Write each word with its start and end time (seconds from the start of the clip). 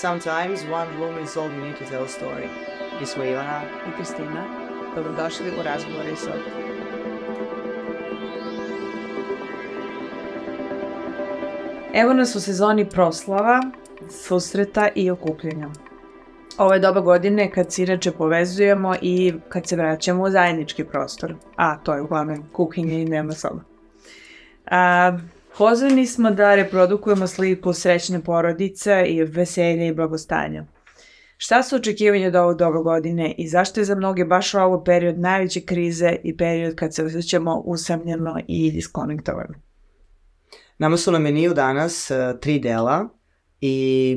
Sometimes 0.00 0.64
one 0.64 0.88
room 0.98 1.18
is 1.18 1.36
all 1.36 1.50
you 1.50 1.60
need 1.60 1.76
to 1.76 1.84
tell 1.84 2.04
a 2.04 2.08
story. 2.08 2.48
Mi 3.00 3.06
smo 3.06 3.24
Ivana 3.24 3.62
i 3.88 3.96
Kristina. 3.96 4.44
Dobrodošli 4.96 5.50
u 5.60 5.62
razgovore 5.62 6.16
sa 6.16 6.30
Evo 11.94 12.12
nas 12.12 12.36
u 12.36 12.40
sezoni 12.40 12.88
proslava, 12.90 13.60
susreta 14.10 14.88
i 14.94 15.10
okupljenja. 15.10 15.68
Ovo 16.58 16.72
je 16.72 16.80
doba 16.80 17.00
godine 17.00 17.50
kad 17.50 17.72
se 17.72 17.82
inače 17.82 18.12
povezujemo 18.12 18.94
i 19.02 19.34
kad 19.48 19.66
se 19.66 19.76
vraćamo 19.76 20.22
u 20.22 20.30
zajednički 20.30 20.84
prostor, 20.84 21.34
a 21.56 21.76
to 21.76 21.94
je 21.94 22.02
uglavnom 22.02 22.44
kuhinje 22.52 23.02
i 23.02 23.04
nema 23.04 23.32
soba. 23.32 23.60
A, 24.66 25.12
pozvani 25.58 26.06
smo 26.06 26.30
da 26.30 26.54
reprodukujemo 26.54 27.26
sliku 27.26 27.72
srećne 27.72 28.24
porodice 28.24 29.04
i 29.06 29.24
veselja 29.24 29.86
i 29.86 29.94
blagostanja. 29.94 30.66
Šta 31.36 31.62
su 31.62 31.76
očekivanje 31.76 32.26
od 32.28 32.36
ovog 32.36 32.56
doba 32.58 32.78
godine 32.78 33.34
i 33.38 33.48
zašto 33.48 33.80
je 33.80 33.84
za 33.84 33.94
mnoge 33.94 34.24
baš 34.24 34.54
ovo 34.54 34.84
period 34.84 35.18
najveće 35.18 35.60
krize 35.60 36.16
i 36.24 36.36
period 36.36 36.74
kad 36.74 36.94
se 36.94 37.04
osjećamo 37.04 37.62
usamljeno 37.64 38.40
i 38.48 38.70
diskonektovano? 38.70 39.54
Nama 40.78 40.96
su 40.96 41.12
na 41.12 41.18
meniju 41.18 41.54
danas 41.54 42.10
uh, 42.10 42.40
tri 42.40 42.58
dela 42.58 43.08
i 43.60 44.16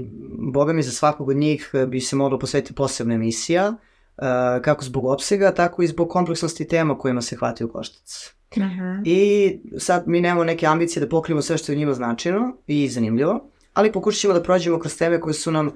boga 0.53 0.73
mi 0.73 0.83
za 0.83 0.91
svakog 0.91 1.29
od 1.29 1.38
njih 1.38 1.71
bi 1.88 1.99
se 1.99 2.15
mogla 2.15 2.39
posvetiti 2.39 2.75
posebna 2.75 3.13
emisija, 3.13 3.69
uh, 3.69 4.23
kako 4.61 4.83
zbog 4.83 5.05
opsega, 5.05 5.53
tako 5.53 5.83
i 5.83 5.88
zbog 5.88 6.09
kompleksnosti 6.09 6.67
tema 6.67 6.97
kojima 6.97 7.21
se 7.21 7.35
hvati 7.35 7.63
u 7.63 7.71
koštac. 7.71 8.33
Uh 8.57 8.63
-huh. 8.63 9.02
I 9.05 9.59
sad 9.80 10.03
mi 10.07 10.21
nemamo 10.21 10.43
neke 10.43 10.66
ambicije 10.66 11.02
da 11.02 11.09
pokrijemo 11.09 11.41
sve 11.41 11.57
što 11.57 11.71
je 11.71 11.77
njima 11.77 11.94
značajno 11.94 12.57
i 12.67 12.88
zanimljivo, 12.88 13.49
ali 13.73 13.91
pokušat 13.91 14.21
ćemo 14.21 14.34
da 14.34 14.44
prođemo 14.44 14.80
kroz 14.80 14.98
teme 14.98 15.20
koje 15.20 15.34
su 15.34 15.52
nam 15.52 15.67
uh, 15.67 15.73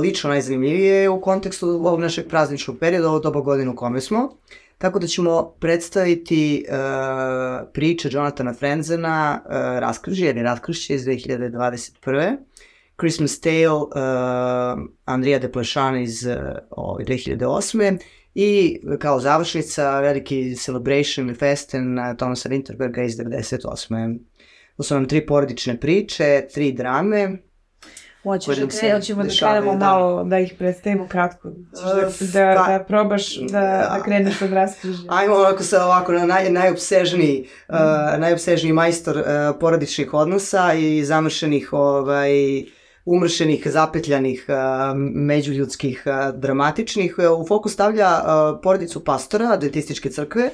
lično 0.00 0.30
najzanimljivije 0.30 1.08
u 1.08 1.20
kontekstu 1.20 1.68
ovog 1.68 2.00
našeg 2.00 2.28
prazničnog 2.28 2.78
perioda, 2.78 3.08
ovo 3.08 3.18
doba 3.18 3.40
godina 3.40 3.70
u 3.70 3.76
kome 3.76 4.00
smo. 4.00 4.36
Tako 4.78 4.98
da 4.98 5.06
ćemo 5.06 5.54
predstaviti 5.60 6.66
uh, 6.68 7.68
priče 7.72 8.08
Jonathana 8.12 8.54
Frenzena, 8.54 9.40
uh, 9.44 9.52
Raskržje 9.54 10.30
ili 10.30 10.42
Raskršće 10.42 10.94
iz 10.94 11.04
2021. 11.04 12.36
Christmas 12.98 13.40
Tale 13.40 13.68
uh, 13.68 13.88
Andrija 15.04 15.38
Deplešana 15.38 16.00
iz 16.00 16.26
uh, 16.26 16.32
2008. 16.76 17.98
I 18.34 18.80
kao 18.98 19.20
završnica 19.20 20.00
veliki 20.00 20.56
Celebration 20.56 21.28
ili 21.28 21.36
Festen 21.36 21.98
uh, 21.98 22.16
Thomasa 22.16 22.48
Winterberga 22.48 23.04
iz 23.04 23.16
98. 23.16 24.18
To 24.76 24.82
su 24.82 24.94
nam 24.94 25.08
tri 25.08 25.26
porodične 25.26 25.80
priče, 25.80 26.46
tri 26.54 26.72
drame, 26.72 27.38
Hoćeš 28.24 28.56
da, 28.56 28.66
kre, 28.66 28.94
hoćemo 28.94 29.22
da 29.22 29.28
krenemo 29.38 29.72
da. 29.72 29.78
malo, 29.78 30.24
da 30.24 30.38
ih 30.38 30.54
predstavimo 30.58 31.08
kratko. 31.08 31.50
Da, 31.50 31.94
da, 32.32 32.56
pa, 32.56 32.78
da 32.78 32.84
probaš 32.84 33.36
da, 33.36 33.60
da 33.60 34.02
kreneš 34.04 34.42
od 34.42 34.52
raskrižja. 34.52 35.04
Ajmo 35.08 35.34
onako 35.34 35.62
sa 35.62 35.84
ovako 35.84 36.12
na 36.12 36.26
naj, 36.26 36.50
najopsežniji, 36.50 37.48
mm. 37.70 37.74
uh, 37.74 38.20
najopsežniji 38.20 38.72
majstor 38.72 39.16
uh, 39.16 39.24
porodičnih 39.60 40.14
odnosa 40.14 40.72
i 40.74 41.04
zamršenih 41.04 41.72
ovaj, 41.72 42.30
umršenih, 43.04 43.70
zapetljanih, 43.70 44.46
međuljudskih, 45.14 46.04
dramatičnih. 46.34 47.16
U 47.38 47.46
fokus 47.48 47.72
stavlja 47.72 48.08
porodicu 48.62 49.04
pastora 49.04 49.52
Adventističke 49.52 50.10
crkve, 50.10 50.50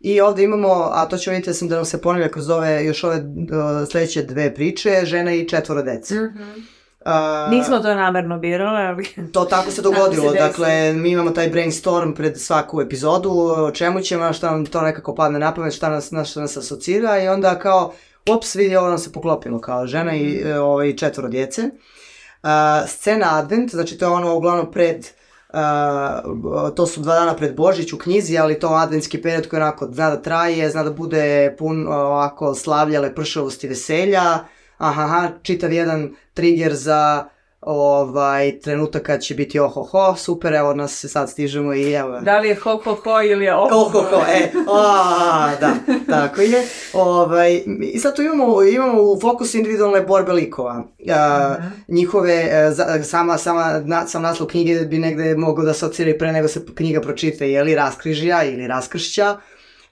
I 0.00 0.20
ovde 0.20 0.42
imamo, 0.42 0.90
a 0.92 1.06
to 1.08 1.16
ćemo 1.16 1.32
vidjeti 1.32 1.50
da 1.50 1.54
sam 1.54 1.68
da 1.68 1.76
nam 1.76 1.84
se 1.84 2.00
ponavlja 2.00 2.28
kroz 2.28 2.50
ove, 2.50 2.84
još 2.84 3.04
ove 3.04 3.16
uh, 3.16 3.88
sledeće 3.90 4.22
dve 4.22 4.54
priče, 4.54 5.00
žena 5.04 5.34
i 5.34 5.48
četvoro 5.48 5.82
dece. 5.82 6.14
Mm 6.14 6.18
-hmm. 6.18 6.62
Uh, 7.04 7.50
Nismo 7.50 7.78
to 7.78 7.94
namerno 7.94 8.38
birali, 8.38 8.86
ali... 8.86 9.30
To 9.32 9.44
tako 9.44 9.70
se 9.70 9.82
dogodilo, 9.82 10.32
se 10.32 10.38
dakle, 10.38 10.92
mi 10.92 11.10
imamo 11.10 11.30
taj 11.30 11.48
brainstorm 11.48 12.12
pred 12.12 12.40
svaku 12.40 12.80
epizodu, 12.80 13.30
o 13.56 13.70
čemu 13.70 14.00
ćemo, 14.00 14.32
šta 14.32 14.50
nam 14.50 14.66
to 14.66 14.80
nekako 14.80 15.14
padne 15.14 15.38
na 15.38 15.54
pamet, 15.54 15.74
šta 15.74 15.88
nas, 15.88 16.10
na 16.10 16.24
šta 16.24 16.40
nas 16.40 16.56
asocira 16.56 17.22
i 17.22 17.28
onda 17.28 17.58
kao, 17.58 17.92
ups, 18.36 18.54
vidi, 18.54 18.76
ovo 18.76 18.88
nam 18.88 18.98
se 18.98 19.12
poklopilo, 19.12 19.60
kao 19.60 19.86
žena 19.86 20.14
i 20.16 20.42
mm. 20.44 20.62
ovaj, 20.62 20.96
četvoro 20.96 21.28
djece. 21.28 21.62
Uh, 21.62 22.48
scena 22.88 23.38
Advent, 23.38 23.70
znači 23.70 23.98
to 23.98 24.04
je 24.04 24.10
ono 24.10 24.34
uglavnom 24.34 24.72
pred, 24.72 25.06
uh, 25.48 26.74
to 26.76 26.86
su 26.86 27.00
dva 27.00 27.14
dana 27.14 27.36
pred 27.36 27.56
Božić 27.56 27.92
u 27.92 27.98
knjizi, 27.98 28.38
ali 28.38 28.58
to 28.58 28.68
adventski 28.68 29.22
period 29.22 29.48
koji 29.48 29.60
onako 29.60 29.88
zna 29.92 30.10
da 30.10 30.22
traje, 30.22 30.70
zna 30.70 30.82
da 30.82 30.90
bude 30.90 31.54
pun 31.58 31.86
ovako 31.88 32.54
slavljale 32.54 33.14
pršavosti 33.14 33.68
veselja, 33.68 34.38
aha, 34.78 35.28
čitav 35.42 35.72
jedan 35.72 36.14
trigger 36.34 36.74
za 36.74 37.28
ovaj, 37.60 38.60
trenutak 38.60 39.02
kad 39.02 39.20
će 39.20 39.34
biti 39.34 39.58
ohoho, 39.58 40.16
super, 40.16 40.54
evo 40.54 40.74
nas 40.74 40.98
se 40.98 41.08
sad 41.08 41.30
stižemo 41.30 41.74
i 41.74 41.92
evo. 41.92 42.20
Da 42.20 42.38
li 42.38 42.48
je 42.48 42.54
ho 42.54 42.80
ho 42.84 42.94
ho 42.94 43.22
ili 43.22 43.44
je 43.44 43.54
ohoho? 43.54 43.98
Ohoho, 43.98 44.22
e, 44.28 44.50
a, 44.68 45.50
da, 45.60 45.72
tako 46.08 46.40
je. 46.40 46.64
Ovaj, 46.92 47.62
I 47.92 47.98
sad 47.98 48.16
tu 48.16 48.22
imamo, 48.22 48.62
imamo 48.62 49.02
u 49.02 49.20
fokusu 49.20 49.56
individualne 49.56 50.00
borbe 50.00 50.32
likova. 50.32 50.78
Uh 50.78 51.06
-huh. 51.06 51.56
Njihove, 51.88 52.68
uh, 52.68 53.04
sama, 53.04 53.38
sama, 53.38 53.80
na, 53.84 54.06
sam 54.06 54.22
naslov 54.22 54.48
knjige 54.48 54.74
bi 54.74 54.98
negde 54.98 55.36
mogao 55.36 55.64
da 55.64 55.70
asocira 55.70 56.12
pre 56.18 56.32
nego 56.32 56.48
se 56.48 56.66
knjiga 56.74 57.00
pročita, 57.00 57.44
je 57.44 57.62
li 57.62 57.74
raskrižja 57.74 58.44
ili 58.44 58.66
raskršća, 58.66 59.36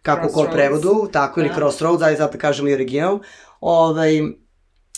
kako 0.03 0.29
ko 0.29 0.49
prevodu, 0.53 1.09
tako 1.13 1.41
ili 1.41 1.49
da. 1.49 1.55
crossroads, 1.55 2.03
ali 2.03 2.17
zato 2.17 2.39
kažem 2.39 2.69
i 2.69 2.75
original. 2.75 3.19
Ovaj, 3.61 4.21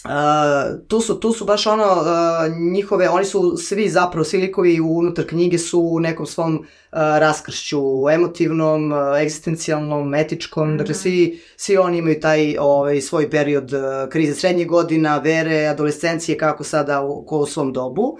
Uh, 0.05 0.89
tu 0.89 1.01
su, 1.01 1.21
tu 1.21 1.33
su 1.33 1.45
baš 1.45 1.67
ono, 1.67 1.85
uh, 1.85 2.57
njihove, 2.73 3.09
oni 3.09 3.25
su 3.25 3.57
svi 3.57 3.89
zapravo, 3.89 4.25
svi 4.25 4.39
likovi 4.39 4.81
unutar 4.81 5.27
knjige 5.27 5.59
su 5.59 5.81
u 5.81 6.01
nekom 6.01 6.27
svom 6.27 6.55
uh, 6.57 6.65
raskršću, 6.93 7.81
emotivnom, 8.13 8.93
uh, 8.93 8.99
egzistencijalnom, 9.21 10.15
etičkom, 10.15 10.69
mm 10.69 10.73
-hmm. 10.73 10.79
dakle 10.79 10.95
svi, 10.95 11.41
svi 11.57 11.77
oni 11.77 11.99
imaju 11.99 12.21
taj 12.21 12.57
ovaj, 12.59 13.01
svoj 13.01 13.31
period 13.31 13.73
uh, 13.73 13.81
krize 14.11 14.35
srednjih 14.35 14.69
godina, 14.69 15.19
vere, 15.19 15.67
adolescencije, 15.67 16.39
kako 16.39 16.65
sada 16.65 17.03
u, 17.03 17.27
ko 17.27 17.39
u 17.39 17.47
svom 17.47 17.73
dobu. 17.73 18.19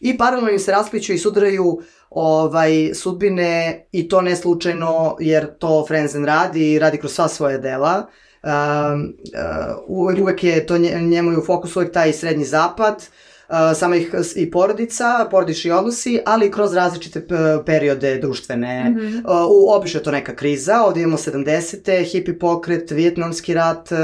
I 0.00 0.18
paralelno 0.18 0.50
im 0.50 0.58
se 0.58 0.72
raspliću 0.72 1.12
i 1.12 1.18
sudraju 1.18 1.80
ovaj, 2.10 2.94
sudbine 2.94 3.86
i 3.92 4.08
to 4.08 4.20
ne 4.20 4.36
slučajno 4.36 5.16
jer 5.20 5.58
to 5.58 5.84
Frenzen 5.88 6.24
radi 6.24 6.72
i 6.72 6.78
radi 6.78 6.98
kroz 6.98 7.12
sva 7.12 7.28
svoje 7.28 7.58
dela. 7.58 8.06
Uh, 8.08 8.29
uvek 9.86 10.44
je 10.44 10.66
to 10.66 10.78
njemu 10.78 11.30
je 11.30 11.38
u 11.38 11.44
fokusu 11.44 11.78
uvek 11.78 11.92
taj 11.92 12.12
srednji 12.12 12.44
zapad, 12.44 13.08
uh, 13.48 13.56
sama 13.74 13.96
ih 13.96 14.14
i 14.36 14.50
porodica, 14.50 15.28
porodični 15.30 15.70
odnosi, 15.70 16.20
ali 16.26 16.46
i 16.46 16.50
kroz 16.50 16.74
različite 16.74 17.26
periode 17.66 18.18
društvene. 18.18 18.90
Mm 18.90 18.94
-hmm. 18.94 19.18
uh, 19.18 19.50
u, 19.50 19.72
obično 19.72 20.00
je 20.00 20.04
to 20.04 20.10
neka 20.10 20.36
kriza, 20.36 20.82
ovde 20.86 21.00
imamo 21.00 21.16
70. 21.16 22.12
hipi 22.12 22.38
pokret, 22.38 22.90
vijetnamski 22.90 23.54
rat 23.54 23.92
uh, 23.92 23.98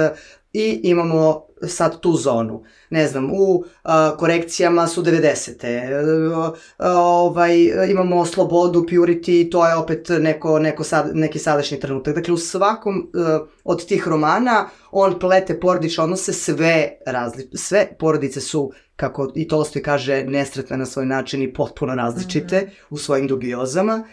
i 0.56 0.80
imamo 0.82 1.46
sad 1.68 2.00
tu 2.00 2.12
zonu. 2.12 2.64
Ne 2.90 3.06
znam, 3.06 3.30
u 3.32 3.64
a, 3.82 4.16
korekcijama 4.16 4.86
su 4.86 5.02
90. 5.02 6.52
A, 6.78 6.92
ovaj, 7.00 7.54
imamo 7.90 8.26
slobodu, 8.26 8.86
purity, 8.90 9.50
to 9.50 9.68
je 9.68 9.76
opet 9.76 10.08
neko, 10.20 10.58
neko 10.58 10.84
sad, 10.84 11.10
neki 11.14 11.38
sadašnji 11.38 11.80
trenutak. 11.80 12.14
Dakle, 12.14 12.34
u 12.34 12.38
svakom 12.38 13.10
a, 13.14 13.38
od 13.64 13.86
tih 13.86 14.08
romana 14.08 14.68
on 14.90 15.18
plete 15.18 15.60
porodične 15.60 16.04
odnose, 16.04 16.32
sve, 16.32 16.98
razli, 17.06 17.50
sve 17.54 17.88
porodice 17.98 18.40
su, 18.40 18.72
kako 18.96 19.32
i 19.34 19.48
Tolstoj 19.48 19.82
kaže, 19.82 20.24
nesretne 20.24 20.76
na 20.76 20.86
svoj 20.86 21.06
način 21.06 21.42
i 21.42 21.52
potpuno 21.52 21.94
različite 21.94 22.56
mm 22.56 22.64
-hmm. 22.64 22.86
u 22.90 22.98
svojim 22.98 23.26
dubiozama. 23.26 24.04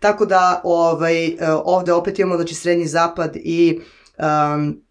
Tako 0.00 0.26
da 0.26 0.60
ovaj, 0.64 1.36
ovde 1.64 1.92
opet 1.92 2.18
imamo 2.18 2.36
znači, 2.36 2.54
srednji 2.54 2.86
zapad 2.86 3.36
i 3.36 3.80
um, 4.18 4.85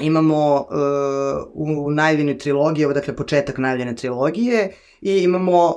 imamo 0.00 0.54
uh, 0.54 0.66
u 1.54 1.90
najavljenoj 1.90 2.38
trilogiji, 2.38 2.84
ovo 2.84 2.94
dakle 2.94 3.16
početak 3.16 3.58
najavljene 3.58 3.96
trilogije 3.96 4.72
i 5.00 5.18
imamo 5.18 5.66
uh, 5.66 5.72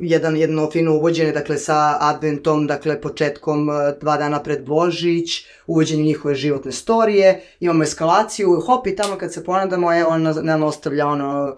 jedan, 0.00 0.36
jedno 0.36 0.70
fino 0.70 0.94
uvođenje 0.94 1.32
dakle 1.32 1.58
sa 1.58 1.96
adventom, 2.00 2.66
dakle 2.66 3.00
početkom 3.00 3.68
uh, 3.68 3.74
dva 4.00 4.16
dana 4.16 4.42
pred 4.42 4.64
Božić, 4.64 5.46
uvođenje 5.66 6.02
njihove 6.02 6.34
životne 6.34 6.72
storije, 6.72 7.40
imamo 7.60 7.82
eskalaciju, 7.82 8.60
hop 8.66 8.86
i 8.86 8.96
tamo 8.96 9.16
kad 9.16 9.32
se 9.32 9.44
ponadamo, 9.44 9.92
je 9.92 10.06
on 10.06 10.22
nam 10.42 10.62
ostavlja 10.62 11.06
ono 11.06 11.56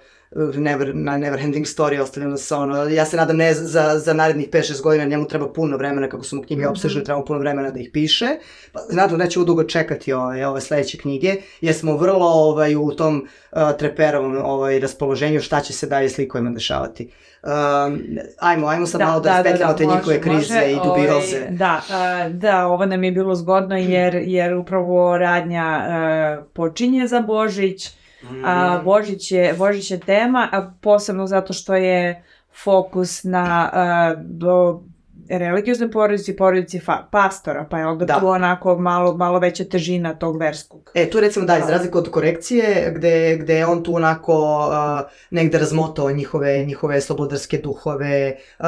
never, 0.55 0.95
na 0.95 1.17
never 1.17 1.41
ending 1.41 1.67
story 1.67 2.01
ostavljeno 2.01 2.37
sa 2.37 2.59
ono, 2.59 2.85
ja 2.85 3.05
se 3.05 3.17
nadam 3.17 3.37
ne 3.37 3.55
za, 3.55 3.99
za 3.99 4.13
narednih 4.13 4.51
5-6 4.51 4.83
godina, 4.83 5.05
njemu 5.05 5.29
treba 5.29 5.53
puno 5.53 5.77
vremena, 5.77 6.09
kako 6.09 6.25
su 6.25 6.37
mu 6.37 6.43
knjige 6.43 6.63
-hmm. 6.63 6.71
obsežne, 6.71 7.05
treba 7.05 7.25
puno 7.25 7.39
vremena 7.39 7.71
da 7.71 7.81
ih 7.81 7.91
piše. 7.93 8.27
Pa, 8.73 8.81
nadam 8.91 9.19
neće 9.19 9.41
dugo 9.41 9.65
čekati 9.65 10.13
ove, 10.13 10.47
ove 10.47 10.61
sledeće 10.61 10.99
knjige, 10.99 11.37
jer 11.61 11.75
smo 11.75 11.97
vrlo 11.97 12.27
ovaj, 12.27 12.77
u 12.77 12.91
tom 12.91 13.29
uh, 13.53 13.59
treperovom 13.79 14.37
ovaj, 14.45 14.81
raspoloženju 14.81 15.41
šta 15.41 15.61
će 15.61 15.73
se 15.73 15.87
dalje 15.87 16.09
s 16.09 16.19
likovima 16.19 16.51
dešavati. 16.51 17.11
Um, 17.43 18.03
ajmo, 18.41 18.67
ajmo 18.67 18.87
sad 18.87 18.99
da, 18.99 19.07
malo 19.07 19.21
da, 19.21 19.43
da, 19.43 19.53
da, 19.53 19.67
da 19.67 19.77
te 19.77 19.87
njihove 19.87 20.21
krize 20.21 20.55
može, 20.55 20.71
i 20.73 20.75
dubioze. 20.75 21.37
Ovaj, 21.37 21.51
da, 21.51 21.83
uh, 21.89 22.35
da, 22.35 22.67
ovo 22.67 22.87
nam 22.87 23.05
je 23.05 23.13
bilo 23.13 23.35
zgodno 23.35 23.77
jer, 23.77 24.15
jer 24.15 24.55
upravo 24.55 25.19
radnja 25.19 25.87
uh, 26.39 26.45
počinje 26.53 27.07
za 27.07 27.21
Božić, 27.21 27.91
A, 28.45 28.81
Božić, 28.85 29.33
je, 29.33 29.55
Božić 29.55 29.91
je 29.91 30.01
tema, 30.01 30.49
a 30.53 30.73
posebno 30.81 31.27
zato 31.27 31.53
što 31.53 31.75
je 31.75 32.25
fokus 32.65 33.25
na 33.25 33.71
a, 33.73 34.15
do, 34.19 34.83
religioznoj 35.29 35.91
porodici, 35.91 36.37
porodici 36.37 36.81
fa, 36.81 37.09
pastora, 37.11 37.67
pa 37.71 37.79
je 37.79 37.87
onda 37.87 38.05
Da. 38.05 38.21
tu 38.21 38.29
onako 38.29 38.79
malo, 38.79 39.17
malo 39.17 39.39
veća 39.39 39.65
težina 39.65 40.15
tog 40.15 40.41
verskog. 40.41 40.91
E, 40.95 41.11
tu 41.11 41.21
recimo 41.21 41.47
da, 41.47 41.59
iz 41.59 41.69
razliku 41.69 41.99
od 41.99 42.11
korekcije, 42.11 42.93
gde, 42.97 43.37
gde 43.37 43.55
je 43.55 43.67
on 43.67 43.83
tu 43.83 43.95
onako 43.95 44.35
uh, 44.69 45.11
negde 45.31 45.59
razmotao 45.59 46.11
njihove, 46.11 46.65
njihove 46.65 47.01
slobodarske 47.01 47.59
duhove, 47.59 48.37
uh, 48.59 48.67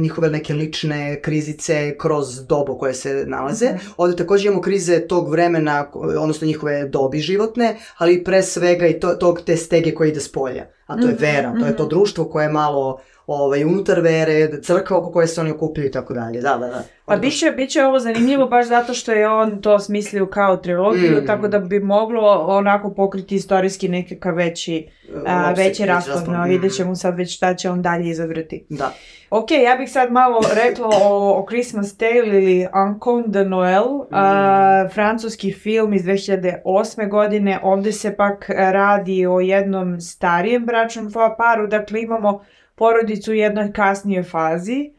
njihove 0.00 0.30
neke 0.30 0.54
lične 0.54 1.20
krizice 1.22 1.96
kroz 1.98 2.46
dobu 2.46 2.78
koje 2.78 2.94
se 2.94 3.24
nalaze. 3.26 3.66
Mhm. 3.66 3.86
Ovde 3.96 4.16
takođe 4.16 4.46
imamo 4.46 4.62
krize 4.62 5.06
tog 5.06 5.30
vremena, 5.30 5.90
odnosno 5.92 6.46
njihove 6.46 6.88
dobi 6.88 7.18
životne, 7.18 7.76
ali 7.96 8.24
pre 8.24 8.42
svega 8.42 8.86
i 8.86 9.00
to, 9.00 9.08
tog 9.08 9.40
te 9.40 9.56
stege 9.56 9.94
koja 9.94 10.08
ide 10.08 10.20
s 10.20 10.32
polja. 10.32 10.77
A 10.88 10.96
to 10.96 11.06
je 11.06 11.14
Mhm, 11.14 11.22
vera, 11.22 11.52
to 11.60 11.66
je 11.66 11.76
to 11.76 11.82
mhm. 11.82 11.90
društvo 11.90 12.24
koje 12.24 12.44
je 12.44 12.52
malo 12.52 13.00
ovaj, 13.26 13.64
unutar 13.64 14.00
vere, 14.00 14.62
crkva 14.62 14.98
oko 14.98 15.12
koje 15.12 15.26
se 15.26 15.40
oni 15.40 15.50
okupljaju 15.50 15.88
i 15.88 15.92
tako 15.92 16.14
dalje. 16.14 16.40
Da, 16.40 16.56
da, 16.58 16.66
da. 16.66 16.82
Pa 17.08 17.16
biće, 17.16 17.50
biće 17.50 17.84
ovo 17.84 17.98
zanimljivo 17.98 18.46
baš 18.46 18.66
zato 18.66 18.94
što 18.94 19.12
je 19.12 19.28
on 19.28 19.62
to 19.62 19.78
smislio 19.78 20.26
kao 20.26 20.56
trilogiju, 20.56 21.22
Mm. 21.22 21.26
tako 21.26 21.48
da 21.48 21.58
bi 21.58 21.80
moglo 21.80 22.46
onako 22.48 22.94
pokriti 22.94 23.34
istorijski 23.34 23.88
nekakav 23.88 24.34
veći, 24.34 24.88
a, 25.26 25.52
veći 25.56 25.86
raspon. 25.86 26.34
No, 26.34 26.44
vidjet 26.44 26.72
ćemo 26.76 26.94
sad 26.94 27.16
već 27.16 27.36
šta 27.36 27.54
će 27.54 27.70
on 27.70 27.82
dalje 27.82 28.08
izabrati. 28.08 28.66
Da. 28.68 28.92
Ok, 29.30 29.50
ja 29.50 29.76
bih 29.76 29.90
sad 29.92 30.12
malo 30.12 30.40
rekla 30.64 30.88
o, 31.02 31.38
o 31.42 31.46
Christmas 31.46 31.96
Tale 31.96 32.26
ili 32.26 32.66
Uncon 32.86 33.24
de 33.26 33.44
Noel, 33.44 33.86
a, 34.10 34.88
francuski 34.94 35.52
film 35.52 35.92
iz 35.94 36.02
2008. 36.02 37.08
godine. 37.10 37.60
Ovde 37.62 37.92
se 37.92 38.16
pak 38.16 38.46
radi 38.48 39.26
o 39.26 39.40
jednom 39.40 40.00
starijem 40.00 40.66
bračnom 40.66 41.12
paru, 41.38 41.66
dakle 41.66 42.02
imamo 42.02 42.44
porodicu 42.74 43.30
u 43.30 43.34
jednoj 43.34 43.72
kasnijoj 43.72 44.22
fazi, 44.22 44.90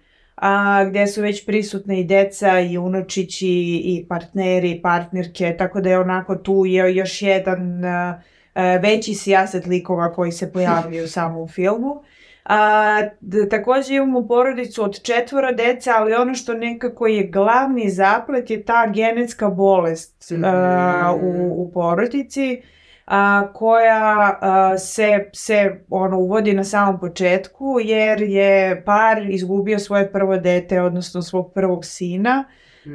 a, 0.41 0.86
gde 0.89 1.07
su 1.07 1.21
već 1.21 1.45
prisutne 1.45 2.00
i 2.00 2.03
deca 2.03 2.59
i 2.59 2.77
unučići 2.77 3.81
i 3.83 4.06
partneri 4.09 4.71
i 4.71 4.81
partnerke, 4.81 5.56
tako 5.57 5.81
da 5.81 5.89
je 5.89 6.00
onako 6.00 6.36
tu 6.36 6.65
je 6.65 6.95
još 6.95 7.21
jedan 7.21 7.86
a, 7.86 8.21
a, 8.53 8.77
veći 8.77 9.13
sijaset 9.13 9.65
likova 9.65 10.13
koji 10.13 10.31
se 10.31 10.53
pojavljuju 10.53 11.03
u 11.03 11.07
samom 11.18 11.47
filmu. 11.47 12.03
A, 12.45 13.01
d- 13.21 13.50
takođe 13.50 13.95
imamo 13.95 14.27
porodicu 14.27 14.83
od 14.83 15.01
četvora 15.01 15.51
deca, 15.51 15.91
ali 15.95 16.13
ono 16.13 16.36
što 16.36 16.53
nekako 16.53 17.07
je 17.07 17.27
glavni 17.27 17.89
zaplet 17.89 18.50
je 18.50 18.63
ta 18.63 18.88
genetska 18.94 19.50
bolest 19.50 20.31
a, 20.44 21.15
u, 21.21 21.63
u 21.63 21.71
porodici 21.74 22.62
a, 23.09 23.47
koja 23.53 24.38
a, 24.41 24.77
se, 24.77 25.29
se 25.33 25.83
ono, 25.89 26.17
uvodi 26.17 26.53
na 26.53 26.63
samom 26.63 27.00
početku 27.00 27.77
jer 27.83 28.21
je 28.21 28.83
par 28.85 29.29
izgubio 29.29 29.79
svoje 29.79 30.11
prvo 30.11 30.38
dete, 30.38 30.81
odnosno 30.81 31.21
svog 31.21 31.53
prvog 31.53 31.85
sina, 31.85 32.44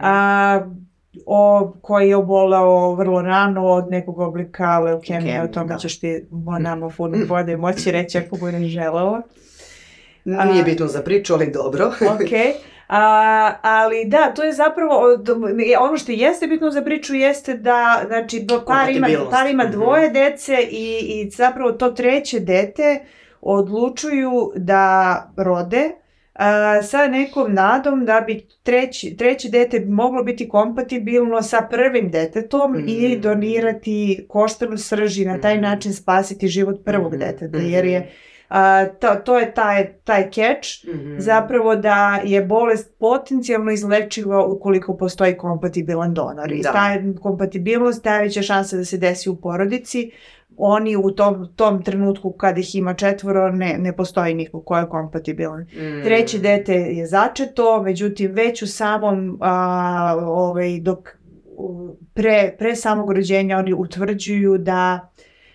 a, 0.02 0.60
o, 1.26 1.72
koji 1.82 2.08
je 2.08 2.16
obolao 2.16 2.94
vrlo 2.94 3.22
rano 3.22 3.66
od 3.66 3.90
nekog 3.90 4.18
oblika 4.18 4.78
leukemije, 4.78 5.34
o 5.34 5.42
Leukemije, 5.42 5.52
tome 5.52 5.68
da. 5.68 5.78
ćeš 5.78 6.00
ti 6.00 6.26
mo- 6.30 6.58
nama 6.58 6.88
puno 6.96 7.18
bolje 7.28 7.56
moći 7.56 7.90
reći 7.90 8.18
ako 8.18 8.36
budeš 8.36 8.62
želela. 8.62 9.22
Nije 10.24 10.64
bitno 10.64 10.86
za 10.86 11.02
priču, 11.02 11.34
ali 11.34 11.50
dobro. 11.52 11.86
Ok. 12.14 12.30
A, 12.88 13.00
ali 13.62 14.04
da, 14.04 14.26
to 14.26 14.42
je 14.42 14.52
zapravo, 14.52 15.02
ono 15.80 15.96
što 15.96 16.12
jeste 16.12 16.46
bitno 16.46 16.70
za 16.70 16.82
priču 16.82 17.14
jeste 17.14 17.54
da, 17.54 18.02
znači, 18.06 18.46
par 18.66 18.90
ima, 18.90 19.06
par 19.30 19.46
ima 19.46 19.62
Mhm. 19.64 19.72
dvoje 19.72 20.08
dece 20.10 20.56
i, 20.62 20.98
i 21.00 21.30
zapravo 21.30 21.72
to 21.72 21.90
treće 21.90 22.40
dete 22.40 23.00
odlučuju 23.42 24.30
da 24.56 25.14
rode 25.36 25.90
a, 26.34 26.82
sa 26.82 27.06
nekom 27.06 27.54
nadom 27.54 28.04
da 28.04 28.20
bi 28.20 28.46
treći, 28.62 29.16
treće 29.16 29.48
dete 29.48 29.80
moglo 29.80 30.22
biti 30.22 30.48
kompatibilno 30.48 31.42
sa 31.42 31.60
prvim 31.62 32.10
detetom 32.10 32.76
i 32.78 33.08
Mhm. 33.08 33.20
donirati 33.20 34.26
koštanu 34.28 34.78
srž 34.78 35.18
i 35.18 35.24
na 35.24 35.40
taj 35.40 35.54
Mhm. 35.54 35.62
način 35.62 35.92
spasiti 35.92 36.48
život 36.48 36.84
prvog 36.84 37.16
deteta, 37.16 37.58
jer 37.58 37.84
je 37.84 38.10
a, 38.48 38.86
to, 38.90 39.14
to 39.16 39.38
je 39.38 39.54
taj, 39.54 39.92
taj 39.94 40.22
catch 40.24 40.88
Mhm. 40.88 41.18
zapravo 41.18 41.76
da 41.76 42.20
je 42.24 42.44
bolest 42.44 42.94
potencijalno 42.98 43.70
izlečiva 43.70 44.44
ukoliko 44.44 44.96
postoji 44.96 45.36
kompatibilan 45.36 46.14
donor. 46.14 46.52
I 46.52 46.62
Da. 46.62 46.72
ta 46.72 46.88
kompatibilnost 47.22 48.04
najveća 48.04 48.42
šansa 48.42 48.76
da 48.76 48.84
se 48.84 48.98
desi 48.98 49.30
u 49.30 49.36
porodici. 49.36 50.10
Oni 50.56 50.96
u 50.96 51.10
tom, 51.10 51.48
tom 51.56 51.82
trenutku 51.82 52.32
kad 52.32 52.58
ih 52.58 52.74
ima 52.74 52.94
četvoro 52.94 53.50
ne, 53.50 53.76
ne 53.78 53.92
postoji 53.92 54.34
niko 54.34 54.60
ko 54.60 54.76
je 54.76 54.88
kompatibilan. 54.88 55.60
Mm. 55.60 56.02
Treće 56.04 56.38
dete 56.38 56.74
je 56.74 57.06
začeto, 57.06 57.82
međutim 57.82 58.32
već 58.32 58.62
u 58.62 58.66
samom, 58.66 59.38
a, 59.40 60.14
ovaj, 60.20 60.80
dok 60.80 61.08
pre, 62.14 62.54
pre 62.58 62.76
samog 62.76 63.12
rođenja 63.12 63.58
oni 63.58 63.72
utvrđuju 63.74 64.58
da 64.58 65.08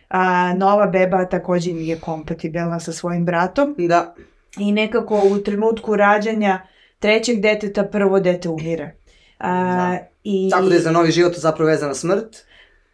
a, 0.10 0.54
nova 0.54 0.88
beba 0.88 1.26
takođe 1.26 1.74
nije 1.74 2.00
kompatibilna 2.00 2.80
sa 2.80 2.92
svojim 2.92 3.26
bratom 3.26 3.76
Da. 3.78 4.16
i 4.60 4.72
nekako 4.72 5.22
u 5.32 5.38
trenutku 5.38 5.96
rađanja 5.96 6.62
trećeg 7.00 7.42
deteta 7.42 7.84
prvo 7.84 8.20
dete 8.20 8.50
umire. 8.50 8.96
A, 9.40 9.52
Da. 9.54 9.98
i, 10.24 10.50
Tako 10.52 10.66
da 10.66 10.76
je 10.76 10.82
za 10.82 10.92
novi 10.92 11.12
život 11.12 11.34
zapravo 11.38 11.70
vezana 11.70 11.94
smrt. 11.94 12.38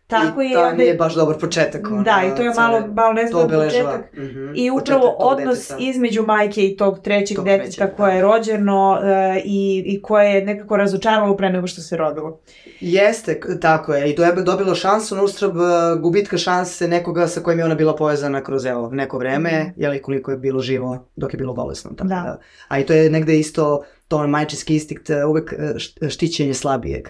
Tako 0.07 0.41
I 0.41 0.45
je, 0.45 0.53
to 0.53 0.61
onda- 0.61 0.73
nije 0.73 0.93
baš 0.95 1.15
dobar 1.15 1.35
početak. 1.37 1.87
ono, 1.87 2.03
Da, 2.03 2.21
i 2.25 2.35
to 2.35 2.41
je 2.41 2.51
malo, 2.51 2.87
malo 2.87 3.13
nezgodan 3.13 3.49
početak. 3.59 4.13
mhm, 4.13 4.51
I 4.55 4.69
početak 4.71 4.97
upravo 4.97 5.15
odnos 5.19 5.57
deteta. 5.59 5.75
između 5.79 6.23
majke 6.23 6.61
i 6.63 6.77
tog 6.77 6.99
trećeg 6.99 7.35
Tog 7.35 7.45
deteta 7.45 7.63
trećeg, 7.65 7.95
koje 7.97 8.11
je 8.11 8.21
da. 8.21 8.27
rođeno 8.27 8.99
e, 9.03 9.41
i, 9.45 9.83
i 9.87 10.01
koje 10.01 10.25
je 10.27 10.45
nekako 10.45 10.77
razočaralo 10.77 11.37
pre 11.37 11.49
nego 11.49 11.67
što 11.67 11.81
se 11.81 11.97
rodilo. 11.97 12.39
Jeste, 12.79 13.39
tako 13.61 13.93
je. 13.93 14.11
I 14.11 14.15
to 14.15 14.23
je 14.23 14.31
dobilo 14.33 14.75
šansu 14.75 15.15
na 15.15 15.23
ustrab 15.23 15.55
uh, 15.55 15.63
gubitka 15.97 16.37
šanse 16.37 16.87
nekoga 16.87 17.27
sa 17.27 17.41
kojim 17.41 17.59
je 17.59 17.65
ona 17.65 17.75
bila 17.75 17.95
povezana 17.95 18.43
kroz 18.43 18.65
evo, 18.65 18.89
neko 18.89 19.17
vreme, 19.17 19.51
Mhm. 19.61 19.69
jeli 19.75 20.01
koliko 20.01 20.31
je 20.31 20.37
bilo 20.37 20.61
živo 20.61 20.97
dok 21.15 21.33
je 21.33 21.37
bilo 21.37 21.53
bolesno. 21.53 21.91
Tako 21.91 22.07
Da. 22.07 22.15
da. 22.15 22.39
A 22.67 22.79
i 22.79 22.85
to 22.85 22.93
je 22.93 23.09
negde 23.09 23.39
isto 23.39 23.83
to 24.07 24.27
majčinski 24.27 24.73
instinkt, 24.73 25.09
uh, 25.09 25.29
uvek 25.29 25.53
uh, 25.53 25.65
št- 25.65 26.09
štićenje 26.09 26.53
slabijeg. 26.53 27.07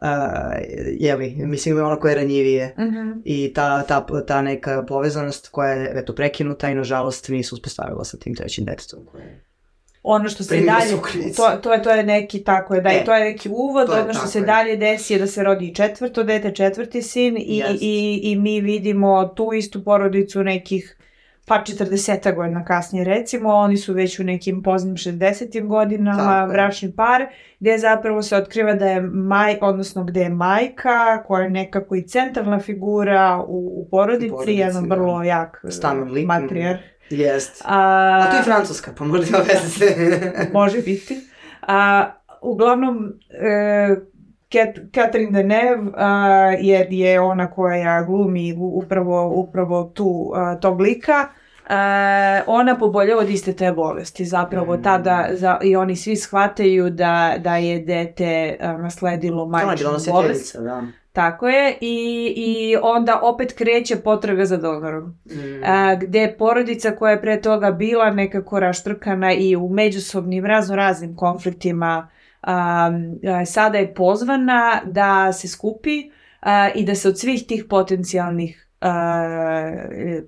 Uh, 0.00 0.08
jeli, 0.98 1.34
mislim 1.36 1.84
ono 1.84 2.00
koje 2.00 2.12
je 2.12 2.16
ranjivije. 2.16 2.74
I 3.24 3.52
ta, 3.52 3.82
ta, 3.82 4.06
ta 4.26 4.42
neka 4.42 4.84
povezanost 4.88 5.48
koja 5.48 5.68
je 5.72 5.92
eto, 5.94 6.14
prekinuta 6.14 6.70
i 6.70 6.74
nažalost 6.74 7.28
nisu 7.28 7.54
uspostavila 7.54 8.04
sa 8.04 8.16
tim 8.16 8.34
trećim 8.34 8.64
detetom. 8.64 9.06
Koje... 9.12 9.44
Ono 10.02 10.28
što 10.28 10.44
se 10.44 10.60
dalje, 10.60 10.90
to, 11.36 11.50
to, 11.62 11.72
je, 11.72 11.82
to 11.82 11.90
je 11.90 12.02
neki, 12.02 12.44
tako 12.44 12.74
je, 12.74 12.80
da, 12.80 12.90
E, 12.90 13.04
to 13.04 13.14
je 13.14 13.24
neki 13.24 13.48
uvod, 13.48 13.90
ono 13.90 14.14
što 14.14 14.26
se 14.26 14.38
je. 14.38 14.44
dalje 14.44 14.76
desi 14.76 15.12
je 15.12 15.18
da 15.18 15.26
se 15.26 15.42
rodi 15.42 15.74
četvrto 15.74 16.22
dete, 16.22 16.54
četvrti 16.54 17.02
sin 17.02 17.36
i, 17.36 17.58
Jest. 17.58 17.82
i, 17.82 18.20
i 18.22 18.36
mi 18.36 18.60
vidimo 18.60 19.26
tu 19.36 19.52
istu 19.52 19.84
porodicu 19.84 20.42
nekih 20.42 20.96
pa 21.46 21.54
40 21.54 22.34
godina 22.34 22.64
kasnije 22.64 23.04
recimo, 23.04 23.48
oni 23.48 23.76
su 23.76 23.92
već 23.92 24.18
u 24.18 24.24
nekim 24.24 24.62
poznim 24.62 24.94
60. 24.96 25.66
godinama, 25.66 26.46
bračni 26.52 26.92
par, 26.92 27.26
gde 27.60 27.78
zapravo 27.78 28.22
se 28.22 28.36
otkriva 28.36 28.74
da 28.74 28.86
je 28.86 29.00
maj, 29.02 29.58
odnosno 29.60 30.04
gde 30.04 30.20
je 30.20 30.28
majka, 30.28 31.22
koja 31.26 31.42
je 31.42 31.50
nekako 31.50 31.94
i 31.94 32.02
centralna 32.02 32.60
figura 32.60 33.44
u, 33.48 33.82
u 33.82 33.88
porodici, 33.90 34.26
U 34.32 34.36
porodici, 34.36 34.58
jedan 34.58 34.88
da. 34.88 34.94
vrlo 34.94 35.22
jak 35.22 35.64
Stalan 35.68 36.10
lik, 36.12 36.26
matrijar. 36.26 36.76
Jest. 37.10 37.62
A, 37.64 37.78
A 38.26 38.30
to 38.30 38.36
je 38.36 38.42
Francuska, 38.42 38.90
pa 38.98 39.04
možda 39.04 39.26
ima 39.26 39.38
veze. 39.48 39.94
može 40.52 40.82
biti. 40.82 41.20
A, 41.62 42.10
uglavnom, 42.42 43.12
e, 43.30 43.96
Catherine 44.92 45.30
Deneuve 45.32 45.90
a, 45.96 46.16
je, 46.52 46.86
je 46.90 47.20
ona 47.20 47.50
koja 47.50 48.02
glumi 48.02 48.54
upravo, 48.58 49.28
upravo 49.30 49.84
tu, 49.84 50.32
a, 50.34 50.56
tog 50.56 50.80
lika. 50.80 51.28
E, 51.68 51.74
ona 52.46 52.78
pobolja 52.78 53.18
od 53.18 53.28
iste 53.30 53.52
te 53.52 53.72
bolesti. 53.72 54.24
Zapravo 54.24 54.76
Mm. 54.76 54.82
tada 54.82 55.28
za, 55.32 55.58
i 55.62 55.76
oni 55.76 55.96
svi 55.96 56.16
shvataju 56.16 56.90
da, 56.90 57.34
da 57.38 57.56
je 57.56 57.78
dete 57.78 58.56
a, 58.60 58.72
nasledilo 58.72 59.46
majčinu 59.46 59.90
bolest. 60.10 60.56
da. 60.58 60.82
Tako 61.12 61.48
je. 61.48 61.74
I, 61.80 61.96
I 62.36 62.76
onda 62.82 63.20
opet 63.22 63.52
kreće 63.52 63.96
potraga 63.96 64.44
za 64.44 64.56
donorom 64.56 65.04
Mm. 65.26 65.64
a, 65.64 65.94
gde 65.96 66.34
porodica 66.38 66.90
koja 66.90 67.10
je 67.10 67.20
pre 67.20 67.40
toga 67.40 67.70
bila 67.70 68.10
nekako 68.10 68.60
raštrkana 68.60 69.32
i 69.32 69.56
u 69.56 69.68
međusobnim 69.68 70.46
razno 70.46 70.76
raznim 70.76 71.16
konfliktima 71.16 71.86
a, 71.86 72.02
a, 72.02 72.08
sada 73.46 73.78
je 73.78 73.94
pozvana 73.94 74.80
da 74.84 75.32
se 75.32 75.48
skupi 75.48 76.10
a, 76.40 76.68
i 76.74 76.84
da 76.84 76.94
se 76.94 77.08
od 77.08 77.18
svih 77.18 77.46
tih 77.46 77.64
potencijalnih 77.70 78.68
a, 78.80 79.72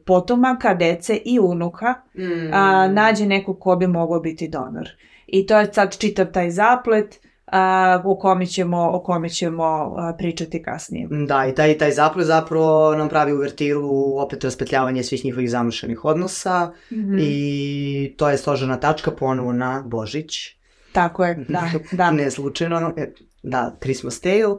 potomaka, 0.06 0.74
dece 0.74 1.16
i 1.24 1.38
unuka 1.40 1.94
Mm. 2.14 2.50
nađe 2.94 3.26
neko 3.26 3.54
ko 3.54 3.76
bi 3.76 3.86
mogao 3.86 4.20
biti 4.20 4.48
donor. 4.48 4.88
I 5.26 5.46
to 5.46 5.58
je 5.58 5.72
sad 5.72 5.98
čitav 5.98 6.26
taj 6.26 6.50
zaplet 6.50 7.20
a, 7.46 8.02
o 8.04 8.18
kome 8.18 8.46
ćemo, 8.46 8.90
o 8.92 9.00
kome 9.00 9.28
ćemo 9.28 9.64
a, 9.64 10.14
pričati 10.18 10.62
kasnije. 10.62 11.08
Da, 11.10 11.46
i 11.46 11.54
taj, 11.54 11.78
taj 11.78 11.90
zaplet 11.90 12.26
zapravo 12.26 12.96
nam 12.96 13.08
pravi 13.08 13.32
uvertiru, 13.32 14.14
opet 14.16 14.44
raspetljavanje 14.44 15.02
svih 15.02 15.24
njihovih 15.24 15.50
zamršenih 15.50 16.04
odnosa 16.04 16.72
mm 16.90 16.94
-hmm. 16.94 17.18
i 17.20 18.14
to 18.18 18.28
je 18.28 18.38
složena 18.38 18.76
tačka 18.76 19.10
ponovo 19.10 19.52
na 19.52 19.82
Božić. 19.86 20.55
Tako 20.96 21.24
je, 21.24 21.44
da. 21.48 21.70
da. 21.92 22.10
ne 22.10 22.30
slučajno, 22.30 22.92
e, 22.96 23.12
da, 23.42 23.76
Christmas 23.80 24.20
Tale. 24.20 24.56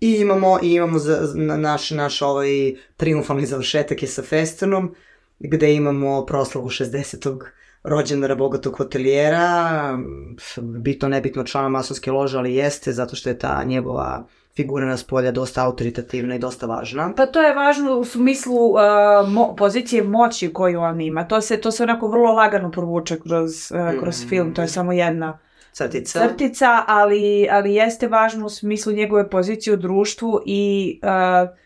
I 0.00 0.12
imamo, 0.20 0.58
i 0.62 0.72
imamo 0.72 0.98
za, 0.98 1.18
naš, 1.56 1.90
naš 1.90 2.22
ovaj 2.22 2.74
triumfalni 2.96 3.46
završetak 3.46 4.02
je 4.02 4.08
sa 4.08 4.22
Festanom, 4.22 4.94
gde 5.38 5.74
imamo 5.74 6.26
proslavu 6.26 6.68
60 6.68 7.44
rođendara 7.82 8.34
bogatog 8.34 8.76
hotelijera, 8.76 9.98
bitno 10.62 11.08
nebitno 11.08 11.44
člana 11.44 11.68
masonske 11.68 12.12
lože, 12.12 12.38
ali 12.38 12.54
jeste 12.54 12.92
zato 12.92 13.16
što 13.16 13.28
je 13.28 13.38
ta 13.38 13.64
njegova 13.64 14.26
figura 14.56 14.86
na 14.86 14.96
spolja 14.96 15.30
dosta 15.32 15.64
autoritativna 15.64 16.34
i 16.34 16.38
dosta 16.38 16.66
važna. 16.66 17.12
Pa 17.16 17.26
to 17.26 17.42
je 17.42 17.54
važno 17.54 17.98
u 17.98 18.04
smislu 18.04 18.70
uh, 18.70 18.78
mo 19.28 19.54
pozicije 19.56 20.02
moći 20.02 20.52
koju 20.52 20.80
on 20.80 21.00
ima. 21.00 21.28
To 21.28 21.40
se, 21.40 21.60
to 21.60 21.70
se 21.70 21.82
onako 21.82 22.08
vrlo 22.08 22.32
lagano 22.32 22.70
provuče 22.70 23.20
kroz, 23.20 23.50
uh, 23.70 24.00
kroz 24.00 24.24
mm. 24.24 24.28
film, 24.28 24.54
to 24.54 24.62
je 24.62 24.68
samo 24.68 24.92
jedna 24.92 25.38
crtica, 25.76 26.28
crtica 26.28 26.84
ali, 26.86 27.48
ali 27.50 27.74
jeste 27.74 28.08
važno 28.08 28.46
u 28.46 28.48
smislu 28.48 28.92
njegove 28.92 29.30
pozicije 29.30 29.74
u 29.74 29.76
društvu 29.76 30.40
i 30.46 31.00
uh, 31.02 31.56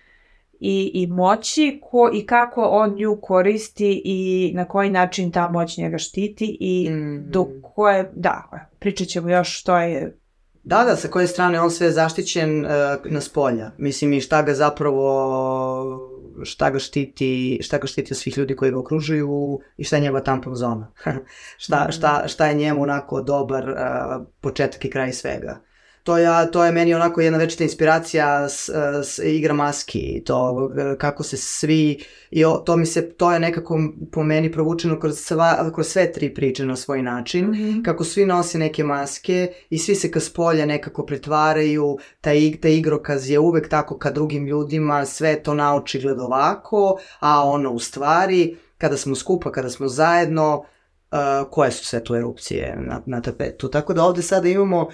i, 0.60 0.90
i 0.94 1.06
moći 1.06 1.80
ko, 1.82 2.10
i 2.14 2.26
kako 2.26 2.62
on 2.62 2.94
nju 2.94 3.18
koristi 3.22 4.02
i 4.04 4.52
na 4.54 4.64
koji 4.64 4.90
način 4.90 5.32
ta 5.32 5.48
moć 5.48 5.76
njega 5.76 5.98
štiti 5.98 6.56
i 6.60 6.90
mm. 6.90 7.30
do 7.30 7.48
koje, 7.62 8.12
da, 8.14 8.66
pričat 8.78 9.08
ćemo 9.08 9.30
još 9.30 9.60
što 9.60 9.78
je 9.78 10.16
Da, 10.62 10.84
da, 10.84 10.96
sa 10.96 11.08
koje 11.08 11.26
strane 11.26 11.60
on 11.60 11.70
sve 11.70 11.90
zaštićen 11.90 12.64
uh, 12.64 12.70
na 13.04 13.20
spolja. 13.20 13.70
Mislim 13.78 14.12
i 14.12 14.20
šta 14.20 14.42
ga 14.42 14.54
zapravo 14.54 16.19
šta 16.44 16.70
ga 16.70 16.78
štiti, 16.78 17.58
šta 17.62 17.78
ga 17.78 17.86
štiti 17.86 18.12
od 18.12 18.16
svih 18.16 18.38
ljudi 18.38 18.56
koji 18.56 18.70
ga 18.70 18.78
okružuju 18.78 19.60
i 19.76 19.84
šta 19.84 19.96
je 19.96 20.02
njegova 20.02 20.20
tampon 20.20 20.54
zona. 20.54 20.92
šta, 21.64 21.86
mm. 21.88 21.92
šta, 21.92 22.28
šta 22.28 22.46
je 22.46 22.54
njemu 22.54 22.82
onako 22.82 23.22
dobar 23.22 23.68
uh, 23.70 24.26
početak 24.40 24.84
i 24.84 24.90
kraj 24.90 25.12
svega 25.12 25.60
to 26.10 26.18
je, 26.18 26.50
to 26.50 26.64
je 26.64 26.72
meni 26.72 26.94
onako 26.94 27.20
jedna 27.20 27.38
večita 27.38 27.64
inspiracija 27.64 28.48
s, 28.48 28.70
s 29.02 29.18
igra 29.18 29.54
maski, 29.54 30.22
to 30.26 30.70
kako 30.98 31.22
se 31.22 31.36
svi, 31.36 32.04
i 32.30 32.44
o, 32.44 32.52
to 32.52 32.76
mi 32.76 32.86
se, 32.86 33.12
to 33.12 33.32
je 33.32 33.40
nekako 33.40 33.78
po 34.12 34.22
meni 34.22 34.52
provučeno 34.52 35.00
kroz, 35.00 35.18
sva, 35.18 35.70
kroz 35.74 35.86
sve 35.86 36.12
tri 36.12 36.34
priče 36.34 36.66
na 36.66 36.76
svoj 36.76 37.02
način, 37.02 37.46
mm 37.46 37.52
-hmm. 37.52 37.84
kako 37.84 38.04
svi 38.04 38.26
nose 38.26 38.58
neke 38.58 38.84
maske 38.84 39.52
i 39.70 39.78
svi 39.78 39.94
se 39.94 40.10
ka 40.10 40.20
spolja 40.20 40.66
nekako 40.66 41.06
pretvaraju, 41.06 41.98
taj, 42.20 42.52
taj 42.62 42.72
igrokaz 42.72 43.30
je 43.30 43.38
uvek 43.38 43.68
tako 43.68 43.98
ka 43.98 44.10
drugim 44.10 44.46
ljudima, 44.46 45.04
sve 45.04 45.42
to 45.42 45.54
naočigled 45.54 46.20
ovako, 46.20 46.98
a 47.20 47.44
ono 47.44 47.70
u 47.70 47.78
stvari, 47.78 48.56
kada 48.78 48.96
smo 48.96 49.14
skupa, 49.14 49.52
kada 49.52 49.70
smo 49.70 49.88
zajedno, 49.88 50.58
uh, 50.58 51.18
koje 51.50 51.70
su 51.70 51.84
sve 51.84 52.04
tu 52.04 52.14
erupcije 52.14 52.76
na, 52.80 53.02
na 53.06 53.22
tapetu. 53.22 53.68
Tako 53.68 53.94
da 53.94 54.02
ovde 54.02 54.22
sada 54.22 54.48
imamo 54.48 54.82
uh, 54.82 54.92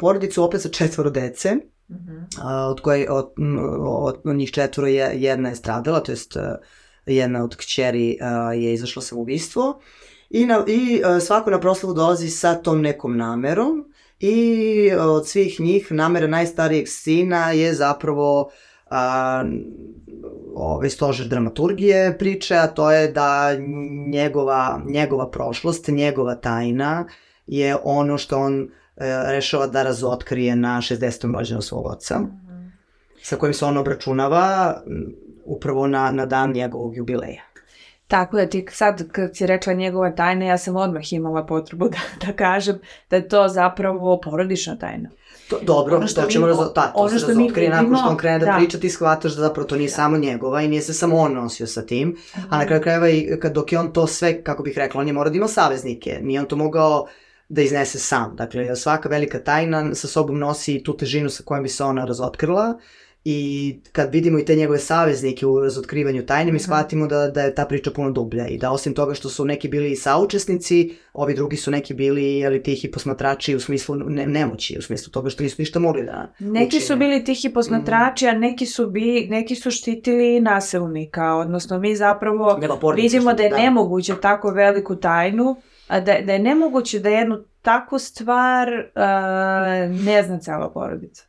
porodicu 0.00 0.44
opet 0.44 0.62
sa 0.62 0.68
četvoro 0.68 1.10
dece, 1.10 1.54
mm 1.54 1.64
-hmm. 1.88 2.70
od 2.70 2.80
koje 2.80 3.10
od, 3.10 3.32
od, 3.80 4.20
od 4.24 4.36
njih 4.36 4.50
četvoro 4.50 4.88
je, 4.88 5.10
jedna 5.14 5.48
je 5.48 5.56
stradala, 5.56 6.00
to 6.00 6.12
jest 6.12 6.36
uh, 6.36 6.42
jedna 7.06 7.44
od 7.44 7.56
kćeri 7.56 8.18
uh, 8.20 8.62
je 8.62 8.74
izašla 8.74 9.02
sa 9.02 9.16
ubistvo 9.16 9.80
i, 10.30 10.46
na, 10.46 10.64
i 10.66 11.02
uh, 11.04 11.22
svako 11.22 11.50
na 11.50 11.60
proslavu 11.60 11.94
dolazi 11.94 12.28
sa 12.28 12.54
tom 12.54 12.80
nekom 12.80 13.16
namerom 13.16 13.84
i 14.20 14.90
od 14.98 15.28
svih 15.28 15.60
njih 15.60 15.92
namera 15.92 16.26
najstarijeg 16.26 16.88
sina 16.88 17.52
je 17.52 17.74
zapravo 17.74 18.50
a, 18.90 19.44
ovaj 20.54 20.90
stožer 20.90 21.28
dramaturgije 21.28 22.18
priče, 22.18 22.56
a 22.56 22.66
to 22.66 22.90
je 22.90 23.12
da 23.12 23.56
njegova, 24.08 24.82
njegova 24.86 25.30
prošlost, 25.30 25.88
njegova 25.88 26.34
tajna 26.34 27.06
je 27.46 27.76
ono 27.84 28.18
što 28.18 28.38
on 28.38 28.62
E, 28.62 28.68
rešava 29.26 29.66
da 29.66 29.82
razotkrije 29.82 30.56
na 30.56 30.76
60. 30.80 31.36
rođenu 31.38 31.62
svog 31.62 31.86
oca, 31.86 32.18
mm 32.18 32.46
sa 33.26 33.36
kojim 33.36 33.54
se 33.54 33.64
on 33.64 33.76
obračunava 33.76 34.76
upravo 35.44 35.86
na, 35.86 36.10
na 36.10 36.26
dan 36.26 36.52
njegovog 36.52 36.96
jubileja. 36.96 37.42
Tako 38.08 38.36
da 38.36 38.46
ti 38.46 38.66
sad 38.70 39.10
kad 39.12 39.36
si 39.36 39.46
rekla 39.46 39.72
njegova 39.72 40.10
tajna, 40.10 40.44
ja 40.44 40.58
sam 40.58 40.76
odmah 40.76 41.12
imala 41.12 41.46
potrebu 41.46 41.88
da, 41.88 42.26
da 42.26 42.32
kažem 42.32 42.78
da 43.10 43.16
je 43.16 43.28
to 43.28 43.48
zapravo 43.48 44.20
porodična 44.20 44.76
tajna. 44.78 45.10
To, 45.50 45.58
dobro, 45.62 45.96
ono 45.96 46.06
što 46.06 46.22
to 46.22 46.28
ćemo 46.28 46.46
razotkriti, 46.46 46.80
da, 46.80 46.92
ono 46.94 47.18
se 47.18 47.26
razotkrije 47.26 47.70
nakon 47.70 47.96
što 47.96 48.08
on 48.08 48.16
krene 48.16 48.38
da, 48.38 48.46
da 48.46 48.56
priča, 48.58 48.78
ti 48.78 48.90
shvataš 48.90 49.32
da 49.34 49.40
zapravo 49.40 49.68
to 49.68 49.76
nije 49.76 49.88
da. 49.88 49.94
samo 49.94 50.18
njegova 50.18 50.62
i 50.62 50.68
nije 50.68 50.82
se 50.82 50.94
samo 50.94 51.16
on 51.16 51.32
nosio 51.32 51.66
sa 51.66 51.82
tim, 51.82 52.08
mm 52.08 52.40
a 52.50 52.58
na 52.58 52.66
kraju 52.66 52.82
krajeva 52.82 53.08
i 53.08 53.38
kad, 53.42 53.52
dok 53.52 53.72
je 53.72 53.78
on 53.78 53.92
to 53.92 54.06
sve, 54.06 54.42
kako 54.42 54.62
bih 54.62 54.78
rekla, 54.78 55.00
on 55.00 55.06
je 55.06 55.12
morao 55.12 55.30
da 55.30 55.36
ima 55.36 55.48
saveznike, 55.48 56.18
nije 56.22 56.40
on 56.40 56.46
to 56.46 56.56
mogao 56.56 57.06
da 57.48 57.62
iznese 57.62 57.98
sam. 57.98 58.36
Dakle, 58.36 58.76
svaka 58.76 59.08
velika 59.08 59.38
tajna 59.38 59.94
sa 59.94 60.08
sobom 60.08 60.38
nosi 60.38 60.82
tu 60.84 60.96
težinu 60.96 61.30
sa 61.30 61.42
kojom 61.42 61.62
bi 61.62 61.68
se 61.68 61.84
ona 61.84 62.04
razotkrila 62.04 62.78
i 63.28 63.80
kad 63.92 64.12
vidimo 64.12 64.38
i 64.38 64.44
te 64.44 64.54
njegove 64.56 64.78
saveznike 64.78 65.46
u 65.46 65.60
razotkrivanju 65.60 66.26
tajne, 66.26 66.52
mi 66.52 66.56
mhm. 66.56 66.62
shvatimo 66.62 67.06
da, 67.06 67.28
da 67.28 67.42
je 67.42 67.54
ta 67.54 67.64
priča 67.64 67.90
puno 67.90 68.10
dublja 68.10 68.46
i 68.46 68.58
da 68.58 68.70
osim 68.70 68.94
toga 68.94 69.14
što 69.14 69.28
su 69.28 69.44
neki 69.44 69.68
bili 69.68 69.90
i 69.90 69.96
saučesnici, 69.96 70.94
ovi 71.12 71.34
drugi 71.34 71.56
su 71.56 71.70
neki 71.70 71.94
bili 71.94 72.46
ali, 72.46 72.62
tihi 72.62 72.90
posmatrači 72.90 73.54
u 73.54 73.60
smislu 73.60 73.94
ne, 73.96 74.26
nemoći, 74.26 74.76
u 74.78 74.82
smislu 74.82 75.12
toga 75.12 75.30
što 75.30 75.42
nisu 75.42 75.56
ništa 75.58 75.78
mogli 75.78 76.04
da 76.04 76.32
Neki 76.38 76.66
učine. 76.66 76.80
su 76.80 76.96
bili 76.96 77.24
tihi 77.24 77.52
posmatrači, 77.52 78.26
mm. 78.26 78.28
a 78.28 78.32
neki 78.32 78.66
su, 78.66 78.86
bi, 78.86 79.26
neki 79.30 79.54
su 79.54 79.70
štitili 79.70 80.40
nasilnika, 80.40 81.34
odnosno 81.34 81.78
mi 81.78 81.96
zapravo 81.96 82.60
vidimo 82.96 83.34
da 83.34 83.42
je 83.42 83.50
da. 83.50 83.56
nemoguće 83.56 84.14
tako 84.22 84.50
veliku 84.50 84.96
tajnu 84.96 85.56
da, 85.88 86.00
da 86.00 86.32
je 86.32 86.38
nemoguće 86.38 86.98
da 86.98 87.08
jednu 87.08 87.44
takvu 87.62 87.98
stvar 87.98 88.68
uh, 88.68 90.04
ne 90.04 90.22
zna 90.22 90.38
cela 90.38 90.70
porodica. 90.70 91.24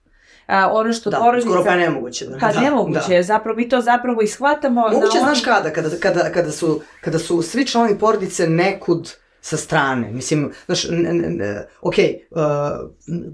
A, 0.47 0.71
ono 0.71 0.93
što 0.93 1.09
da, 1.09 1.17
porodica... 1.17 1.49
skoro 1.49 1.63
pa 1.63 1.71
je 1.71 1.77
nemoguće. 1.77 2.25
Da, 2.25 2.37
pa 2.39 2.51
da, 2.51 2.59
nemoguće 2.59 3.15
da. 3.15 3.23
zapravo 3.23 3.55
mi 3.55 3.69
to 3.69 3.81
zapravo 3.81 4.21
ishvatamo... 4.21 4.81
Moguće, 4.81 5.19
znaš 5.19 5.41
kada, 5.41 5.73
kada, 5.73 5.89
kada, 5.99 6.31
kada, 6.31 6.51
su, 6.51 6.81
kada 7.01 7.19
su 7.19 7.41
svi 7.41 7.65
članovi 7.65 7.99
porodice 7.99 8.47
nekud 8.47 9.13
sa 9.41 9.57
strane. 9.57 10.11
Mislim, 10.11 10.51
znaš, 10.65 10.89
ne, 10.89 11.13
ne, 11.13 11.29
ne, 11.29 11.67
ok, 11.81 11.95
uh, 12.31 12.39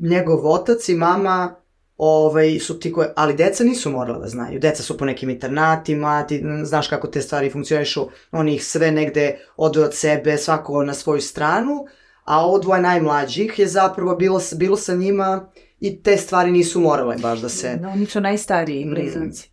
njegov 0.02 0.48
otac 0.48 0.90
i 0.90 0.96
mama 0.96 1.56
ovaj, 1.98 2.60
su 2.60 2.80
ti 2.80 2.92
koje, 2.92 3.14
ali 3.16 3.34
deca 3.34 3.64
nisu 3.64 3.92
morala 3.92 4.20
da 4.20 4.28
znaju. 4.28 4.60
Deca 4.60 4.84
su 4.84 4.98
po 4.98 5.06
nekim 5.06 5.30
internatima, 5.30 6.28
ti 6.28 6.44
znaš 6.64 6.88
kako 6.88 7.08
te 7.08 7.22
stvari 7.22 7.50
funkcionišu, 7.50 8.08
oni 8.32 8.56
ih 8.56 8.66
sve 8.66 8.92
negde 8.92 9.40
odu 9.58 9.82
od 9.82 9.94
sebe, 9.94 10.38
svako 10.38 10.84
na 10.84 10.94
svoju 10.94 11.22
stranu, 11.22 11.86
a 12.24 12.46
ovo 12.46 12.60
dvoje 12.60 12.82
najmlađih 12.82 13.60
je 13.60 13.68
zapravo 13.68 14.16
bilo, 14.16 14.42
bilo 14.56 14.78
sa 14.78 14.96
njima 14.96 15.50
i 15.80 16.04
te 16.04 16.18
stvari 16.18 16.52
nisu 16.52 16.80
morale 16.80 17.16
baš 17.22 17.40
da 17.40 17.50
se... 17.50 17.78
No, 17.82 17.90
oni 17.90 18.06
su 18.06 18.22
najstariji 18.22 18.86
blizanci. 18.86 19.53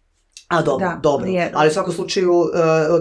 A 0.50 0.62
dobro, 0.62 0.88
da, 0.88 1.00
dobro. 1.02 1.26
Je. 1.26 1.50
Ali 1.54 1.68
u 1.68 1.72
svakom 1.72 1.92
slučaju 1.92 2.32
uh, 2.32 2.48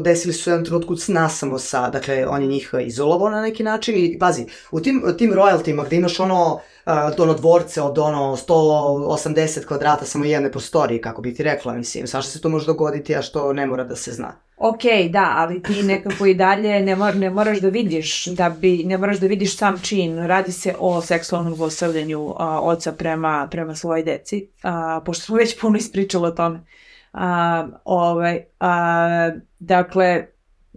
desili 0.04 0.34
su 0.34 0.50
jedan 0.50 0.66
trenutku 0.66 0.96
nasamo 1.08 1.60
sa, 1.60 1.90
dakle, 1.90 2.28
on 2.28 2.42
je 2.42 2.48
njih 2.48 2.74
izolovao 2.82 3.30
na 3.30 3.42
neki 3.42 3.64
način 3.64 3.96
i 3.98 4.20
pazi, 4.20 4.46
u 4.72 4.80
tim, 4.80 5.04
tim 5.18 5.34
royaltima 5.34 5.86
gde 5.86 5.96
imaš 5.96 6.20
ono, 6.20 6.54
uh, 6.86 6.94
ono 7.18 7.34
dvorce 7.34 7.82
od 7.82 7.98
ono 7.98 8.38
180 8.48 9.66
kvadrata 9.66 10.06
samo 10.06 10.26
jedne 10.26 10.52
prostorije, 10.52 11.02
kako 11.02 11.22
bi 11.22 11.34
ti 11.34 11.44
rekla, 11.44 11.74
mislim, 11.74 12.08
svašta 12.08 12.32
se 12.32 12.42
to 12.42 12.50
može 12.50 12.66
dogoditi, 12.66 13.16
a 13.16 13.22
što 13.22 13.54
ne 13.54 13.66
mora 13.66 13.84
da 13.84 13.96
se 13.96 14.12
zna. 14.12 14.34
Ok, 14.58 14.82
da, 15.10 15.34
ali 15.38 15.64
ti 15.64 15.84
nekako 15.84 16.26
i 16.26 16.34
dalje 16.34 16.80
ne, 16.80 16.96
mor, 16.96 17.16
ne 17.16 17.30
moraš 17.30 17.60
da 17.60 17.70
vidiš, 17.70 18.26
da 18.26 18.50
bi, 18.50 18.84
ne 18.84 18.98
moraš 18.98 19.18
da 19.18 19.28
vidiš 19.28 19.58
sam 19.58 19.80
čin. 19.82 20.18
Radi 20.18 20.52
se 20.52 20.76
o 20.80 21.02
seksualnom 21.02 21.56
zlostavljanju 21.56 22.36
oca 22.62 22.92
prema, 22.92 23.48
prema 23.52 23.76
svojoj 23.76 24.04
deci, 24.04 24.50
a, 24.64 25.02
pošto 25.06 25.26
smo 25.26 25.36
već 25.36 25.60
puno 25.62 25.78
ispričali 25.78 26.28
o 26.28 26.32
tome. 26.32 26.66
A, 27.14 27.68
ovaj, 27.86 28.44
a, 28.60 29.32
dakle, 29.60 30.28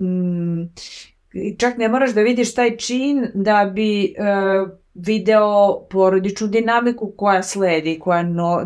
m, 0.01 0.73
čak 1.59 1.77
ne 1.77 1.89
moraš 1.89 2.15
da 2.15 2.21
vidiš 2.21 2.55
taj 2.55 2.77
čin 2.77 3.27
da 3.35 3.71
bi 3.75 4.15
uh, 4.19 4.69
video 4.95 5.81
porodičnu 5.91 6.47
dinamiku 6.47 7.13
koja 7.17 7.43
sledi, 7.43 7.99
koja 7.99 8.23
no, 8.23 8.63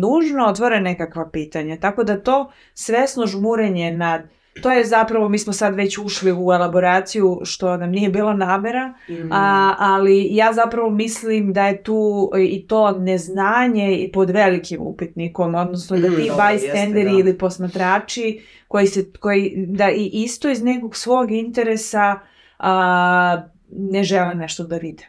nužno 0.00 0.46
otvore 0.46 0.80
nekakva 0.80 1.30
pitanja. 1.30 1.76
Tako 1.80 2.04
da 2.04 2.22
to 2.22 2.50
svesno 2.74 3.26
žmurenje 3.26 3.92
nad 3.92 4.22
to 4.62 4.70
je 4.70 4.84
zapravo, 4.84 5.28
mi 5.28 5.38
smo 5.38 5.52
sad 5.52 5.74
već 5.74 5.98
ušli 5.98 6.32
u 6.32 6.52
elaboraciju 6.52 7.40
što 7.44 7.76
nam 7.76 7.90
nije 7.90 8.10
bila 8.10 8.34
namera, 8.34 8.94
mm. 9.08 9.32
a, 9.32 9.74
ali 9.78 10.28
ja 10.30 10.52
zapravo 10.52 10.90
mislim 10.90 11.52
da 11.52 11.66
je 11.66 11.82
tu 11.82 12.30
i 12.38 12.66
to 12.66 12.90
neznanje 12.90 13.96
i 13.96 14.12
pod 14.12 14.30
velikim 14.30 14.80
upitnikom, 14.80 15.54
odnosno 15.54 15.96
da 15.96 16.08
ti 16.08 16.30
mm, 16.30 16.38
bystanderi 16.38 17.12
da. 17.12 17.18
ili 17.20 17.38
posmatrači 17.38 18.40
koji 18.68 18.86
se, 18.86 19.12
koji, 19.20 19.64
da 19.68 19.90
i 19.90 20.10
isto 20.12 20.50
iz 20.50 20.62
nekog 20.62 20.96
svog 20.96 21.30
interesa 21.30 22.18
a, 22.58 23.42
ne 23.70 24.04
žele 24.04 24.34
nešto 24.34 24.64
da 24.64 24.76
vide. 24.76 25.06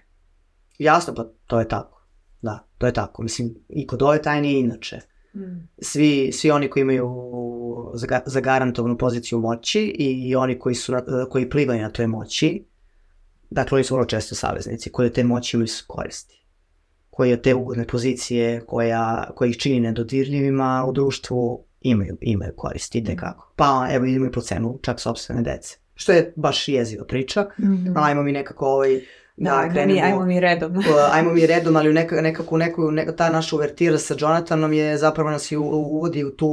Jasno, 0.77 1.13
pa 1.15 1.25
to 1.47 1.59
je 1.59 1.67
tako. 1.67 2.05
Da. 2.41 2.69
To 2.77 2.85
je 2.85 2.93
tako, 2.93 3.23
mislim, 3.23 3.55
i 3.69 3.87
kod 3.87 4.01
ove 4.01 4.21
tajne 4.21 4.59
inače. 4.59 4.99
Mm. 5.35 5.67
Svi, 5.81 6.31
svi 6.31 6.51
oni 6.51 6.69
koji 6.69 6.81
imaju 6.81 7.09
zagarantovanu 8.25 8.97
poziciju 8.97 9.39
moći 9.39 9.81
i 9.81 10.35
oni 10.35 10.59
koji, 10.59 10.75
su, 10.75 10.93
koji 11.29 11.49
plivaju 11.49 11.81
na 11.81 11.89
toj 11.89 12.07
moći, 12.07 12.65
dakle 13.49 13.75
oni 13.75 13.83
su 13.83 13.93
vrlo 13.93 14.05
često 14.05 14.35
saveznici 14.35 14.91
koji 14.91 15.13
te 15.13 15.23
moći 15.23 15.57
imaju 15.57 15.69
koristi 15.87 16.39
koji 17.19 17.33
od 17.33 17.41
te 17.41 17.55
ugodne 17.55 17.87
pozicije 17.87 18.61
koja, 18.67 19.31
koja 19.35 19.49
ih 19.49 19.57
čini 19.57 19.79
nedodirljivima 19.79 20.85
u 20.87 20.91
društvu 20.91 21.65
imaju, 21.81 22.17
imaju 22.21 22.53
koristi, 22.55 22.97
ide 22.97 23.15
kako. 23.15 23.53
Pa 23.55 23.87
evo 23.91 24.05
idemo 24.05 24.25
i 24.25 24.31
po 24.31 24.41
cenu 24.41 24.79
čak 24.81 24.99
sobstvene 24.99 25.41
dece. 25.41 25.77
Što 25.95 26.11
je 26.11 26.33
baš 26.35 26.67
jeziva 26.67 27.05
priča. 27.05 27.41
Mm 27.41 27.63
-hmm. 27.63 27.93
Ajmo 27.95 28.23
mi 28.23 28.31
nekako 28.31 28.65
ovaj, 28.65 29.01
da, 29.39 29.51
da 29.51 29.69
krenemo, 29.69 29.93
mi, 29.93 30.01
ajmo 30.01 30.25
mi 30.25 30.39
redom. 30.39 30.73
ajmo 31.13 31.33
mi 31.33 31.47
redom, 31.47 31.75
ali 31.75 31.93
neka, 31.93 32.21
nekako 32.21 32.57
neku, 32.57 32.91
neka, 32.91 33.15
ta 33.15 33.29
naša 33.29 33.55
uvertira 33.55 33.97
sa 33.97 34.15
Jonathanom 34.19 34.73
je 34.73 34.97
zapravo 34.97 35.29
nas 35.29 35.51
i 35.51 35.57
uvodi 35.57 36.23
u 36.23 36.35
tu 36.35 36.47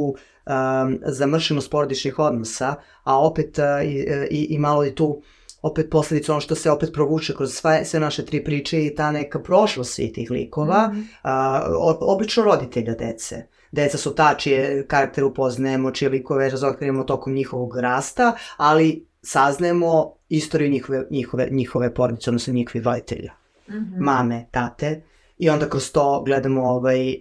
um, 0.47 0.99
zamršenost 1.07 1.71
porodičnih 1.71 2.19
odnosa, 2.19 2.75
a 3.05 3.27
opet 3.27 3.59
uh, 3.59 3.87
i, 3.87 4.07
i, 4.31 4.47
i 4.51 4.59
malo 4.59 4.85
i 4.85 4.95
tu 4.95 5.23
opet 5.63 5.91
posledica 5.91 6.33
ono 6.33 6.41
što 6.41 6.55
se 6.55 6.71
opet 6.71 6.91
provuče 6.93 7.35
kroz 7.37 7.55
sve, 7.55 7.85
sve 7.85 8.01
naše 8.01 8.25
tri 8.25 8.45
priče 8.45 8.87
i 8.87 8.95
ta 8.95 9.13
neka 9.13 9.41
prošlost 9.41 9.95
svih 9.95 10.13
tih 10.13 10.31
likova, 10.31 10.89
mm 10.89 10.97
-hmm. 10.97 11.05
a, 11.23 11.63
obično 12.01 12.45
roditelja 12.45 12.95
dece. 12.95 13.47
Deca 13.73 13.99
su 13.99 14.15
ta 14.15 14.35
čije 14.35 14.87
karakter 14.87 15.25
upoznajemo, 15.25 15.91
čije 15.91 16.09
likove 16.09 16.51
razotkrivamo 16.51 17.05
tokom 17.05 17.35
njihovog 17.35 17.77
rasta, 17.79 18.33
ali 18.57 19.07
saznajemo 19.27 20.13
istoriju 20.29 20.71
njihove, 20.71 21.07
njihove, 21.11 21.49
njihove 21.51 21.95
porodice, 21.95 22.31
odnosno 22.31 22.53
njihovih 22.53 22.85
roditelja. 22.85 23.33
Mm 23.69 23.73
-hmm. 23.73 24.01
Mame, 24.01 24.47
tate, 24.51 25.03
i 25.39 25.51
onda 25.51 25.69
kroz 25.69 25.93
to 25.93 26.23
gledamo 26.27 26.63
ovaj, 26.63 27.15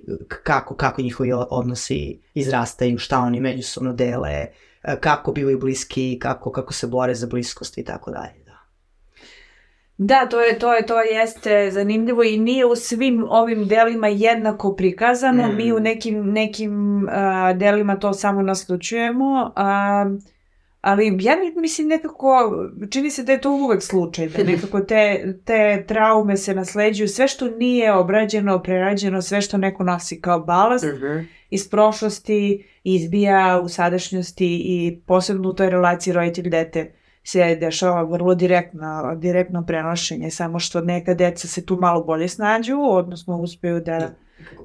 kako, 0.43 0.75
kako 0.75 1.01
njihovi 1.01 1.31
odnosi 1.49 2.19
izrastaju, 2.33 2.97
šta 2.97 3.19
oni 3.19 3.39
međusobno 3.39 3.93
dele, 3.93 4.47
E, 4.87 4.95
kako 4.99 5.31
bivaju 5.31 5.59
bliski, 5.59 6.19
kako, 6.21 6.51
kako 6.51 6.73
se 6.73 6.87
bore 6.87 7.15
za 7.15 7.27
bliskost 7.27 7.77
i 7.77 7.83
tako 7.83 8.11
dalje. 8.11 8.43
Da. 8.45 8.57
Da, 9.97 10.29
to 10.29 10.41
je, 10.41 10.59
to 10.59 10.73
je, 10.73 10.85
to 10.85 11.01
jeste 11.01 11.69
zanimljivo 11.71 12.23
i 12.23 12.37
nije 12.37 12.65
u 12.65 12.75
svim 12.75 13.25
ovim 13.29 13.67
delima 13.67 14.07
jednako 14.07 14.75
prikazano. 14.75 15.47
Mm. 15.47 15.55
Mi 15.55 15.73
u 15.73 15.79
nekim, 15.79 16.31
nekim 16.31 17.03
uh, 17.03 17.57
delima 17.57 17.99
to 17.99 18.13
samo 18.13 18.41
naslučujemo. 18.41 19.43
Uh, 19.43 20.21
ali 20.85 21.17
ja 21.19 21.35
mislim 21.55 21.87
nekako, 21.87 22.53
čini 22.89 23.09
se 23.09 23.23
da 23.23 23.31
je 23.31 23.41
to 23.41 23.51
uvek 23.51 23.83
slučaj, 23.83 24.27
da 24.27 24.43
nekako 24.43 24.79
te, 24.79 25.33
te 25.45 25.85
traume 25.87 26.37
se 26.37 26.55
nasleđuju, 26.55 27.07
sve 27.07 27.27
što 27.27 27.49
nije 27.49 27.93
obrađeno, 27.93 28.63
prerađeno, 28.63 29.21
sve 29.21 29.41
što 29.41 29.57
neko 29.57 29.83
nosi 29.83 30.21
kao 30.21 30.39
balast, 30.39 30.85
-hmm 30.85 31.25
iz 31.49 31.69
prošlosti 31.69 32.65
izbija 32.83 33.61
u 33.63 33.69
sadašnjosti 33.69 34.61
i 34.65 34.99
posebno 35.05 35.49
u 35.49 35.53
toj 35.53 35.69
relaciji 35.69 36.13
roditelj-dete 36.13 36.91
se 37.23 37.55
dešava 37.55 38.03
vrlo 38.03 38.35
direktno, 38.35 39.15
direktno 39.15 39.65
prenošenje, 39.65 40.31
samo 40.31 40.59
što 40.59 40.81
neka 40.81 41.13
deca 41.13 41.47
se 41.47 41.65
tu 41.65 41.77
malo 41.81 42.03
bolje 42.03 42.27
snađu, 42.27 42.77
odnosno 42.81 43.37
uspeju 43.37 43.79
da... 43.79 44.09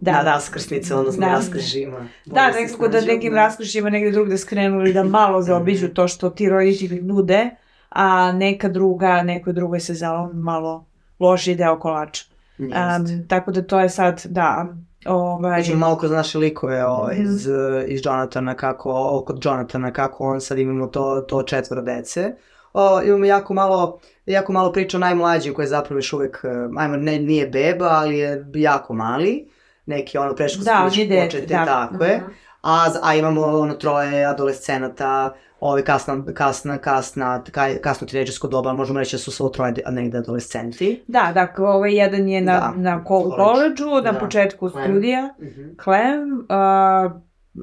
Da, 0.01 0.13
da 0.13 0.23
na 0.23 0.23
raskrsnice, 0.23 0.95
odnosno 0.95 1.27
da, 1.27 1.33
raskržima. 1.33 2.07
Da, 2.27 2.51
nekako 2.51 2.89
da 2.89 3.01
nekim 3.01 3.33
da. 3.33 3.37
raskržima 3.37 3.91
negde 3.91 4.11
drugde 4.11 4.39
skrenu 4.39 4.81
ili 4.81 4.93
da 4.93 5.05
malo 5.05 5.43
zaobiđu 5.49 5.89
to 5.89 6.09
što 6.09 6.31
ti 6.31 6.49
roditelji 6.49 7.03
nude, 7.03 7.51
a 7.89 8.33
neka 8.33 8.69
druga, 8.69 9.23
nekoj 9.23 9.53
drugoj 9.53 9.81
se 9.81 9.95
zelo 9.95 10.31
malo 10.33 10.87
loži 11.21 11.55
deo 11.55 11.79
kolača. 11.79 12.25
Um, 12.59 13.29
tako 13.29 13.51
da 13.51 13.63
to 13.63 13.81
je 13.81 13.89
sad, 13.89 14.23
da, 14.25 14.67
Ovaj... 15.07 15.63
Znači, 15.63 15.79
malo 15.79 15.97
kroz 15.99 16.11
naše 16.11 16.39
likove 16.39 16.85
ovaj, 16.85 17.17
iz, 17.19 17.49
iz 17.87 18.01
Jonathana, 18.05 18.55
kako, 18.55 19.23
kod 19.27 19.45
Jonathana, 19.45 19.93
kako 19.93 20.25
on 20.25 20.41
sad 20.41 20.59
imamo 20.59 20.87
to, 20.87 21.25
to 21.29 21.43
četvoro 21.43 21.83
dece. 21.83 22.33
O, 22.73 23.03
imamo 23.03 23.25
jako 23.25 23.55
malo, 23.55 23.99
jako 24.27 24.53
malo 24.53 24.73
priča 24.73 24.97
o 24.97 25.01
najmlađim 25.01 25.55
koji 25.55 25.65
je 25.65 25.69
zapravo 25.69 25.99
još 25.99 26.13
uvek, 26.13 26.45
ajmo, 26.77 26.97
ne, 26.97 27.19
nije 27.19 27.47
beba, 27.47 27.89
ali 27.89 28.19
je 28.19 28.47
jako 28.55 28.95
mali. 28.95 29.49
Neki 29.91 30.19
ono 30.19 30.35
preškolski 30.35 30.71
da, 31.07 31.25
počete, 31.25 31.47
da. 31.47 31.65
tako 31.65 32.05
je. 32.05 32.19
Mm 32.19 32.51
A, 32.63 32.87
a 33.03 33.15
imamo 33.15 33.43
ono 33.43 33.75
troje 33.75 34.25
adolescenata, 34.25 35.35
ovaj 35.61 35.83
kasna, 35.83 36.25
kasna, 36.35 36.79
kasna, 36.79 37.43
kasno 37.83 38.07
tineđersko 38.07 38.49
doba, 38.49 38.73
možemo 38.73 38.99
reći 38.99 39.17
da 39.17 39.21
su 39.21 39.31
svo 39.31 39.49
troje 39.49 39.75
negde 39.91 40.19
adolescenti. 40.19 41.05
Da, 41.09 41.31
dakle, 41.35 41.69
ovaj 41.69 41.95
jedan 41.95 42.29
je 42.29 42.41
na, 42.41 42.53
da. 42.53 42.73
na 42.77 43.05
koleđu, 43.05 43.91
na 44.05 44.13
da. 44.13 44.19
početku 44.19 44.71
Clem. 44.71 44.85
studija, 44.85 45.23
mm 45.23 45.45
-hmm. 45.45 45.85
Clem, 45.85 46.33
uh, 46.33 47.13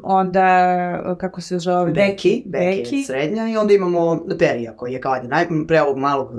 onda, 0.03 1.15
kako 1.19 1.41
se 1.41 1.59
zove? 1.59 1.91
Beki, 1.91 2.43
Beki, 2.45 2.77
Beki. 2.77 3.03
srednja, 3.03 3.47
i 3.47 3.57
onda 3.57 3.73
imamo 3.73 4.25
Perija, 4.39 4.77
koji 4.77 4.93
je 4.93 5.01
kao 5.01 5.15
naj, 5.23 5.47
pre 5.67 5.81
ovog 5.81 5.97
malog 5.97 6.31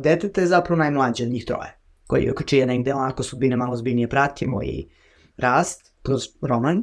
deteta 0.00 0.40
je 0.40 0.46
zapravo 0.46 0.78
najmlađe 0.78 1.24
od 1.24 1.30
njih 1.30 1.44
troje, 1.44 1.79
koji, 2.10 2.32
čije 2.46 2.66
negde 2.66 2.94
onako 2.94 3.22
sudbine 3.22 3.56
malo 3.56 3.76
zbiljnije 3.76 4.08
pratimo 4.08 4.62
i 4.62 4.88
rast 5.36 5.92
kroz 6.02 6.22
roman. 6.42 6.82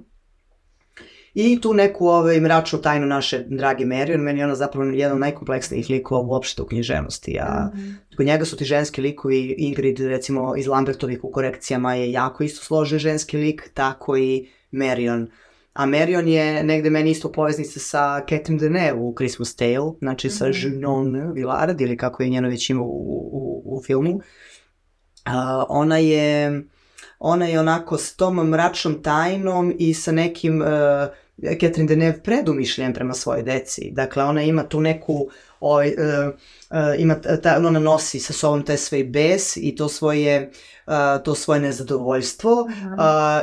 I 1.33 1.61
tu 1.61 1.73
neku 1.73 2.07
ovaj, 2.07 2.39
mračnu 2.39 2.81
tajnu 2.81 3.05
naše 3.05 3.39
drage 3.39 3.85
Marion, 3.85 4.21
meni 4.21 4.39
je 4.39 4.45
ona 4.45 4.55
zapravo 4.55 4.89
jedan 4.89 5.15
od 5.15 5.19
najkompleksnijih 5.19 5.89
likova 5.89 6.21
uopšte 6.21 6.61
u 6.61 6.65
književnosti. 6.65 7.37
A 7.41 7.71
mm 7.73 7.77
-hmm. 7.77 8.15
kod 8.17 8.25
njega 8.25 8.45
su 8.45 8.57
ti 8.57 8.65
ženski 8.65 9.01
likovi, 9.01 9.55
Ingrid 9.57 9.99
recimo 9.99 10.55
iz 10.55 10.67
Lambertovih 10.67 11.23
u 11.23 11.31
korekcijama 11.31 11.95
je 11.95 12.11
jako 12.11 12.43
isto 12.43 12.65
složen 12.65 12.99
ženski 12.99 13.37
lik, 13.37 13.71
tako 13.73 14.17
i 14.17 14.47
Marion. 14.71 15.27
A 15.73 15.85
Marion 15.85 16.27
je 16.27 16.63
negde 16.63 16.89
meni 16.89 17.11
isto 17.11 17.31
poveznica 17.31 17.79
sa 17.79 18.19
Catherine 18.29 18.59
Deneuve 18.59 19.01
u 19.01 19.13
Christmas 19.15 19.55
Tale, 19.55 19.91
znači 19.99 20.29
sa 20.29 20.47
mm 20.47 20.51
-hmm. 20.51 20.73
Junon 20.73 21.31
Villard 21.33 21.81
ili 21.81 21.97
kako 21.97 22.23
je 22.23 22.29
njeno 22.29 22.49
već 22.49 22.69
ima 22.69 22.81
u, 22.81 22.87
u, 23.31 23.77
u 23.77 23.83
filmu. 23.83 24.15
Uh, 24.15 24.21
ona 25.69 25.97
je 25.97 26.61
ona 27.19 27.45
je 27.45 27.59
onako 27.59 27.97
s 27.97 28.15
tom 28.15 28.35
mračnom 28.35 29.03
tajnom 29.03 29.73
i 29.79 29.93
sa 29.93 30.11
nekim 30.11 30.61
uh, 30.61 30.67
Catherine 31.41 31.87
Deneuve 31.87 32.23
predumišljen 32.23 32.93
prema 32.93 33.13
svojoj 33.13 33.43
deci. 33.43 33.91
Dakle, 33.91 34.23
ona 34.23 34.41
ima 34.43 34.63
tu 34.63 34.81
neku, 34.81 35.27
ovaj, 35.59 35.87
uh, 35.87 36.33
uh, 36.69 36.77
ima 36.97 37.15
ta, 37.15 37.57
ona 37.67 37.79
nosi 37.79 38.19
sa 38.19 38.33
sobom 38.33 38.63
taj 38.63 38.77
svoj 38.77 39.03
bes 39.03 39.57
i 39.57 39.75
to 39.75 39.89
svoje, 39.89 40.51
uh, 40.87 40.93
to 41.23 41.35
svoje 41.35 41.59
nezadovoljstvo 41.59 42.51
uh, 42.61 42.67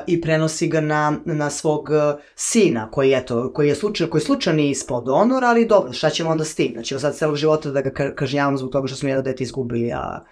i 0.07 0.20
prenosi 0.20 0.68
ga 0.68 0.81
na, 0.81 1.16
na 1.25 1.51
svog 1.51 1.88
sina, 2.37 2.90
koji, 2.90 3.12
eto, 3.12 3.53
koji 3.53 3.68
je 3.68 3.75
slučaj, 3.75 4.07
koji 4.07 4.20
slučajno 4.20 4.57
nije 4.57 4.70
ispod 4.70 5.05
honor, 5.09 5.44
ali 5.44 5.66
dobro, 5.66 5.92
šta 5.92 6.11
ćemo 6.11 6.31
onda 6.31 6.44
s 6.44 6.55
tim? 6.55 6.73
Znači, 6.73 6.99
sad 6.99 7.16
celog 7.16 7.37
života 7.37 7.70
da 7.70 7.81
ga 7.81 8.14
kažnjavamo 8.14 8.57
zbog 8.57 8.73
toga 8.73 8.87
što 8.87 8.97
smo 8.97 9.09
jedno 9.09 9.23
dete 9.23 9.42
izgubili, 9.42 9.92
a 9.92 10.25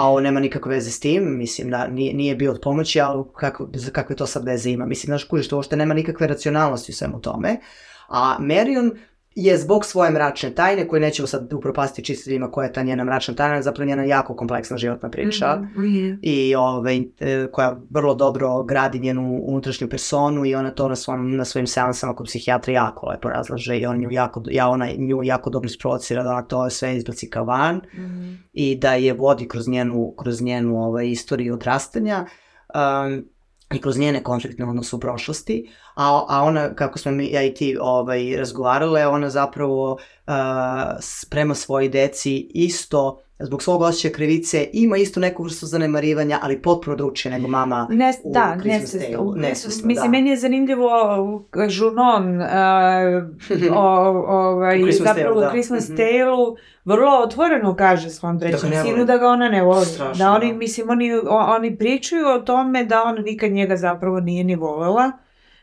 a 0.00 0.08
ovo 0.08 0.20
nema 0.20 0.40
nikakve 0.40 0.74
veze 0.74 0.90
s 0.90 1.00
tim, 1.00 1.38
mislim 1.38 1.70
da 1.70 1.86
nije, 1.86 2.14
nije 2.14 2.36
bio 2.36 2.50
od 2.50 2.60
pomoći, 2.62 3.00
ali 3.00 3.24
kako, 3.36 3.68
kakve 3.92 4.16
to 4.16 4.26
sad 4.26 4.44
veze 4.44 4.70
ima, 4.70 4.86
mislim, 4.86 5.08
znaš, 5.08 5.24
kužiš, 5.24 5.48
to 5.48 5.56
uopšte 5.56 5.76
nema 5.76 5.94
nikakve 5.94 6.26
racionalnosti 6.26 6.92
u 6.92 6.94
svemu 6.94 7.20
tome, 7.20 7.56
a 8.08 8.36
Marion 8.40 8.90
je 9.34 9.58
zbog 9.58 9.84
svoje 9.84 10.10
mračne 10.10 10.54
tajne, 10.54 10.88
koje 10.88 11.00
nećemo 11.00 11.26
sad 11.26 11.52
upropasti 11.52 12.04
čistiteljima 12.04 12.50
koja 12.50 12.66
je 12.66 12.72
ta 12.72 12.82
njena 12.82 13.04
mračna 13.04 13.34
tajna, 13.34 13.62
zapravo 13.62 13.88
njena 13.88 14.04
jako 14.04 14.36
kompleksna 14.36 14.76
životna 14.76 15.10
priča 15.10 15.56
mm 15.56 15.80
-hmm. 15.80 16.18
i 16.22 16.54
ovaj, 16.54 17.02
e, 17.20 17.46
koja 17.52 17.80
vrlo 17.90 18.14
dobro 18.14 18.62
gradi 18.62 18.98
njenu 18.98 19.40
unutrašnju 19.42 19.88
personu 19.88 20.46
i 20.46 20.54
ona 20.54 20.70
to 20.70 20.88
na, 20.88 20.96
svom, 20.96 21.36
na 21.36 21.44
svojim 21.44 21.66
seansama 21.66 22.14
kod 22.14 22.26
psihijatra 22.26 22.72
jako 22.72 23.06
lepo 23.06 23.28
razlaže 23.28 23.78
i 23.78 23.86
on 23.86 23.98
nju 23.98 24.10
jako, 24.10 24.42
ja 24.50 24.68
ona 24.68 24.88
nju 24.98 25.22
jako 25.22 25.50
dobro 25.50 25.66
isprovocira 25.66 26.22
da 26.22 26.30
ona 26.30 26.42
to 26.42 26.70
sve 26.70 26.96
izbaci 26.96 27.30
kao 27.30 27.44
van 27.44 27.76
mm 27.76 28.00
-hmm. 28.00 28.36
i 28.52 28.76
da 28.76 28.94
je 28.94 29.12
vodi 29.12 29.48
kroz 29.48 29.68
njenu, 29.68 30.14
kroz 30.18 30.42
njenu 30.42 30.82
ovaj, 30.82 31.08
istoriju 31.08 31.54
odrastanja. 31.54 32.26
Um, 32.74 33.24
i 33.74 33.80
kroz 33.80 33.98
njene 33.98 34.22
konfliktne 34.22 34.68
odnose 34.68 34.96
u 34.96 35.00
prošlosti, 35.00 35.70
a, 35.94 36.24
a 36.28 36.42
ona, 36.42 36.74
kako 36.74 36.98
smo 36.98 37.12
mi, 37.12 37.30
ja 37.30 37.42
i 37.42 37.54
ti 37.54 37.76
ovaj, 37.80 38.36
razgovarale, 38.36 39.06
ona 39.06 39.30
zapravo 39.30 39.92
uh, 39.92 40.34
sprema 41.00 41.54
svoje 41.54 41.88
deci 41.88 42.50
isto 42.54 43.22
zbog 43.40 43.62
svog 43.62 43.82
osjećaja 43.82 44.12
krivice 44.12 44.68
ima 44.72 44.96
isto 44.96 45.20
neku 45.20 45.42
vrstu 45.42 45.66
zanemarivanja, 45.66 46.38
ali 46.42 46.62
potpuno 46.62 46.96
drugčije 46.96 47.32
nego 47.32 47.48
mama 47.48 47.86
ne, 47.90 48.12
u 48.24 48.32
da, 48.32 48.56
Christmas 48.60 48.94
Nesvesno, 49.36 49.86
Mislim, 49.86 50.12
da. 50.12 50.18
meni 50.18 50.30
je 50.30 50.36
zanimljivo 50.36 50.88
Junon 51.70 52.40
uh, 52.40 52.46
o, 53.76 53.82
ovaj, 54.28 54.82
u 54.82 54.92
zapravo 54.92 55.40
u 55.40 55.50
Christmas 55.50 55.88
da. 55.88 55.94
Mhm. 55.94 56.02
Tale-u 56.02 56.56
vrlo 56.84 57.18
otvoreno 57.24 57.76
kaže 57.76 58.10
svom 58.10 58.40
trećem 58.40 58.70
da 58.70 58.82
sinu 58.82 59.04
da 59.04 59.16
ga 59.16 59.28
ona 59.28 59.48
ne 59.48 59.62
voli. 59.62 59.84
Strašno, 59.84 60.24
da 60.24 60.32
oni, 60.32 60.52
da. 60.52 60.58
mislim, 60.58 60.90
oni, 60.90 61.12
oni 61.30 61.76
pričaju 61.76 62.26
o 62.26 62.38
tome 62.38 62.84
da 62.84 63.02
ona 63.02 63.20
nikad 63.22 63.52
njega 63.52 63.76
zapravo 63.76 64.20
nije 64.20 64.44
ni 64.44 64.56
volela. 64.56 65.12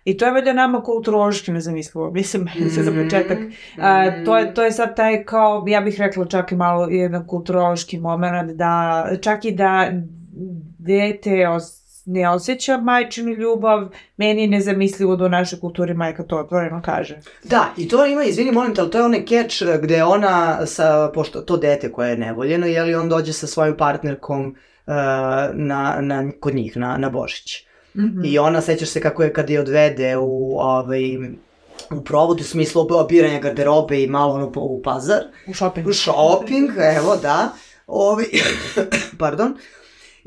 I 0.07 0.17
to 0.17 0.25
je 0.25 0.31
valjda 0.31 0.53
nama 0.53 0.81
kulturološki 0.83 1.51
nezamislivo, 1.51 2.11
mislim, 2.11 2.43
mm. 2.59 2.69
se 2.69 2.83
za 2.83 2.91
početak. 3.03 3.37
A, 3.77 4.23
to, 4.25 4.37
je, 4.37 4.53
to 4.53 4.63
je 4.63 4.71
sad 4.71 4.95
taj 4.95 5.23
kao, 5.23 5.65
ja 5.67 5.81
bih 5.81 5.99
rekla 5.99 6.25
čak 6.25 6.51
i 6.51 6.55
malo 6.55 6.87
jedan 6.89 7.27
kulturološki 7.27 7.99
moment, 7.99 8.51
da 8.51 9.05
čak 9.21 9.45
i 9.45 9.51
da 9.51 9.91
dete 10.79 11.49
os, 11.49 12.03
ne 12.05 12.29
osjeća 12.29 12.77
majčinu 12.77 13.31
ljubav, 13.31 13.89
meni 14.17 14.41
je 14.41 14.47
nezamislivo 14.47 15.15
da 15.15 15.25
u 15.25 15.29
našoj 15.29 15.59
kulturi 15.59 15.93
majka 15.93 16.23
to 16.23 16.37
otvoreno 16.37 16.81
kaže. 16.85 17.17
Da, 17.43 17.65
i 17.77 17.87
to 17.87 18.05
ima, 18.05 18.23
izvini, 18.23 18.51
molim 18.51 18.75
te, 18.75 18.81
ali 18.81 18.91
to 18.91 18.97
je 18.97 19.03
onaj 19.03 19.25
keč 19.25 19.63
gde 19.81 20.03
ona, 20.03 20.65
sa, 20.65 21.11
pošto 21.13 21.41
to 21.41 21.57
dete 21.57 21.91
koje 21.91 22.09
je 22.09 22.17
nevoljeno, 22.17 22.65
jeli 22.65 22.95
on 22.95 23.09
dođe 23.09 23.33
sa 23.33 23.47
svojim 23.47 23.77
partnerkom 23.77 24.47
uh, 24.47 24.93
na, 25.53 25.97
na, 26.01 26.31
kod 26.39 26.55
njih, 26.55 26.77
na, 26.77 26.97
na 26.97 27.09
Božić. 27.09 27.66
Mm 27.97 28.03
-hmm. 28.03 28.25
I 28.25 28.39
ona, 28.39 28.61
sećaš 28.61 28.89
se 28.89 29.01
kako 29.01 29.23
je 29.23 29.33
kad 29.33 29.49
je 29.49 29.59
odvede 29.59 30.17
u, 30.17 30.59
ovaj, 30.59 31.17
u 31.91 32.01
provodu, 32.05 32.41
u 32.41 32.45
smislu 32.45 32.87
opiranja 32.89 33.39
garderobe 33.39 34.03
i 34.03 34.07
malo 34.07 34.33
ono 34.33 34.51
u 34.55 34.81
pazar. 34.81 35.21
U 35.47 35.53
shopping. 35.53 35.87
U 35.87 35.93
shopping, 35.93 36.69
evo, 36.97 37.15
da. 37.15 37.53
Ovi, 37.87 38.25
pardon. 39.19 39.57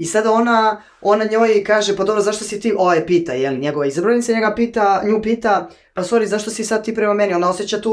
I 0.01 0.05
sada 0.05 0.33
ona, 0.33 0.83
ona 1.01 1.25
njoj 1.25 1.65
kaže, 1.65 1.97
pa 1.97 2.05
dobro, 2.05 2.23
zašto 2.23 2.45
si 2.45 2.61
ti, 2.61 2.75
ova 2.79 2.95
je 2.95 3.07
pita, 3.07 3.33
jel, 3.33 3.59
njegova 3.59 3.87
izabranica 3.87 4.33
njega 4.33 4.53
pita, 4.57 5.03
nju 5.05 5.23
pita, 5.23 5.69
pa 5.95 6.03
sorry, 6.03 6.25
zašto 6.25 6.51
si 6.51 6.65
sad 6.65 6.85
ti 6.85 6.95
prema 6.95 7.15
meni? 7.15 7.35
Ona 7.35 7.51
osjeća 7.51 7.81
tu 7.81 7.93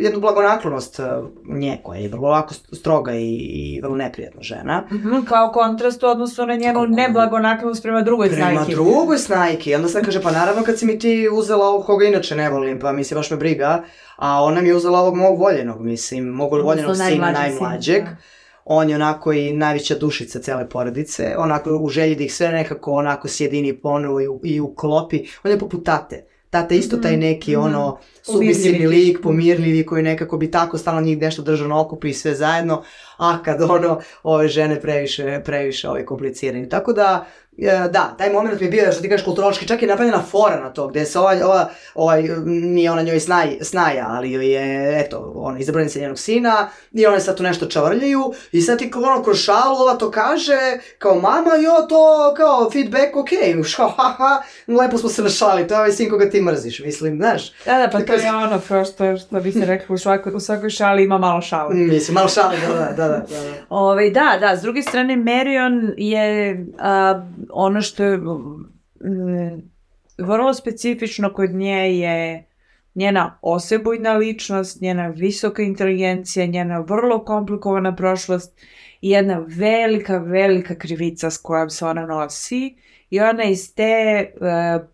jednu 0.00 0.20
blagonaklonost 0.20 1.00
nje, 1.48 1.78
koja 1.82 2.00
je 2.00 2.08
vrlo 2.08 2.28
ovako 2.28 2.54
stroga 2.54 3.14
i, 3.14 3.34
i 3.34 3.80
vrlo 3.82 3.96
neprijatna 3.96 4.42
žena. 4.42 4.84
Mm 4.90 4.96
-hmm, 4.96 5.24
kao 5.24 5.52
kontrast 5.52 6.02
u 6.02 6.06
odnosu 6.06 6.46
na 6.46 6.56
njenu 6.56 6.86
neblagonaklonost 6.86 7.82
prema 7.82 8.02
drugoj 8.02 8.28
prema 8.28 8.50
snajki. 8.50 8.72
Prema 8.72 8.90
drugoj 8.90 9.18
snajki. 9.18 9.74
Onda 9.74 9.88
sad 9.88 10.04
kaže, 10.04 10.22
pa 10.22 10.30
naravno 10.30 10.62
kad 10.62 10.78
si 10.78 10.86
mi 10.86 10.98
ti 10.98 11.28
uzela 11.32 11.66
ovog 11.66 11.86
koga 11.86 12.04
inače 12.04 12.36
ne 12.36 12.50
volim, 12.50 12.80
pa 12.80 12.92
mislim, 12.92 13.18
baš 13.18 13.30
me 13.30 13.36
briga, 13.36 13.84
a 14.16 14.44
ona 14.44 14.60
mi 14.60 14.68
je 14.68 14.76
uzela 14.76 15.00
ovog 15.00 15.16
mog 15.16 15.40
voljenog, 15.40 15.80
mislim, 15.80 16.24
mog 16.24 16.50
voljenog 16.52 16.96
sina, 16.96 17.30
najmlađeg. 17.30 18.02
Sin, 18.02 18.04
da 18.04 18.37
on 18.70 18.90
je 18.90 18.94
onako 18.94 19.32
i 19.32 19.52
najveća 19.52 19.94
dušica 19.94 20.38
cele 20.38 20.68
porodice, 20.68 21.34
onako 21.38 21.70
u 21.76 21.88
želji 21.88 22.14
da 22.14 22.24
ih 22.24 22.34
sve 22.34 22.48
nekako 22.48 22.92
onako 22.92 23.28
sjedini 23.28 23.76
ponovo 23.80 24.20
i, 24.20 24.26
i 24.42 24.60
uklopi. 24.60 25.26
On 25.42 25.50
je 25.50 25.58
poput 25.58 25.84
tate. 25.84 26.24
Tata 26.50 26.74
isto 26.74 26.96
taj 26.96 27.12
mhm, 27.12 27.20
neki 27.20 27.56
mm 27.56 27.60
ono 27.60 27.98
submisivni 28.22 28.86
lik, 28.86 29.18
pomirljivi 29.22 29.86
koji 29.86 30.02
nekako 30.02 30.36
bi 30.36 30.50
tako 30.50 30.78
stalno 30.78 31.00
njih 31.00 31.18
nešto 31.18 31.42
držao 31.42 31.68
na 31.68 31.80
okupu 31.80 32.06
i 32.06 32.12
sve 32.12 32.34
zajedno, 32.34 32.82
a 33.16 33.42
kad 33.42 33.62
ono 33.62 34.00
ove 34.22 34.48
žene 34.48 34.80
previše, 34.80 35.40
previše 35.44 35.88
ove 35.88 36.06
komplicirani. 36.06 36.68
Tako 36.68 36.92
da 36.92 37.26
da, 37.66 38.14
taj 38.18 38.32
moment 38.32 38.60
mi 38.60 38.66
je 38.66 38.70
bio, 38.70 38.92
što 38.92 39.02
ti 39.02 39.08
kažeš, 39.08 39.24
kulturološki, 39.24 39.68
čak 39.68 39.82
je 39.82 39.88
napravljena 39.88 40.22
fora 40.22 40.60
na 40.60 40.72
to, 40.72 40.88
gde 40.88 41.04
se 41.04 41.18
ova, 41.18 41.36
ova, 41.44 41.70
ovaj, 41.94 42.22
nije 42.46 42.90
ona 42.90 43.02
njoj 43.02 43.20
snaj, 43.20 43.58
snaja, 43.62 44.06
ali 44.08 44.30
joj 44.30 44.52
je, 44.52 45.00
eto, 45.00 45.32
ona, 45.34 45.58
izabranica 45.58 45.98
njenog 45.98 46.18
sina, 46.18 46.68
i 46.92 47.06
one 47.06 47.20
sad 47.20 47.36
tu 47.36 47.42
nešto 47.42 47.66
čavrljaju, 47.66 48.32
i 48.52 48.60
sad 48.60 48.78
ti 48.78 48.90
kao 48.90 49.02
ono 49.02 49.22
kroz 49.22 49.38
šalu, 49.38 49.76
ova 49.76 49.94
to 49.94 50.10
kaže, 50.10 50.58
kao 50.98 51.14
mama, 51.14 51.50
jo, 51.62 51.86
to, 51.88 52.34
kao, 52.36 52.70
feedback, 52.70 53.16
okej, 53.16 53.38
okay. 53.38 53.76
ha, 53.76 53.88
ha, 53.96 54.14
ha, 54.18 54.42
lepo 54.66 54.98
smo 54.98 55.08
se 55.08 55.22
našali, 55.22 55.66
to 55.66 55.74
je 55.74 55.78
ovaj 55.78 55.92
sin 55.92 56.10
koga 56.10 56.30
ti 56.30 56.42
mrziš, 56.42 56.80
mislim, 56.80 57.16
znaš. 57.16 57.52
Da, 57.64 57.78
da, 57.78 57.88
pa 57.92 58.00
to 58.00 58.12
je 58.12 58.34
ono, 58.34 58.60
prosto, 58.68 59.16
što 59.16 59.40
bi 59.40 59.52
se 59.52 59.64
rekao, 59.64 59.94
u 59.94 59.98
svakoj, 59.98 60.32
u 60.34 60.40
svakoj 60.40 60.70
šali 60.70 61.04
ima 61.04 61.18
malo 61.18 61.40
šale. 61.40 61.74
Mislim, 61.74 62.14
malo 62.14 62.28
šale, 62.28 62.56
da, 62.68 62.74
da, 62.74 62.92
da, 62.96 63.08
da. 63.08 63.18
da. 63.18 63.26
Ove, 63.68 64.10
da, 64.10 64.36
da, 64.40 64.56
s 64.56 64.62
druge 64.62 64.82
strane, 64.82 65.16
Marion 65.16 65.94
je, 65.96 66.66
a, 66.78 67.22
ono 67.52 67.80
što 67.80 68.04
je 68.04 68.16
mm, 68.16 69.70
vrlo 70.18 70.54
specifično 70.54 71.32
kod 71.32 71.50
nje 71.50 71.98
je 71.98 72.48
njena 72.94 73.38
osebujna 73.42 74.12
ličnost, 74.12 74.80
njena 74.80 75.08
visoka 75.08 75.62
inteligencija, 75.62 76.46
njena 76.46 76.78
vrlo 76.80 77.24
komplikovana 77.24 77.96
prošlost 77.96 78.60
i 79.00 79.10
jedna 79.10 79.44
velika, 79.46 80.18
velika 80.18 80.74
krivica 80.74 81.30
s 81.30 81.38
kojom 81.38 81.70
se 81.70 81.84
ona 81.84 82.06
nosi 82.06 82.76
i 83.10 83.20
ona 83.20 83.44
iz 83.44 83.74
te 83.74 84.24
uh, 84.34 84.88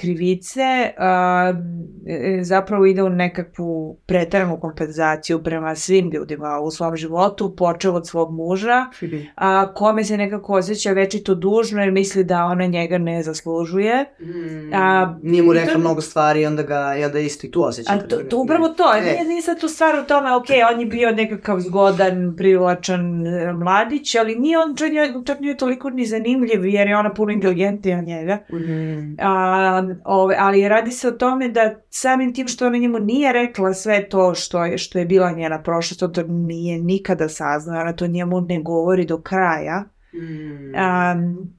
krivice 0.00 0.90
a, 0.98 1.52
e, 2.06 2.38
zapravo 2.42 2.86
ide 2.86 3.02
u 3.02 3.08
nekakvu 3.08 3.98
pretaranu 4.06 4.60
kompenzaciju 4.60 5.42
prema 5.42 5.74
svim 5.74 6.10
ljudima 6.10 6.60
u 6.60 6.70
svom 6.70 6.96
životu, 6.96 7.56
počeo 7.56 7.92
od 7.92 8.08
svog 8.08 8.34
muža, 8.34 8.86
a, 9.34 9.74
kome 9.74 10.04
se 10.04 10.16
nekako 10.16 10.52
osjeća 10.52 10.92
večito 10.92 11.34
dužno 11.34 11.80
jer 11.80 11.92
misli 11.92 12.24
da 12.24 12.44
ona 12.44 12.66
njega 12.66 12.98
ne 12.98 13.22
zaslužuje. 13.22 14.04
Mm, 14.20 14.74
a, 14.74 15.18
nije 15.22 15.42
mu 15.42 15.52
rekla 15.52 15.72
to, 15.72 15.78
mnogo 15.78 16.00
stvari 16.00 16.40
i 16.40 16.46
onda 16.46 16.62
ga 16.62 16.96
i 17.00 17.04
onda 17.04 17.18
isto 17.18 17.46
i 17.46 17.50
tu 17.50 17.62
osjeća. 17.62 17.92
A 17.92 17.98
to, 17.98 18.16
to 18.16 18.38
upravo 18.38 18.68
to, 18.68 18.94
e. 18.96 19.00
nije, 19.00 19.24
nije 19.24 19.42
sad 19.42 19.60
tu 19.60 19.68
stvar 19.68 19.98
u 20.04 20.06
tome, 20.06 20.34
ok, 20.34 20.46
on 20.72 20.80
je 20.80 20.86
bio 20.86 21.10
nekakav 21.10 21.60
zgodan, 21.60 22.34
privlačan 22.36 23.26
e, 23.26 23.52
mladić, 23.52 24.14
ali 24.14 24.36
nije 24.36 24.58
on 24.58 24.76
čak, 24.76 24.88
čak 25.26 25.40
nije 25.40 25.56
toliko 25.56 25.90
ni 25.90 26.06
zanimljiv 26.06 26.66
jer 26.66 26.88
je 26.88 26.96
ona 26.96 27.14
puno 27.14 27.32
inteligentnija 27.32 27.98
od 27.98 28.04
njega. 28.04 28.38
Mm. 28.52 29.16
A, 29.20 29.65
ove, 30.04 30.36
ali 30.38 30.68
radi 30.68 30.90
se 30.90 31.08
o 31.08 31.10
tome 31.10 31.48
da 31.48 31.80
samim 31.90 32.34
tim 32.34 32.48
što 32.48 32.66
ona 32.66 32.78
njemu 32.78 32.98
nije 32.98 33.32
rekla 33.32 33.74
sve 33.74 34.08
to 34.08 34.34
što 34.34 34.64
je, 34.64 34.78
što 34.78 34.98
je 34.98 35.04
bila 35.04 35.32
njena 35.32 35.62
prošlost, 35.62 36.14
to 36.14 36.22
nije 36.28 36.78
nikada 36.78 37.28
saznala, 37.28 37.80
ona 37.80 37.92
to 37.92 38.06
njemu 38.06 38.40
ne 38.40 38.62
govori 38.62 39.06
do 39.06 39.20
kraja. 39.20 39.84
Mm. 40.14 40.74
Um, 40.74 41.56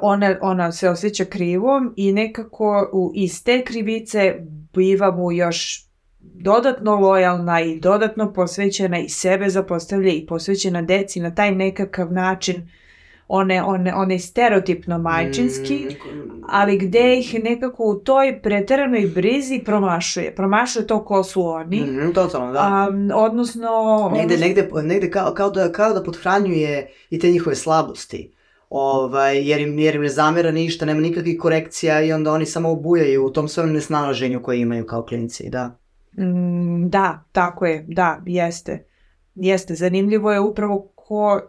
ona, 0.00 0.36
ona 0.40 0.72
se 0.72 0.88
osjeća 0.88 1.24
krivom 1.24 1.94
i 1.96 2.12
nekako 2.12 2.90
u, 2.92 3.12
iz 3.14 3.44
te 3.44 3.64
krivice 3.64 4.34
biva 4.72 5.10
mu 5.16 5.32
još 5.32 5.86
dodatno 6.20 6.96
lojalna 6.96 7.60
i 7.60 7.80
dodatno 7.80 8.32
posvećena 8.32 8.98
i 8.98 9.08
sebe 9.08 9.48
zapostavlja 9.48 10.12
i 10.12 10.26
posvećena 10.26 10.82
deci 10.82 11.20
na 11.20 11.34
taj 11.34 11.50
nekakav 11.50 12.12
način 12.12 12.68
one, 13.34 13.62
one, 13.62 13.94
one 13.94 14.18
stereotipno 14.18 14.98
majčinski, 14.98 15.86
mm. 15.88 16.44
ali 16.48 16.78
gde 16.78 17.18
ih 17.18 17.44
nekako 17.44 17.84
u 17.84 17.94
toj 17.94 18.42
preteranoj 18.42 19.06
brizi 19.14 19.58
promašuje. 19.64 20.34
Promašuje 20.34 20.86
to 20.86 21.04
ko 21.04 21.24
su 21.24 21.46
oni. 21.46 21.80
Mm, 21.80 22.12
totalno, 22.14 22.52
da. 22.52 22.88
Um, 22.90 23.10
odnosno... 23.14 24.10
Negde, 24.14 24.36
negde, 24.36 24.68
negde 24.82 25.10
kao, 25.10 25.34
kao, 25.34 25.50
da, 25.50 25.72
kao 25.72 25.92
da 25.92 26.02
podhranjuje 26.02 26.90
i 27.10 27.18
te 27.18 27.30
njihove 27.30 27.56
slabosti. 27.56 28.32
Ovaj, 28.70 29.48
jer, 29.48 29.60
im, 29.60 29.78
jer 29.78 29.94
im 29.94 30.02
ne 30.02 30.08
zamera 30.08 30.50
ništa, 30.50 30.86
nema 30.86 31.00
nikakvih 31.00 31.38
korekcija 31.40 32.02
i 32.02 32.12
onda 32.12 32.32
oni 32.32 32.46
samo 32.46 32.70
obujaju 32.70 33.26
u 33.26 33.30
tom 33.30 33.48
svojom 33.48 33.72
nesnalaženju 33.72 34.42
koje 34.42 34.60
imaju 34.60 34.86
kao 34.86 35.04
klinci, 35.04 35.50
da. 35.50 35.78
Mm, 36.18 36.88
da, 36.88 37.24
tako 37.32 37.66
je, 37.66 37.84
da, 37.88 38.22
jeste. 38.26 38.84
Jeste, 39.34 39.74
zanimljivo 39.74 40.32
je 40.32 40.40
upravo 40.40 40.92
ko, 40.94 41.40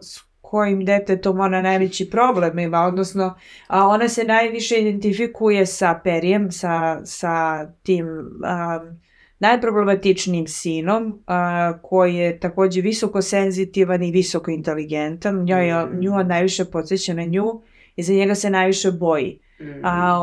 kojim 0.54 0.84
detetom 0.84 1.40
ona 1.40 1.62
najveći 1.62 2.10
problem 2.10 2.58
ima, 2.58 2.80
odnosno 2.80 3.34
a 3.66 3.86
ona 3.86 4.08
se 4.08 4.24
najviše 4.24 4.80
identifikuje 4.80 5.66
sa 5.66 6.00
Perijem, 6.04 6.52
sa, 6.52 7.00
sa 7.04 7.66
tim 7.82 8.06
um, 8.06 9.00
najproblematičnijim 9.38 10.46
sinom, 10.46 11.22
a, 11.26 11.72
koji 11.82 12.14
je 12.14 12.40
takođe 12.40 12.80
visoko 12.80 13.22
senzitivan 13.22 14.02
i 14.02 14.10
visoko 14.10 14.50
inteligentan. 14.50 15.44
Njoj, 15.44 15.86
mm. 15.86 16.00
Nju 16.00 16.12
on 16.12 16.26
najviše 16.26 16.64
podsjeća 16.64 17.14
na 17.14 17.24
nju 17.24 17.62
i 17.96 18.02
za 18.02 18.12
njega 18.12 18.34
se 18.34 18.50
najviše 18.50 18.90
boji. 18.90 19.40
A, 19.82 20.18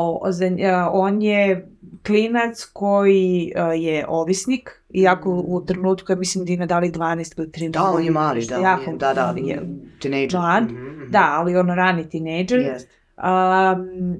a, 0.63 0.89
on 0.91 1.22
je 1.22 1.67
klinac 2.06 2.65
koji 2.74 3.54
a, 3.56 3.74
je 3.74 4.06
ovisnik, 4.08 4.84
iako 4.89 5.36
mm. 5.36 5.44
u 5.48 5.65
trenutku 5.65 6.06
kad 6.06 6.20
mislim 6.20 6.46
da 6.46 6.52
ima 6.52 6.65
dali 6.65 6.91
12 6.91 7.39
ili 7.39 7.48
13 7.48 7.72
Da, 7.72 7.84
on 7.84 8.04
je 8.04 8.12
mali, 8.12 8.46
da, 8.46 8.56
jako, 8.56 8.91
da, 8.91 9.13
da, 9.13 9.34
je 9.38 9.62
teenager. 10.02 10.39
Mlad, 10.39 10.63
mm 10.63 10.76
-hmm. 10.76 11.10
da, 11.10 11.36
ali 11.38 11.56
on 11.56 11.67
rani 11.67 12.10
teenager. 12.10 12.60
Yes. 12.60 12.86
Um, 13.17 14.17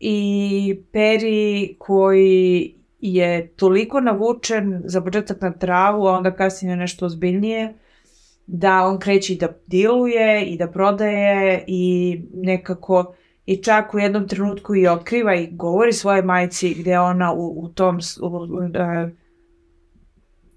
I 0.00 0.82
Peri 0.92 1.76
koji 1.78 2.74
je 3.00 3.48
toliko 3.48 4.00
navučen 4.00 4.82
za 4.84 5.00
početak 5.00 5.40
na 5.40 5.52
travu, 5.52 6.06
a 6.06 6.12
onda 6.12 6.34
kasnije 6.34 6.76
nešto 6.76 7.06
ozbiljnije, 7.06 7.74
da 8.46 8.84
on 8.84 8.98
kreće 8.98 9.32
i 9.32 9.36
da 9.36 9.48
diluje 9.66 10.44
i 10.44 10.56
da 10.56 10.66
prodaje 10.66 11.64
i 11.66 12.20
nekako 12.34 13.14
i 13.48 13.62
čak 13.62 13.94
u 13.94 13.98
jednom 13.98 14.28
trenutku 14.28 14.74
i 14.74 14.86
otkriva 14.86 15.34
i 15.34 15.48
govori 15.52 15.92
svoje 15.92 16.22
majci 16.22 16.74
gde 16.74 16.98
ona 16.98 17.32
u, 17.32 17.64
u 17.64 17.68
tom 17.68 17.98
u, 18.22 18.26
u, 18.26 18.36
u, 18.36 18.68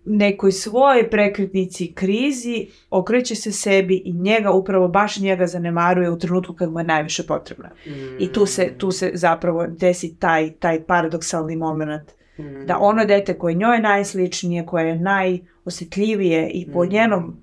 nekoj 0.06 0.52
svojoj 0.52 1.10
prekretnici 1.10 1.94
krizi 1.94 2.68
okreće 2.90 3.36
se 3.36 3.52
sebi 3.52 4.02
i 4.06 4.14
njega 4.14 4.52
upravo 4.52 4.88
baš 4.88 5.20
njega 5.20 5.48
zanemaruje 5.48 6.10
u 6.10 6.20
trenutku 6.20 6.54
kad 6.54 6.72
mu 6.72 6.80
je 6.80 6.84
najviše 6.84 7.24
potrebno. 7.28 7.66
Mm. 7.86 7.92
I 8.20 8.34
tu 8.34 8.46
se, 8.46 8.74
tu 8.78 8.92
se 8.92 9.12
zapravo 9.14 9.68
desi 9.68 10.16
taj, 10.20 10.52
taj 10.52 10.84
paradoksalni 10.84 11.56
moment 11.56 12.12
mm. 12.40 12.66
da 12.66 12.78
ono 12.80 13.06
dete 13.06 13.38
koje 13.38 13.54
njoj 13.54 13.76
je 13.76 13.82
najsličnije, 13.82 14.66
koje 14.66 14.88
je 14.88 15.00
najosetljivije 15.00 16.50
i 16.50 16.72
po 16.74 16.86
mm. 16.86 16.90
njenom 16.90 17.42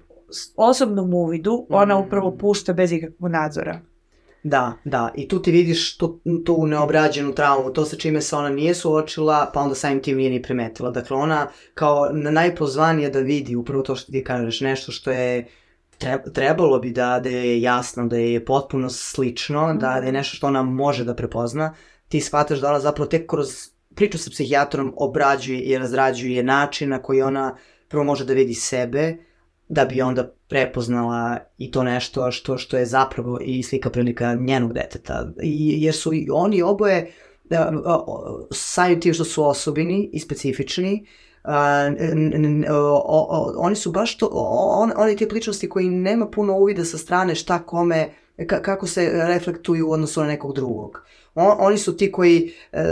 osobnom 0.56 1.14
uvidu, 1.14 1.66
ona 1.70 1.98
upravo 1.98 2.37
pušta 2.37 2.72
bez 2.72 2.92
ikakvog 2.92 3.30
nadzora. 3.30 3.80
Da, 4.48 4.72
da, 4.84 5.12
i 5.14 5.28
tu 5.28 5.42
ti 5.42 5.50
vidiš 5.50 5.96
tu, 5.96 6.20
tu 6.44 6.66
neobrađenu 6.66 7.34
traumu, 7.34 7.72
to 7.72 7.84
sa 7.84 7.96
čime 7.96 8.20
se 8.20 8.37
ona 8.37 8.48
nije 8.48 8.74
suočila, 8.74 9.50
pa 9.54 9.61
onda 9.61 9.74
samim 9.74 10.02
tim 10.02 10.16
nije 10.16 10.30
ni 10.30 10.42
primetila. 10.42 10.90
Dakle, 10.90 11.16
ona 11.16 11.48
kao 11.74 12.08
najpozvanija 12.12 13.11
da 13.11 13.18
vidi 13.18 13.56
upravo 13.56 13.82
to 13.82 13.96
što 13.96 14.12
ti 14.12 14.24
kažeš, 14.24 14.61
nešto 14.61 14.92
što 14.92 15.11
je 15.11 15.48
trebalo 16.34 16.78
bi 16.78 16.90
da, 16.90 17.20
da 17.22 17.28
je 17.28 17.61
jasno, 17.62 18.06
da 18.06 18.16
je 18.16 18.44
potpuno 18.44 18.90
slično, 18.90 19.61
-hmm. 19.61 19.78
da, 19.78 20.00
da 20.00 20.06
je 20.06 20.12
nešto 20.12 20.37
što 20.37 20.46
ona 20.46 20.62
može 20.62 21.04
da 21.04 21.14
prepozna, 21.14 21.74
ti 22.08 22.20
shvataš 22.20 22.58
da 22.58 22.68
ona 22.68 22.80
zapravo 22.80 23.08
tek 23.08 23.30
kroz 23.30 23.48
priču 23.94 24.18
sa 24.18 24.30
psihijatrom 24.30 24.94
obrađuje 24.96 25.61
i 25.61 25.78
razrađuje 25.78 26.42
način 26.42 26.88
na 26.88 27.02
koji 27.02 27.22
ona 27.22 27.56
prvo 27.88 28.04
može 28.04 28.24
da 28.24 28.32
vidi 28.32 28.54
sebe, 28.54 29.16
da 29.68 29.85
bi 29.85 30.02
onda 30.02 30.33
prepoznala 30.48 31.38
i 31.59 31.70
to 31.70 31.83
nešto 31.83 32.31
što 32.31 32.59
što 32.59 32.78
je 32.78 32.87
zapravo 32.87 33.38
i 33.42 33.62
slika 33.62 33.90
prilika 33.90 34.35
njenog 34.35 34.72
deteta. 34.72 35.28
I, 35.42 35.83
jer 35.83 35.94
su 35.94 36.14
i 36.14 36.28
oni 36.33 36.62
oboje 36.62 37.12
da, 37.44 37.72
saju 38.50 39.00
ti 39.00 39.12
što 39.12 39.24
su 39.24 39.44
osobini 39.44 40.11
i 40.12 40.20
specifični, 40.20 41.07
oni 43.57 43.76
su 43.76 43.92
baš 43.92 44.16
to, 44.16 44.28
on, 44.33 44.92
oni 44.96 45.16
te 45.16 45.26
ličnosti 45.33 45.68
koji 45.68 45.88
nema 45.88 46.31
puno 46.31 46.57
uvida 46.57 46.85
sa 46.85 46.98
strane 46.98 47.35
šta 47.35 47.59
kome, 47.59 48.09
kako 48.46 48.87
se 48.87 49.11
reflektuju 49.14 49.88
u 49.88 49.92
odnosu 49.92 50.20
na 50.20 50.26
nekog 50.26 50.54
drugog. 50.54 51.02
On, 51.40 51.57
oni 51.59 51.79
su 51.79 51.96
ti 51.96 52.12
koji, 52.12 52.53
e, 52.72 52.85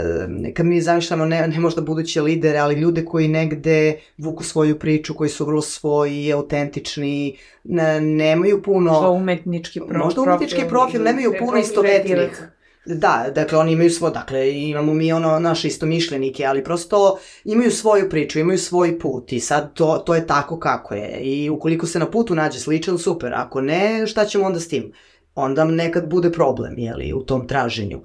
kad 0.53 0.65
mi 0.65 0.81
zamišljamo 0.81 1.25
ne, 1.25 1.47
ne 1.47 1.59
možda 1.59 1.81
buduće 1.81 2.21
lidere, 2.21 2.59
ali 2.59 2.75
ljude 2.75 3.05
koji 3.05 3.27
negde 3.27 3.99
vuku 4.17 4.43
svoju 4.43 4.79
priču, 4.79 5.13
koji 5.13 5.29
su 5.29 5.45
vrlo 5.45 5.61
svoji, 5.61 6.33
autentični, 6.33 7.37
ne, 7.63 8.01
nemaju 8.01 8.61
puno... 8.61 8.91
Možda 8.91 9.09
umetnički 9.09 9.79
profil. 9.79 9.97
Možda 9.97 10.21
umetnički 10.21 10.61
profil, 10.69 11.03
nemaju 11.03 11.33
puno 11.39 11.57
istovetnih. 11.57 12.49
Da, 12.85 13.25
dakle 13.35 13.57
oni 13.57 13.71
imaju 13.71 13.89
svo, 13.89 14.09
dakle 14.09 14.51
imamo 14.53 14.93
mi 14.93 15.13
ono 15.13 15.39
naše 15.39 15.67
istomišljenike, 15.67 16.45
ali 16.45 16.63
prosto 16.63 17.19
imaju 17.43 17.71
svoju 17.71 18.09
priču, 18.09 18.39
imaju 18.39 18.57
svoj 18.57 18.99
put 18.99 19.33
i 19.33 19.39
sad 19.39 19.73
to, 19.73 20.03
to 20.05 20.15
je 20.15 20.27
tako 20.27 20.59
kako 20.59 20.95
je. 20.95 21.19
I 21.21 21.49
ukoliko 21.49 21.87
se 21.87 21.99
na 21.99 22.11
putu 22.11 22.35
nađe 22.35 22.59
sličan, 22.59 22.97
super, 22.97 23.33
ako 23.33 23.61
ne, 23.61 24.07
šta 24.07 24.25
ćemo 24.25 24.45
onda 24.45 24.59
s 24.59 24.67
tim? 24.67 24.93
Onda 25.37 25.63
nekad 25.63 26.09
bude 26.09 26.31
problem, 26.31 26.77
jeli, 26.77 27.13
u 27.13 27.23
tom 27.23 27.47
traženju. 27.47 28.01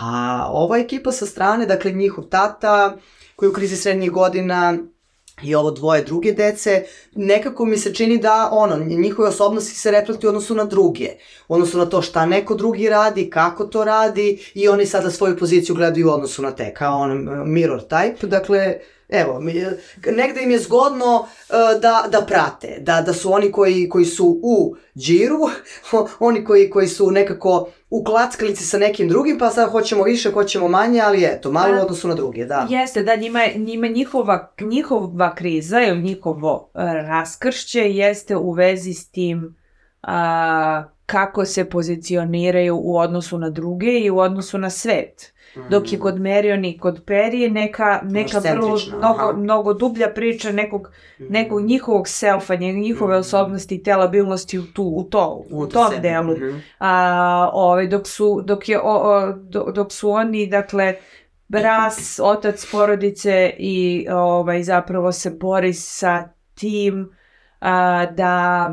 A 0.00 0.46
ova 0.50 0.78
ekipa 0.78 1.12
sa 1.12 1.26
strane, 1.26 1.66
dakle 1.66 1.92
njihov 1.92 2.24
tata, 2.24 2.96
koji 3.36 3.46
je 3.46 3.50
u 3.50 3.54
krizi 3.54 3.76
srednjih 3.76 4.10
godina, 4.10 4.78
i 5.42 5.54
ovo 5.54 5.70
dvoje 5.70 6.02
druge 6.02 6.32
dece, 6.32 6.84
nekako 7.14 7.64
mi 7.64 7.78
se 7.78 7.94
čini 7.94 8.18
da 8.18 8.48
ono, 8.52 8.76
njihove 8.84 9.28
osobnosti 9.28 9.74
se 9.74 9.90
reflektuju 9.90 10.28
odnosu 10.28 10.54
na 10.54 10.64
druge, 10.64 11.08
odnosu 11.48 11.78
na 11.78 11.86
to 11.86 12.02
šta 12.02 12.26
neko 12.26 12.54
drugi 12.54 12.88
radi, 12.88 13.30
kako 13.30 13.64
to 13.64 13.84
radi 13.84 14.38
i 14.54 14.68
oni 14.68 14.86
sada 14.86 15.10
svoju 15.10 15.38
poziciju 15.38 15.74
gledaju 15.74 16.08
u 16.08 16.12
odnosu 16.12 16.42
na 16.42 16.50
te, 16.50 16.74
kao 16.74 16.98
on 16.98 17.28
mirror 17.52 17.80
type, 17.88 18.26
dakle, 18.26 18.78
evo, 19.08 19.40
negde 20.06 20.42
im 20.42 20.50
je 20.50 20.58
zgodno 20.58 21.16
uh, 21.16 21.80
da, 21.80 22.04
da 22.10 22.20
prate, 22.26 22.78
da, 22.80 23.02
da 23.02 23.12
su 23.12 23.32
oni 23.32 23.52
koji, 23.52 23.88
koji 23.88 24.04
su 24.04 24.40
u 24.42 24.76
džiru, 24.98 25.40
oni 26.18 26.44
koji, 26.44 26.70
koji 26.70 26.88
su 26.88 27.10
nekako 27.10 27.68
u 27.90 28.04
klackalici 28.04 28.64
sa 28.64 28.78
nekim 28.78 29.08
drugim, 29.08 29.38
pa 29.38 29.50
sad 29.50 29.70
hoćemo 29.70 30.04
više, 30.04 30.30
hoćemo 30.30 30.68
manje, 30.68 31.00
ali 31.00 31.24
eto, 31.24 31.52
malo 31.52 31.76
u 31.78 31.80
odnosu 31.80 32.08
na 32.08 32.14
druge, 32.14 32.44
da. 32.44 32.66
Jeste, 32.70 33.02
da, 33.02 33.16
njima, 33.16 33.40
njima 33.56 33.86
njihova, 33.86 34.54
njihova 34.60 35.34
kriza 35.34 35.82
ili 35.82 36.02
njihovo 36.02 36.70
uh, 36.74 36.80
raskršće 36.82 37.80
jeste 37.80 38.36
u 38.36 38.52
vezi 38.52 38.94
s 38.94 39.10
tim 39.10 39.56
uh, 40.02 40.08
kako 41.06 41.44
se 41.44 41.64
pozicioniraju 41.64 42.80
u 42.82 42.98
odnosu 42.98 43.38
na 43.38 43.50
druge 43.50 43.98
i 43.98 44.10
u 44.10 44.18
odnosu 44.18 44.58
na 44.58 44.70
svet. 44.70 45.33
Dok 45.70 45.92
je 45.92 45.98
kod 45.98 46.20
Merion 46.20 46.64
i 46.64 46.78
kod 46.78 47.02
Perije 47.06 47.50
neka, 47.50 48.00
neka 48.02 48.38
vrlo, 48.38 48.78
mnogo, 48.98 49.32
mnogo 49.36 49.74
dublja 49.74 50.08
priča 50.14 50.52
nekog, 50.52 50.90
nekog 51.18 51.62
njihovog 51.62 52.08
selfa, 52.08 52.54
njihove 52.54 53.14
mhm. 53.14 53.20
osobnosti 53.20 53.74
i 53.74 53.82
telabilnosti 53.82 54.58
u, 54.58 54.62
tu, 54.72 54.82
u, 54.82 55.04
to, 55.04 55.44
u, 55.50 55.58
u 55.58 55.66
tom 55.66 55.90
sebi. 55.90 56.02
delu. 56.02 56.32
Mhm. 56.36 56.58
A, 56.78 57.50
ovaj, 57.52 57.86
dok, 57.86 58.06
su, 58.06 58.42
dok, 58.44 58.68
je, 58.68 58.80
o, 58.80 58.92
o, 58.92 59.32
dok 59.72 59.92
su 59.92 60.10
oni, 60.10 60.46
dakle, 60.46 60.94
bras, 61.48 62.20
otac 62.22 62.66
porodice 62.70 63.52
i 63.58 64.06
ovaj, 64.10 64.62
zapravo 64.62 65.12
se 65.12 65.30
bori 65.30 65.72
sa 65.72 66.28
tim 66.54 67.12
a, 67.60 68.06
da 68.06 68.70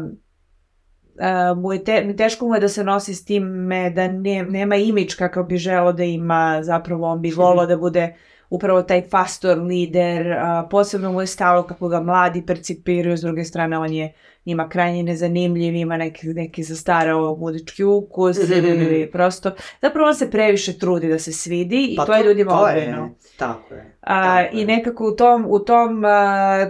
mu 1.58 1.74
je 1.74 1.84
te, 1.84 2.14
teško 2.18 2.48
mu 2.48 2.56
je 2.56 2.60
da 2.60 2.68
se 2.68 2.84
nosi 2.84 3.16
s 3.16 3.26
time 3.26 3.90
da 3.90 4.08
ne, 4.08 4.44
nema 4.44 4.76
imič 4.76 5.16
kakav 5.16 5.44
bi 5.44 5.58
želo 5.58 5.94
da 5.94 6.04
ima, 6.04 6.60
zapravo 6.64 7.08
on 7.08 7.22
bi 7.22 7.32
volao 7.32 7.66
da 7.66 7.78
bude 7.78 8.16
upravo 8.52 8.82
taj 8.82 9.02
fastor 9.02 9.58
lider, 9.58 10.28
uh, 10.28 10.70
posebno 10.70 11.12
mu 11.12 11.22
je 11.22 11.28
stalo 11.28 11.64
kako 11.64 11.88
ga 11.88 12.00
mladi 12.00 12.46
percipiraju, 12.46 13.18
s 13.18 13.22
druge 13.22 13.44
strane 13.44 13.78
on 13.78 13.94
je 13.94 14.14
njima 14.46 14.70
krajnje 14.70 15.04
nezanimljiv, 15.04 15.76
ima 15.76 15.98
neki, 15.98 16.28
neki 16.28 16.64
zastarao 16.64 17.36
muzički 17.36 17.84
ukus 17.84 18.38
ili 18.50 19.12
prosto, 19.12 19.52
zapravo 19.82 20.08
on 20.08 20.16
se 20.16 20.32
previše 20.32 20.78
trudi 20.78 21.08
da 21.08 21.20
se 21.20 21.32
svidi 21.32 21.88
i 21.92 21.96
pa 21.96 22.06
to, 22.06 22.12
to 22.12 22.18
je 22.18 22.24
ljudima 22.24 22.54
odbojno. 22.54 23.10
Tako 23.38 23.74
je. 23.74 23.98
A, 24.02 24.48
I 24.52 24.66
nekako 24.66 25.08
u 25.08 25.16
tom, 25.16 25.46
u 25.50 25.60
tom, 25.60 26.04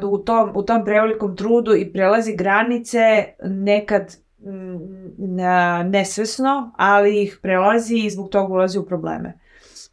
uh, 0.03 0.11
u 0.11 0.17
tom, 0.17 0.51
u 0.55 0.63
tom 0.63 0.85
prevelikom 0.85 1.35
trudu 1.35 1.75
i 1.75 1.93
prelazi 1.93 2.35
granice 2.35 3.25
nekad 3.43 4.17
nesvesno, 5.85 6.71
ali 6.77 7.23
ih 7.23 7.39
prelazi 7.41 7.97
i 7.97 8.09
zbog 8.09 8.29
toga 8.29 8.53
ulazi 8.53 8.79
u 8.79 8.85
probleme. 8.85 9.39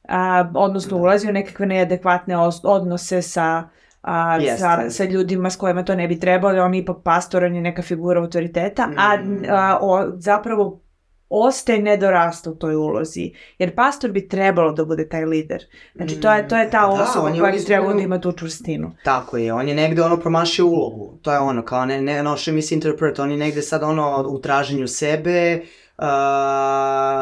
A, 0.08 0.50
odnosno 0.54 0.96
da. 0.96 1.02
ulazi 1.02 1.28
u 1.28 1.32
nekakve 1.32 1.66
neadekvatne 1.66 2.36
odnose 2.62 3.22
sa, 3.22 3.68
a, 4.02 4.38
sa, 4.58 4.90
sa 4.90 5.04
ljudima 5.04 5.50
s 5.50 5.56
kojima 5.56 5.84
to 5.84 5.94
ne 5.94 6.08
bi 6.08 6.20
trebalo, 6.20 6.64
on 6.64 6.74
je 6.74 6.80
ipak 6.80 6.96
pastor, 7.04 7.44
on 7.44 7.54
je 7.54 7.60
neka 7.60 7.82
figura 7.82 8.20
autoriteta, 8.20 8.88
a, 8.96 9.16
mm. 9.16 9.42
a 9.48 9.78
o, 9.80 10.10
zapravo 10.16 10.80
ostaje 11.28 11.82
nedorasta 11.82 12.50
u 12.50 12.54
toj 12.54 12.74
ulozi. 12.74 13.32
Jer 13.58 13.74
pastor 13.74 14.10
bi 14.10 14.28
trebalo 14.28 14.72
da 14.72 14.84
bude 14.84 15.08
taj 15.08 15.24
lider. 15.24 15.64
Znači, 15.94 16.20
to 16.20 16.32
je, 16.32 16.48
to 16.48 16.56
je 16.56 16.70
ta 16.70 16.80
da, 16.80 16.86
osoba 16.86 17.32
koja 17.40 17.52
bi 17.52 17.64
trebalo 17.64 17.94
da 17.94 18.00
ima 18.00 18.20
tu 18.20 18.32
čvrstinu. 18.32 18.92
Tako 19.04 19.36
je, 19.36 19.52
on 19.52 19.68
je 19.68 19.74
negde 19.74 20.02
ono 20.02 20.16
promašio 20.16 20.66
ulogu. 20.66 21.18
To 21.22 21.32
je 21.32 21.38
ono, 21.38 21.62
kao 21.64 21.86
ne, 21.86 22.02
ne 22.02 22.22
noše 22.22 22.52
misinterpret, 22.52 23.18
on 23.18 23.30
je 23.30 23.36
negde 23.36 23.62
sad 23.62 23.82
ono 23.82 24.24
u 24.28 24.40
traženju 24.40 24.88
sebe, 24.88 25.60
uh, 25.98 26.04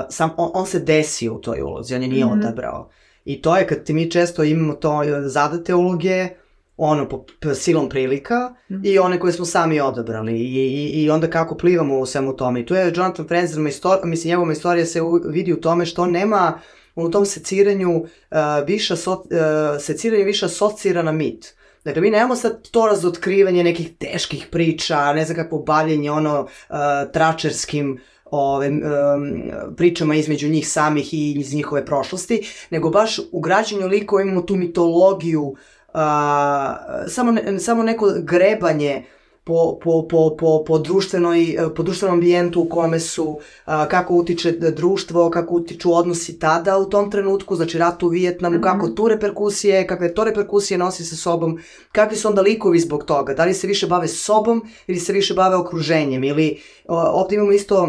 sam, 0.09 0.31
on, 0.37 0.51
on 0.55 0.67
se 0.67 0.81
desio 0.81 1.35
u 1.35 1.41
toj 1.41 1.63
ulozi, 1.63 1.95
on 1.95 2.03
je 2.03 2.09
nije 2.09 2.25
mm 2.25 2.29
-hmm. 2.29 2.39
odabrao. 2.39 2.91
I 3.25 3.43
to 3.43 3.57
je 3.57 3.67
kad 3.67 3.85
ti 3.85 3.93
mi 3.93 4.11
često 4.11 4.45
imamo 4.45 4.75
to 4.75 5.03
zadate 5.25 5.75
uloge, 5.75 6.29
ono, 6.77 7.09
po, 7.09 7.25
po 7.41 7.55
silom 7.55 7.89
prilika 7.89 8.55
mm 8.71 8.77
i 8.85 8.99
one 8.99 9.21
koje 9.21 9.33
smo 9.33 9.45
sami 9.45 9.81
odabrali 9.81 10.33
i, 10.33 10.45
i, 10.45 11.03
i 11.03 11.11
onda 11.11 11.31
kako 11.31 11.57
plivamo 11.57 11.99
u 11.99 12.07
svemu 12.07 12.37
tome. 12.37 12.61
I 12.61 12.67
tu 12.67 12.75
je 12.75 12.93
Jonathan 12.97 13.29
Franzen, 13.29 13.67
istor, 13.67 13.99
mislim, 14.05 14.31
njegova 14.31 14.53
istorija 14.53 14.87
se 14.87 15.03
u, 15.03 15.21
vidi 15.25 15.53
u 15.53 15.61
tome 15.61 15.87
što 15.87 16.07
nema 16.07 16.59
u 16.95 17.11
tom 17.11 17.27
seciranju 17.27 17.97
uh, 17.97 18.07
viša, 18.67 18.97
so, 18.97 19.13
uh, 19.13 19.21
seciranje 19.81 20.25
viša 20.25 20.47
asocira 20.47 21.13
mit. 21.13 21.55
Dakle, 21.85 22.03
mi 22.03 22.11
nemamo 22.11 22.37
sad 22.37 22.69
to 22.71 22.87
razotkrivanje 22.87 23.65
nekih 23.65 23.97
teških 23.99 24.47
priča, 24.51 25.13
ne 25.13 25.25
znam 25.25 25.37
kako 25.37 25.59
bavljenje 25.59 26.11
ono 26.11 26.41
uh, 26.41 26.77
tračerskim 27.13 28.01
ove, 28.25 28.69
um, 28.69 28.81
pričama 29.77 30.15
između 30.15 30.49
njih 30.49 30.69
samih 30.69 31.15
i 31.15 31.33
iz 31.33 31.55
njihove 31.55 31.87
prošlosti, 31.87 32.47
nego 32.71 32.91
baš 32.91 33.19
u 33.33 33.41
građanju 33.41 33.87
likova 33.87 34.23
imamo 34.23 34.43
tu 34.43 34.57
mitologiju 34.57 35.43
uh, 35.43 35.59
a, 35.97 37.05
samo, 37.09 37.33
ne, 37.33 37.59
samo 37.59 37.83
neko 37.83 38.13
grebanje 38.23 39.05
po, 39.45 39.79
po, 39.83 40.09
po, 40.09 40.37
po, 40.39 40.65
po, 40.67 40.79
društvenoj, 40.79 41.57
po 41.77 41.83
društvenom 41.83 42.15
ambijentu 42.15 42.61
u 42.61 42.69
kome 42.69 43.01
su, 43.01 43.39
a, 43.65 43.89
kako 43.89 44.15
utiče 44.15 44.53
društvo, 44.53 45.31
kako 45.31 45.55
utiču 45.55 45.95
odnosi 45.95 46.39
tada 46.39 46.79
u 46.79 46.85
tom 46.85 47.11
trenutku, 47.11 47.57
znači 47.57 47.79
rat 47.79 48.03
u 48.03 48.09
Vijetnamu, 48.09 48.57
mm 48.57 48.61
-hmm. 48.61 48.63
kako 48.63 48.89
tu 48.89 49.09
reperkusije, 49.09 49.87
kakve 49.87 50.15
to 50.15 50.25
reperkusije 50.25 50.79
nosi 50.79 51.05
sa 51.05 51.17
sobom, 51.17 51.59
kakvi 51.93 52.17
su 52.17 52.29
onda 52.29 52.43
likovi 52.43 52.81
zbog 52.81 53.05
toga, 53.05 53.35
da 53.35 53.45
li 53.45 53.55
se 53.55 53.67
više 53.67 53.87
bave 53.87 54.09
sobom 54.09 54.63
ili 54.87 54.99
se 54.99 55.13
više 55.13 55.35
bave 55.35 55.57
okruženjem 55.57 56.25
ili 56.25 56.61
a, 56.89 57.11
ovdje 57.13 57.37
imamo 57.37 57.53
isto 57.53 57.89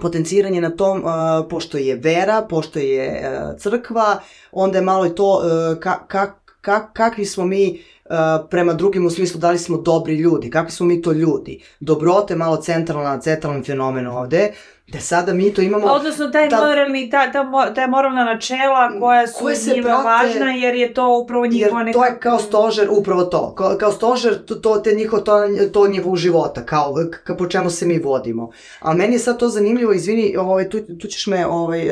potenciranje 0.00 0.60
na 0.60 0.70
tom, 0.70 1.04
uh, 1.04 1.10
pošto 1.50 1.78
je 1.78 1.96
vera, 1.96 2.46
pošto 2.50 2.78
je 2.78 3.20
uh, 3.20 3.58
crkva, 3.58 4.20
onda 4.52 4.78
je 4.78 4.84
malo 4.84 5.06
i 5.06 5.14
to 5.14 5.42
uh, 5.42 5.80
ka, 5.80 6.06
ka, 6.06 6.34
kak, 6.66 6.92
kakvi 6.92 7.24
smo 7.24 7.44
mi 7.44 7.82
uh, 8.04 8.16
prema 8.50 8.72
drugim 8.72 9.06
u 9.06 9.10
smislu 9.10 9.40
da 9.40 9.50
li 9.50 9.58
smo 9.58 9.76
dobri 9.76 10.14
ljudi, 10.14 10.50
kakvi 10.50 10.70
smo 10.70 10.86
mi 10.86 11.02
to 11.02 11.12
ljudi. 11.12 11.62
Dobrote 11.80 12.34
je 12.34 12.38
malo 12.38 12.56
centralna, 12.56 13.20
centralni 13.20 13.62
fenomen 13.64 14.06
ovde, 14.06 14.52
da 14.86 15.00
sada 15.00 15.34
mi 15.34 15.54
to 15.54 15.62
imamo... 15.62 15.86
Odnosno, 15.86 16.28
taj 16.28 16.48
ta, 16.48 16.56
moralni, 16.56 17.10
ta, 17.10 17.32
ta, 17.32 17.74
ta 17.74 17.86
moralna 17.86 18.24
načela 18.24 19.00
koja 19.00 19.26
su 19.26 19.38
koje 19.40 19.56
njima 19.74 19.88
prate, 19.88 20.04
važna, 20.04 20.52
jer 20.52 20.74
je 20.74 20.94
to 20.94 21.18
upravo 21.18 21.46
njihova 21.46 21.82
neka... 21.82 21.98
Jer 21.98 22.08
to 22.08 22.14
je 22.14 22.20
kao 22.20 22.38
stožer, 22.38 22.88
upravo 22.90 23.24
to. 23.24 23.54
Kao, 23.54 23.76
kao 23.80 23.92
stožer, 23.92 24.44
to, 24.44 24.54
to, 24.54 24.78
te 24.78 24.94
njiho, 24.94 25.18
to, 25.18 25.32
to 25.72 25.88
njihovog 25.88 26.16
života, 26.16 26.66
kao 26.66 26.94
ka, 27.24 27.34
po 27.34 27.46
čemu 27.48 27.70
se 27.70 27.86
mi 27.86 27.98
vodimo. 27.98 28.50
Ali 28.80 28.98
meni 28.98 29.12
je 29.12 29.18
sad 29.18 29.38
to 29.38 29.48
zanimljivo, 29.48 29.92
izvini, 29.92 30.36
ovaj, 30.36 30.68
tu, 30.68 30.78
tu 31.00 31.08
ćeš 31.08 31.26
me, 31.26 31.46
ovaj, 31.46 31.88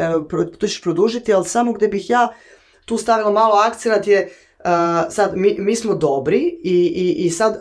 tu 0.58 0.66
ćeš 0.66 0.82
produžiti, 0.82 1.34
ali 1.34 1.44
samo 1.44 1.72
gde 1.72 1.88
bih 1.88 2.10
ja 2.10 2.28
tu 2.84 2.96
stavila 2.96 3.30
malo 3.30 3.54
akcenat 3.54 4.06
je 4.06 4.30
Uh, 4.64 4.70
sad, 5.12 5.32
mi, 5.36 5.56
mi 5.58 5.76
smo 5.76 5.94
dobri 5.94 6.60
i, 6.62 6.74
i, 6.74 7.24
i 7.26 7.30
sad 7.30 7.52
uh, 7.52 7.58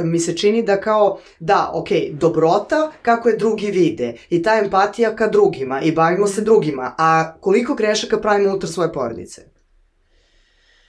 uh, 0.00 0.04
mi 0.04 0.18
se 0.18 0.36
čini 0.36 0.62
da 0.62 0.80
kao, 0.80 1.18
da, 1.40 1.70
ok, 1.74 1.88
dobrota 2.12 2.92
kako 3.02 3.28
je 3.28 3.36
drugi 3.36 3.70
vide 3.70 4.14
i 4.30 4.42
ta 4.42 4.58
empatija 4.58 5.16
ka 5.16 5.26
drugima 5.26 5.80
i 5.80 5.92
bavimo 5.92 6.26
se 6.26 6.40
drugima, 6.40 6.94
a 6.98 7.32
koliko 7.40 7.74
grešaka 7.74 8.20
pravimo 8.20 8.50
unutar 8.50 8.70
svoje 8.70 8.92
porodice? 8.92 9.42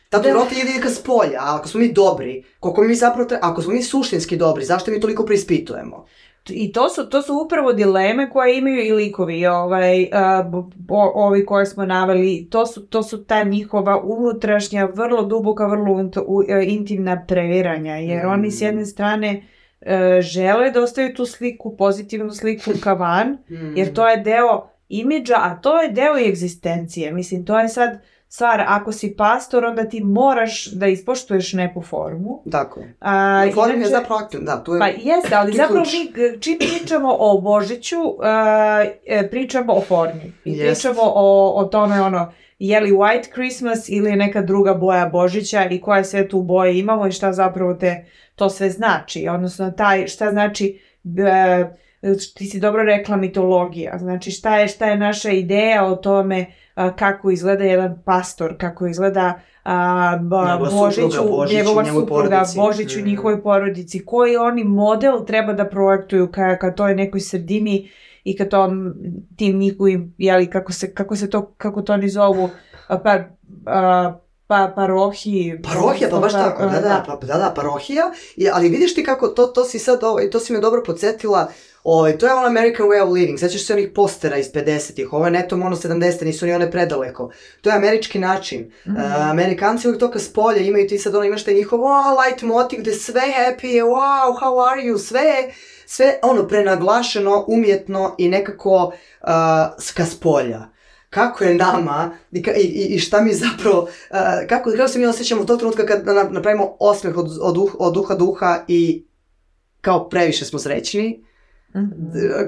Ta 0.09 0.19
dobrota 0.19 0.55
da. 0.55 0.61
ide 0.61 0.81
ka 0.81 0.89
spolja, 0.89 1.39
a 1.39 1.55
ako 1.55 1.67
smo 1.67 1.79
mi 1.79 1.93
dobri, 1.93 2.43
koliko 2.59 2.81
mi 2.81 2.95
zapravo, 2.95 3.29
tre... 3.29 3.39
ako 3.41 3.61
smo 3.61 3.73
mi 3.73 3.83
suštinski 3.83 4.37
dobri, 4.37 4.65
zašto 4.65 4.91
mi 4.91 5.01
toliko 5.01 5.25
preispitujemo? 5.25 6.05
I 6.49 6.71
to 6.71 6.89
su, 6.89 7.09
to 7.09 7.21
su 7.21 7.41
upravo 7.45 7.73
dileme 7.73 8.29
koje 8.29 8.57
imaju 8.57 8.85
i 8.85 8.91
likovi, 8.91 9.45
ovaj, 9.45 10.03
uh, 10.03 10.63
o, 10.89 11.11
ovi 11.15 11.45
koje 11.45 11.65
smo 11.65 11.85
naveli, 11.85 12.47
to 12.49 12.65
su, 12.65 12.87
to 12.87 13.03
su 13.03 13.23
ta 13.23 13.43
njihova 13.43 14.01
unutrašnja, 14.03 14.89
vrlo 14.93 15.23
duboka, 15.23 15.67
vrlo 15.67 15.93
uh, 15.93 16.11
intimna 16.63 17.25
previranja, 17.27 17.95
jer 17.95 18.25
mm. 18.25 18.29
oni 18.29 18.51
s 18.51 18.61
jedne 18.61 18.85
strane 18.85 19.43
uh, 19.81 19.87
žele 20.21 20.71
da 20.71 20.81
ostaju 20.81 21.13
tu 21.13 21.25
sliku, 21.25 21.77
pozitivnu 21.77 22.31
sliku 22.31 22.71
ka 22.83 22.93
van, 22.93 23.27
mm. 23.49 23.77
jer 23.77 23.93
to 23.93 24.07
je 24.07 24.17
deo 24.17 24.69
imidža, 24.89 25.35
a 25.37 25.61
to 25.61 25.81
je 25.81 25.89
deo 25.89 26.17
i 26.17 26.29
egzistencije. 26.29 27.11
Mislim, 27.11 27.45
to 27.45 27.59
je 27.59 27.69
sad 27.69 27.99
stvar, 28.29 28.63
ako 28.67 28.91
si 28.91 29.15
pastor, 29.15 29.65
onda 29.65 29.83
ti 29.83 30.03
moraš 30.03 30.65
da 30.65 30.87
ispoštuješ 30.87 31.53
neku 31.53 31.81
formu. 31.81 32.43
Tako 32.51 32.79
je. 32.79 32.95
A, 32.99 33.45
no, 33.45 33.51
form 33.51 33.81
je 33.81 33.87
zapravo 33.87 34.21
aktivno, 34.21 34.45
da, 34.45 34.63
to 34.63 34.75
je... 34.75 34.79
Pa 34.79 34.87
jeste, 34.87 35.35
ali 35.35 35.53
zapravo 35.53 35.83
mi, 35.85 36.39
čim 36.39 36.57
pričamo 36.57 37.15
o 37.19 37.41
Božiću, 37.41 38.01
uh, 38.01 39.29
pričamo 39.31 39.73
o 39.73 39.81
formi. 39.81 40.33
I 40.45 40.55
yes. 40.55 40.65
pričamo 40.65 41.01
o, 41.03 41.53
o 41.55 41.65
tome, 41.65 42.01
ono, 42.01 42.33
je 42.59 42.79
li 42.79 42.91
White 42.91 43.33
Christmas 43.33 43.89
ili 43.89 44.15
neka 44.15 44.41
druga 44.41 44.73
boja 44.73 45.05
Božića 45.05 45.65
i 45.65 45.81
koja 45.81 46.03
sve 46.03 46.27
tu 46.27 46.41
boje 46.41 46.79
imamo 46.79 47.07
i 47.07 47.11
šta 47.11 47.33
zapravo 47.33 47.73
te 47.73 48.05
to 48.35 48.49
sve 48.49 48.69
znači. 48.69 49.27
Odnosno, 49.29 49.71
taj, 49.71 50.07
šta 50.07 50.31
znači... 50.31 50.79
Uh, 51.03 51.67
ti 52.35 52.45
si 52.45 52.59
dobro 52.59 52.83
rekla 52.83 53.15
mitologija, 53.15 53.97
znači 53.97 54.31
šta 54.31 54.59
je, 54.59 54.67
šta 54.67 54.85
je 54.85 54.97
naša 54.97 55.29
ideja 55.29 55.85
o 55.85 55.95
tome 55.95 56.41
a, 56.41 56.45
kako 56.95 57.31
izgleda 57.31 57.63
jedan 57.63 58.01
pastor, 58.05 58.57
kako 58.57 58.87
izgleda 58.87 59.39
a, 59.63 60.19
Božiću, 60.71 61.21
njegova 61.53 61.85
supruga, 61.85 62.45
Božiću, 62.55 62.99
mm. 62.99 63.03
njihovoj 63.05 63.43
porodici, 63.43 64.05
koji 64.05 64.37
oni 64.37 64.63
model 64.63 65.25
treba 65.25 65.53
da 65.53 65.65
projektuju 65.65 66.31
ka, 66.31 66.57
ka 66.57 66.75
toj 66.75 66.95
nekoj 66.95 67.19
sredini 67.19 67.89
i 68.23 68.37
ka 68.37 68.45
tom, 68.49 68.93
tim 69.37 69.57
njihovim, 69.57 70.15
jeli, 70.17 70.49
kako 70.49 70.73
se, 70.73 70.93
kako 70.93 71.15
se 71.15 71.29
to, 71.29 71.53
kako 71.57 71.81
to 71.81 71.93
oni 71.93 72.09
zovu, 72.09 72.49
pa, 72.87 73.19
a, 73.65 74.19
pa 74.47 74.73
parohiji. 74.75 75.61
Parohija, 75.61 76.09
pa 76.09 76.19
baš 76.19 76.33
pa, 76.33 76.43
tako, 76.43 76.63
da, 76.63 76.69
da, 76.69 76.79
da, 76.79 77.03
pa, 77.07 77.27
da, 77.27 77.37
da, 77.37 77.53
parohija, 77.55 78.11
ali 78.53 78.69
vidiš 78.69 78.95
ti 78.95 79.03
kako, 79.03 79.27
to, 79.27 79.47
to 79.47 79.65
si 79.65 79.79
sad, 79.79 80.03
ovaj, 80.03 80.29
to 80.29 80.39
si 80.39 80.53
me 80.53 80.59
dobro 80.59 80.83
podsjetila, 80.85 81.51
Ovaj, 81.89 82.17
to 82.17 82.25
je 82.25 82.33
on 82.33 82.45
American 82.45 82.87
Way 82.87 83.03
of 83.03 83.13
Living, 83.13 83.39
sećaš 83.39 83.65
se 83.65 83.73
onih 83.73 83.89
postera 83.95 84.37
iz 84.37 84.51
50-ih, 84.51 85.13
ovo 85.13 85.25
je 85.25 85.31
neto 85.31 85.55
ono 85.55 85.75
70 85.75 86.25
nisu 86.25 86.45
ni 86.45 86.53
one 86.53 86.71
predaleko. 86.71 87.31
To 87.61 87.69
je 87.69 87.75
američki 87.75 88.19
način. 88.19 88.61
Mm 88.61 88.91
-hmm. 88.91 89.05
uh, 89.05 89.29
Amerikanci 89.29 89.87
uvijek 89.87 89.99
to 89.99 90.11
ka 90.11 90.19
spolja 90.19 90.57
imaju 90.57 90.87
ti 90.87 90.97
sad 90.97 91.15
ono 91.15 91.25
imaš 91.25 91.43
taj 91.43 91.53
njihov 91.53 91.83
oh, 91.83 92.05
light 92.25 92.43
motiv 92.43 92.79
gde 92.79 92.93
sve 92.93 93.21
happy 93.21 93.65
je, 93.65 93.83
wow, 93.83 94.39
how 94.41 94.71
are 94.71 94.81
you, 94.81 94.97
sve 94.97 95.23
sve 95.85 96.19
ono 96.21 96.47
prenaglašeno, 96.47 97.45
umjetno 97.47 98.15
i 98.17 98.29
nekako 98.29 98.85
uh, 98.85 99.93
ka 99.95 100.05
spolja 100.05 100.65
kako 101.09 101.43
je 101.43 101.55
nama 101.55 102.11
i, 102.31 102.43
i, 102.57 102.95
i 102.95 102.99
šta 102.99 103.21
mi 103.21 103.33
zapravo, 103.33 103.81
uh, 103.81 104.17
kako, 104.49 104.71
kako 104.71 104.87
se 104.87 104.99
mi 104.99 105.05
osjećamo 105.05 105.41
u 105.41 105.45
tog 105.45 105.59
trenutka 105.59 105.85
kad 105.85 106.05
napravimo 106.31 106.75
osmeh 106.79 107.17
od, 107.17 107.37
od, 107.41 107.57
od 107.79 107.93
duha 107.93 108.15
duha 108.15 108.63
i 108.67 109.05
kao 109.81 110.09
previše 110.09 110.45
smo 110.45 110.59
srećni. 110.59 111.26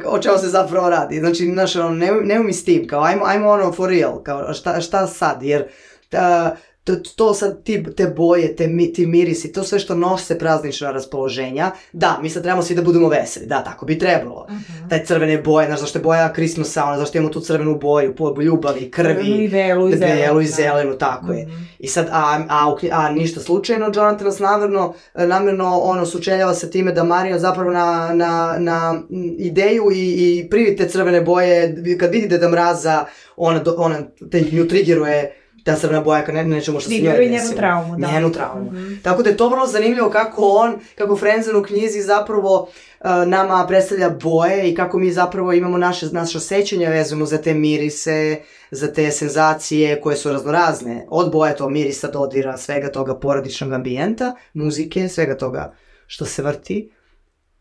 O 0.05 0.19
čemu 0.19 0.37
se 0.37 0.47
zapravo 0.47 0.89
radi. 0.89 1.19
Znači, 1.19 1.45
znaš, 1.45 1.75
ono, 1.75 1.89
nemoj, 1.89 2.25
nemoj 2.25 2.45
mi 2.45 2.53
s 2.53 2.65
tim, 2.65 2.87
kao, 2.87 3.03
ajmo, 3.03 3.25
ajmo 3.25 3.49
ono 3.49 3.71
for 3.71 3.89
real, 3.89 4.23
kao, 4.23 4.53
šta, 4.53 4.81
šta 4.81 5.07
sad, 5.07 5.43
jer 5.43 5.67
ta, 6.09 6.55
to, 6.89 7.09
to 7.15 7.33
sad 7.33 7.63
ti, 7.63 7.83
te 7.97 8.07
boje, 8.07 8.55
te, 8.55 8.69
ti 8.93 9.05
mirisi, 9.05 9.51
to 9.51 9.63
sve 9.63 9.79
što 9.79 9.95
nose 9.95 10.39
praznična 10.39 10.91
raspoloženja, 10.91 11.71
da, 11.93 12.19
mi 12.21 12.29
sad 12.29 12.43
trebamo 12.43 12.63
svi 12.63 12.75
da 12.75 12.81
budemo 12.81 13.09
veseli, 13.09 13.45
da, 13.45 13.63
tako 13.63 13.85
bi 13.85 13.99
trebalo. 13.99 14.45
Uh 14.49 14.53
mhm. 14.53 14.63
-huh. 14.63 14.89
Taj 14.89 15.05
crvene 15.05 15.37
boje, 15.37 15.67
znaš, 15.67 15.79
zašto 15.79 15.99
je 15.99 16.03
boja 16.03 16.33
Christmasa, 16.33 16.83
ono, 16.85 16.97
zašto 16.97 17.17
imamo 17.17 17.33
tu 17.33 17.39
crvenu 17.39 17.79
boju, 17.79 18.15
po 18.15 18.35
ljubavi, 18.41 18.91
krvi, 18.91 19.27
i 19.27 19.49
belu 19.49 19.89
i 19.89 19.97
zelenu, 19.97 20.21
belu 20.21 20.41
i 20.41 20.45
da. 20.45 20.51
zelenu, 20.51 20.97
tako 20.97 21.25
uh 21.25 21.31
-huh. 21.31 21.39
je. 21.39 21.45
Mhm. 21.45 21.63
I 21.79 21.87
sad, 21.87 22.07
a, 22.11 22.39
a, 22.49 22.75
a, 22.91 23.11
ništa 23.11 23.39
slučajno, 23.39 23.91
Jonathan 23.95 24.25
nas 24.25 24.39
namerno, 24.39 24.93
namerno, 25.13 25.79
ono, 25.79 26.05
sučeljava 26.05 26.53
se 26.53 26.71
time 26.71 26.91
da 26.91 27.03
Mario 27.03 27.39
zapravo 27.39 27.71
na, 27.71 28.13
na, 28.13 28.55
na 28.59 29.01
ideju 29.37 29.91
i, 29.93 30.37
i 30.39 30.49
privite 30.49 30.89
crvene 30.89 31.21
boje, 31.21 31.75
kad 31.99 32.11
vidi 32.11 32.37
da 32.37 32.49
mraza, 32.49 33.05
ona, 33.37 33.63
ona 33.77 33.97
te 34.31 34.41
nju 34.51 34.67
triggeruje 34.67 35.38
ta 35.63 35.75
crvena 35.75 36.01
boja 36.01 36.25
kad 36.25 36.35
ne, 36.35 36.43
nećemo 36.43 36.79
što 36.79 36.89
se 36.89 36.95
njoj 36.95 37.17
desi. 37.17 37.31
njenu 37.31 37.55
traumu, 37.55 37.95
da. 37.97 38.11
Njenu 38.11 38.31
traumu. 38.31 38.71
Mm 38.71 38.75
-hmm. 38.75 39.01
Tako 39.03 39.23
da 39.23 39.29
je 39.29 39.37
to 39.37 39.49
vrlo 39.49 39.67
zanimljivo 39.67 40.09
kako 40.09 40.41
on, 40.41 40.79
kako 40.95 41.15
Frenzen 41.17 41.55
u 41.55 41.63
knjizi 41.63 42.01
zapravo 42.01 42.61
uh, 42.61 43.09
nama 43.27 43.65
predstavlja 43.67 44.09
boje 44.09 44.69
i 44.71 44.75
kako 44.75 44.97
mi 44.97 45.11
zapravo 45.11 45.53
imamo 45.53 45.77
naše, 45.77 46.05
naše 46.11 46.39
sećanja 46.39 46.89
vezano 46.89 47.25
za 47.25 47.37
te 47.37 47.53
mirise, 47.53 48.39
za 48.71 48.93
te 48.93 49.11
senzacije 49.11 50.01
koje 50.01 50.15
su 50.15 50.31
raznorazne. 50.31 51.05
Od 51.09 51.31
boje 51.31 51.55
to 51.55 51.69
mirisa, 51.69 52.07
dodira, 52.07 52.57
svega 52.57 52.91
toga 52.91 53.15
porodičnog 53.15 53.73
ambijenta, 53.73 54.35
muzike, 54.53 55.09
svega 55.09 55.37
toga 55.37 55.73
što 56.07 56.25
se 56.25 56.41
vrti 56.41 56.91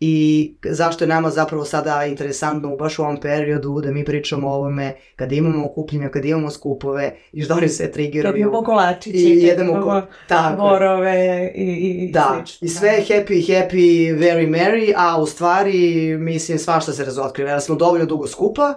i 0.00 0.54
zašto 0.64 1.04
je 1.04 1.08
nama 1.08 1.30
zapravo 1.30 1.64
sada 1.64 2.04
interesantno 2.04 2.76
baš 2.76 2.98
u 2.98 3.02
ovom 3.02 3.20
periodu 3.20 3.80
da 3.80 3.90
mi 3.90 4.04
pričamo 4.04 4.48
o 4.48 4.54
ovome 4.54 4.96
kada 5.16 5.34
imamo 5.34 5.66
okupljenja, 5.66 6.08
kada 6.08 6.28
imamo 6.28 6.50
skupove 6.50 7.16
i 7.32 7.42
što 7.42 7.54
oni 7.54 7.68
sve 7.68 7.92
triggeruju. 7.92 8.32
Kad 8.32 8.40
imamo 8.40 8.62
kolačiće, 8.62 9.18
i 9.18 9.42
jedemo 9.42 9.82
ko... 9.82 10.02
tako. 10.28 10.62
borove 10.62 11.50
i, 11.54 11.64
i 12.04 12.12
da. 12.12 12.34
slično. 12.37 12.66
I 12.66 12.68
sve 12.68 12.90
da. 12.90 13.14
happy, 13.14 13.46
happy, 13.48 14.18
very 14.18 14.48
merry, 14.48 14.92
a 14.96 15.20
u 15.22 15.26
stvari, 15.26 16.16
mislim, 16.18 16.58
svašta 16.58 16.92
se 16.92 17.04
razotkriva. 17.04 17.50
Jer 17.50 17.61
smo 17.61 17.74
dovoljno 17.74 18.06
dugo 18.06 18.26
skupa 18.26 18.74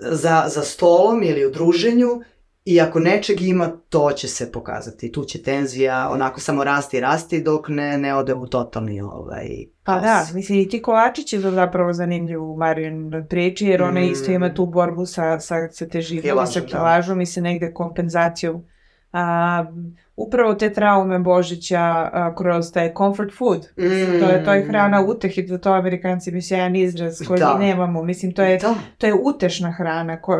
za, 0.00 0.44
za 0.46 0.62
stolom 0.62 1.22
ili 1.22 1.46
u 1.46 1.50
druženju 1.50 2.20
I 2.64 2.80
ako 2.80 3.00
nečeg 3.00 3.42
ima, 3.42 3.70
to 3.88 4.12
će 4.12 4.28
se 4.28 4.52
pokazati. 4.52 5.12
Tu 5.12 5.24
će 5.24 5.42
tenzija 5.42 6.08
onako 6.12 6.40
samo 6.40 6.64
rasti 6.64 6.96
i 6.96 7.00
rasti 7.00 7.42
dok 7.42 7.68
ne, 7.68 7.98
ne 7.98 8.14
ode 8.14 8.34
u 8.34 8.46
totalni 8.46 9.00
ovaj, 9.00 9.48
Pa 9.84 10.00
da, 10.00 10.26
mislim 10.34 10.58
i 10.58 10.68
ti 10.68 10.82
Kovačić 10.82 11.32
je 11.32 11.40
zapravo 11.40 11.92
zanimljiv 11.92 12.44
u 12.44 12.56
Marijin 12.56 13.26
priči, 13.28 13.66
jer 13.66 13.82
ona 13.82 14.00
mm. 14.00 14.04
isto 14.04 14.32
ima 14.32 14.54
tu 14.54 14.66
borbu 14.66 15.06
sa, 15.06 15.40
sa, 15.40 15.54
sa 15.70 15.86
težinom, 15.88 16.46
sa 16.46 16.60
kilažom 16.60 17.18
da. 17.18 17.22
i 17.22 17.26
sa 17.26 17.40
negde 17.40 17.72
kompenzacijom. 17.72 18.64
A, 19.16 19.64
upravo 20.16 20.54
te 20.54 20.72
traume 20.72 21.18
Božića 21.18 21.80
a, 21.80 22.34
kroz 22.38 22.72
taj 22.72 22.94
comfort 22.98 23.32
food. 23.38 23.68
Mm. 23.78 24.20
To 24.20 24.30
je 24.30 24.44
to 24.44 24.52
je 24.52 24.64
hrana 24.64 25.04
utehi, 25.04 25.42
da 25.42 25.58
to 25.58 25.72
Amerikanci 25.72 26.32
misle 26.32 26.56
jedan 26.56 26.76
izraz 26.76 27.22
koji 27.28 27.40
da. 27.40 27.56
mi 27.58 27.66
nemamo. 27.66 28.02
Mislim 28.02 28.32
to 28.32 28.42
je 28.42 28.58
da. 28.58 28.74
to 28.98 29.06
je 29.06 29.14
utešna 29.14 29.70
hrana. 29.70 30.20
Ko, 30.20 30.36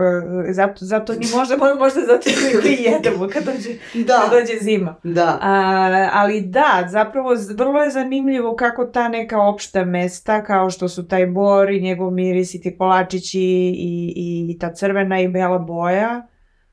zato 0.51 0.85
zato 0.85 1.13
ni 1.13 1.27
možemo 1.37 1.65
možda 1.79 2.01
zato 2.01 2.31
i 2.69 2.83
jedemo 2.83 3.29
kad 3.33 3.45
dođe 3.45 3.69
da. 4.05 4.21
kad 4.23 4.31
dođe 4.31 4.59
zima. 4.61 4.95
Da. 5.03 5.39
A, 5.43 6.09
ali 6.13 6.41
da, 6.41 6.87
zapravo 6.89 7.31
vrlo 7.57 7.83
je 7.83 7.91
zanimljivo 7.91 8.57
kako 8.57 8.85
ta 8.85 9.09
neka 9.09 9.41
opšta 9.41 9.85
mesta 9.85 10.45
kao 10.45 10.71
što 10.71 10.89
su 10.89 11.09
taj 11.09 11.27
bor 11.27 11.71
i 11.71 11.81
njegov 11.81 12.11
miris 12.11 12.55
i 12.55 12.61
ti 12.61 12.77
kolačići 12.79 13.41
i, 13.41 14.13
i, 14.17 14.47
i 14.51 14.59
ta 14.59 14.75
crvena 14.75 15.21
i 15.21 15.29
bela 15.29 15.59
boja 15.59 16.27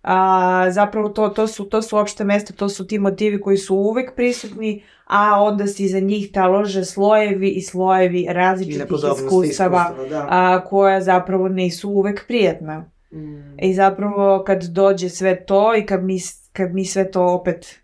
A, 0.04 0.66
zapravo 0.72 1.10
to, 1.10 1.30
to, 1.30 1.48
su, 1.48 1.66
to 1.66 1.82
su 1.82 1.98
opšte 1.98 2.24
mesta, 2.24 2.54
to 2.54 2.70
su 2.70 2.88
ti 2.88 3.00
motivi 3.00 3.42
koji 3.42 3.58
su 3.58 3.76
uvek 3.76 4.16
prisutni, 4.16 4.84
a 5.06 5.44
onda 5.44 5.68
se 5.68 5.84
iza 5.84 6.00
njih 6.00 6.32
talože 6.32 6.86
slojevi 6.86 7.50
i 7.50 7.62
slojevi 7.62 8.28
različitih 8.30 8.86
iskustava 9.18 9.94
da. 10.10 10.28
a, 10.30 10.64
koja 10.66 11.02
zapravo 11.02 11.48
nisu 11.48 11.90
uvek 11.90 12.28
prijetna. 12.28 12.90
Mm. 13.12 13.60
I 13.60 13.74
zapravo 13.74 14.44
kad 14.48 14.64
dođe 14.64 15.10
sve 15.10 15.46
to 15.46 15.76
i 15.76 15.86
kad 15.86 16.04
mi, 16.04 16.20
kad 16.54 16.74
mi 16.74 16.86
sve 16.86 17.12
to 17.12 17.26
opet 17.26 17.82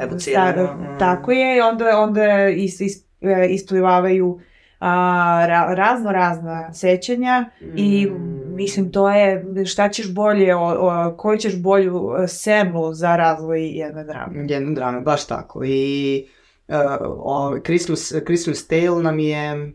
Evuciramo. 0.00 0.62
Mm. 0.62 0.98
Tako 0.98 1.32
je, 1.32 1.64
onda, 1.64 1.98
onda 2.00 2.48
is, 2.48 2.80
is, 2.80 3.04
e, 3.20 3.46
isplivavaju 3.50 4.40
a, 4.86 5.46
ra, 5.46 5.74
razno 5.74 6.12
razna 6.12 6.72
sećanja 6.72 7.50
mm. 7.60 7.64
i 7.76 8.10
mislim 8.54 8.92
to 8.92 9.10
je 9.10 9.44
šta 9.64 9.88
ćeš 9.88 10.14
bolje, 10.14 10.56
o, 10.56 10.60
o, 10.60 11.14
koju 11.16 11.38
ćeš 11.38 11.62
bolju 11.62 12.10
e, 12.18 12.28
semlu 12.28 12.94
za 12.94 13.16
razvoj 13.16 13.66
jedne 13.66 14.04
drame. 14.04 14.46
Jedne 14.48 14.74
drame, 14.74 15.00
baš 15.00 15.26
tako. 15.26 15.64
I 15.64 16.26
uh, 16.68 16.74
o, 17.02 17.58
Christmas, 17.64 18.12
Christmas 18.24 18.66
Tale 18.66 19.02
nam 19.02 19.18
je 19.18 19.72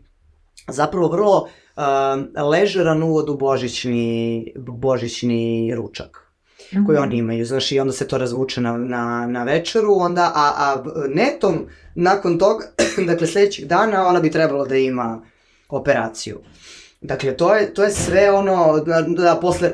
zapravo 0.68 1.08
vrlo 1.08 1.36
uh, 1.76 2.44
ležeran 2.50 3.02
uvod 3.02 3.28
u 3.28 3.36
božićni, 3.36 4.52
božićni 4.56 5.74
ručak. 5.76 6.21
Mm 6.74 6.78
-hmm. 6.78 6.86
koje 6.86 7.00
oni 7.00 7.16
imaju, 7.16 7.44
znaš, 7.44 7.72
i 7.72 7.80
onda 7.80 7.92
se 7.92 8.08
to 8.08 8.18
razvuče 8.18 8.60
na, 8.60 8.76
na, 8.76 9.26
na 9.26 9.44
večeru, 9.44 9.94
onda, 9.98 10.32
a, 10.34 10.52
a 10.56 10.84
netom, 11.08 11.66
nakon 11.94 12.38
toga, 12.38 12.64
dakle, 13.08 13.26
sledećeg 13.26 13.64
dana, 13.64 14.06
ona 14.06 14.20
bi 14.20 14.30
trebalo 14.30 14.66
da 14.66 14.76
ima 14.76 15.22
operaciju. 15.68 16.40
Dakle, 17.00 17.36
to 17.36 17.54
je, 17.54 17.74
to 17.74 17.84
je 17.84 17.90
sve 17.90 18.30
ono, 18.30 18.78
da, 18.78 19.02
da 19.02 19.38
posle 19.40 19.72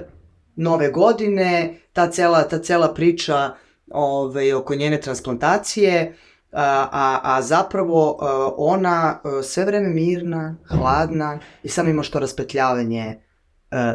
nove 0.57 0.91
godine, 0.91 1.81
ta 1.93 2.11
cela, 2.11 2.43
ta 2.43 2.59
cela 2.59 2.95
priča 2.95 3.51
ove, 3.91 4.55
oko 4.55 4.75
njene 4.75 5.01
transplantacije, 5.01 6.15
a, 6.53 6.89
a, 6.93 7.21
a 7.23 7.43
zapravo 7.43 8.19
ona 8.57 9.21
sve 9.43 9.65
vreme 9.65 9.89
mirna, 9.89 10.57
hladna 10.69 11.39
i 11.63 11.69
samo 11.69 11.91
ima 11.91 12.03
što 12.03 12.19
raspetljavanje 12.19 13.21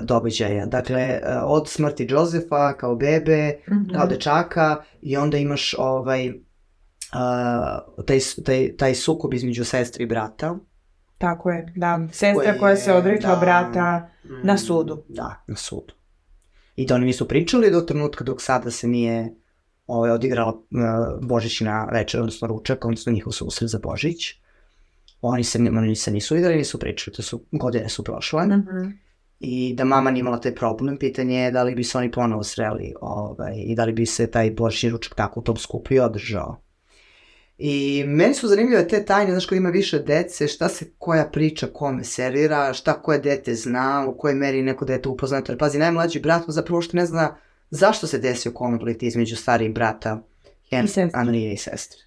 događaja. 0.03 0.65
Dakle, 0.65 1.19
a, 1.23 1.45
od 1.45 1.69
smrti 1.69 2.07
Josefa 2.09 2.73
kao 2.73 2.95
bebe, 2.95 3.59
mm 3.67 3.73
-hmm. 3.73 3.97
kao 3.97 4.07
dečaka 4.07 4.83
i 5.01 5.17
onda 5.17 5.37
imaš 5.37 5.75
ovaj, 5.77 6.33
a, 7.11 7.79
taj, 8.07 8.19
taj, 8.45 8.75
taj 8.77 8.95
sukob 8.95 9.33
između 9.33 9.65
sestri 9.65 10.03
i 10.03 10.07
brata. 10.07 10.55
Tako 11.17 11.51
je, 11.51 11.73
da. 11.75 11.99
Sestra 12.11 12.33
Koje, 12.33 12.57
koja 12.57 12.75
se 12.75 12.93
odrekla 12.93 13.29
da, 13.29 13.41
brata 13.41 14.09
mm, 14.23 14.47
na 14.47 14.57
sudu. 14.57 15.03
Da, 15.09 15.43
na 15.47 15.55
sudu. 15.55 15.93
I 16.75 16.85
da 16.85 16.95
oni 16.95 17.05
nisu 17.05 17.27
pričali 17.27 17.71
do 17.71 17.81
trenutka 17.81 18.23
dok 18.23 18.41
sada 18.41 18.71
se 18.71 18.87
nije 18.87 19.35
ovaj, 19.87 20.11
odigrala 20.11 20.51
uh, 20.51 21.27
Božićna 21.27 21.85
večer, 21.93 22.19
odnosno 22.19 22.47
ručak, 22.47 22.85
odnosno 22.85 23.11
njihov 23.11 23.31
susret 23.31 23.69
za 23.69 23.79
Božić. 23.83 24.33
Oni 25.21 25.43
se, 25.43 25.59
oni 25.59 25.95
se 25.95 26.11
nisu 26.11 26.35
videli, 26.35 26.55
nisu 26.55 26.79
pričali, 26.79 27.15
to 27.15 27.21
su, 27.21 27.45
godine 27.51 27.89
su 27.89 28.03
prošle. 28.03 28.45
Mm 28.45 28.51
-hmm. 28.51 28.91
I 29.45 29.73
da 29.73 29.83
mama 29.83 30.11
nije 30.11 30.19
imala 30.19 30.39
taj 30.39 30.55
problem, 30.55 30.97
pitanje 30.97 31.37
je 31.37 31.51
da 31.51 31.63
li 31.63 31.75
bi 31.75 31.83
se 31.83 31.97
oni 31.97 32.11
ponovo 32.11 32.43
sreli 32.43 32.93
ovaj, 33.01 33.53
i 33.55 33.75
da 33.75 33.85
li 33.85 33.93
bi 33.93 34.05
se 34.05 34.31
taj 34.31 34.51
Božićni 34.51 34.89
ručak 34.89 35.15
tako 35.15 35.39
u 35.39 35.43
tom 35.43 35.57
skupu 35.57 35.93
i 35.93 35.99
održao. 35.99 36.61
I 37.57 38.03
meni 38.07 38.33
su 38.33 38.47
zanimljive 38.47 38.87
te 38.87 39.05
tajne, 39.05 39.31
znaš, 39.31 39.45
kada 39.45 39.57
ima 39.57 39.69
više 39.69 39.99
dece, 39.99 40.47
šta 40.47 40.69
se 40.69 40.91
koja 40.97 41.25
priča 41.25 41.67
kome 41.67 42.03
servira, 42.03 42.73
šta 42.73 43.01
koje 43.01 43.19
dete 43.19 43.55
zna, 43.55 44.05
u 44.09 44.17
kojoj 44.17 44.35
meri 44.35 44.61
neko 44.61 44.85
dete 44.85 45.09
upoznato. 45.09 45.51
Jer 45.51 45.59
pazi, 45.59 45.79
najmlađi 45.79 46.19
brat 46.19 46.43
zapravo 46.47 46.81
što 46.81 46.97
ne 46.97 47.05
zna 47.05 47.35
zašto 47.69 48.07
se 48.07 48.19
desio 48.19 48.51
konflikt 48.51 49.03
između 49.03 49.35
starijih 49.35 49.73
brata 49.73 50.23
Hen, 50.69 50.87
Anrije 51.13 51.53
i 51.53 51.57
sestre. 51.57 51.99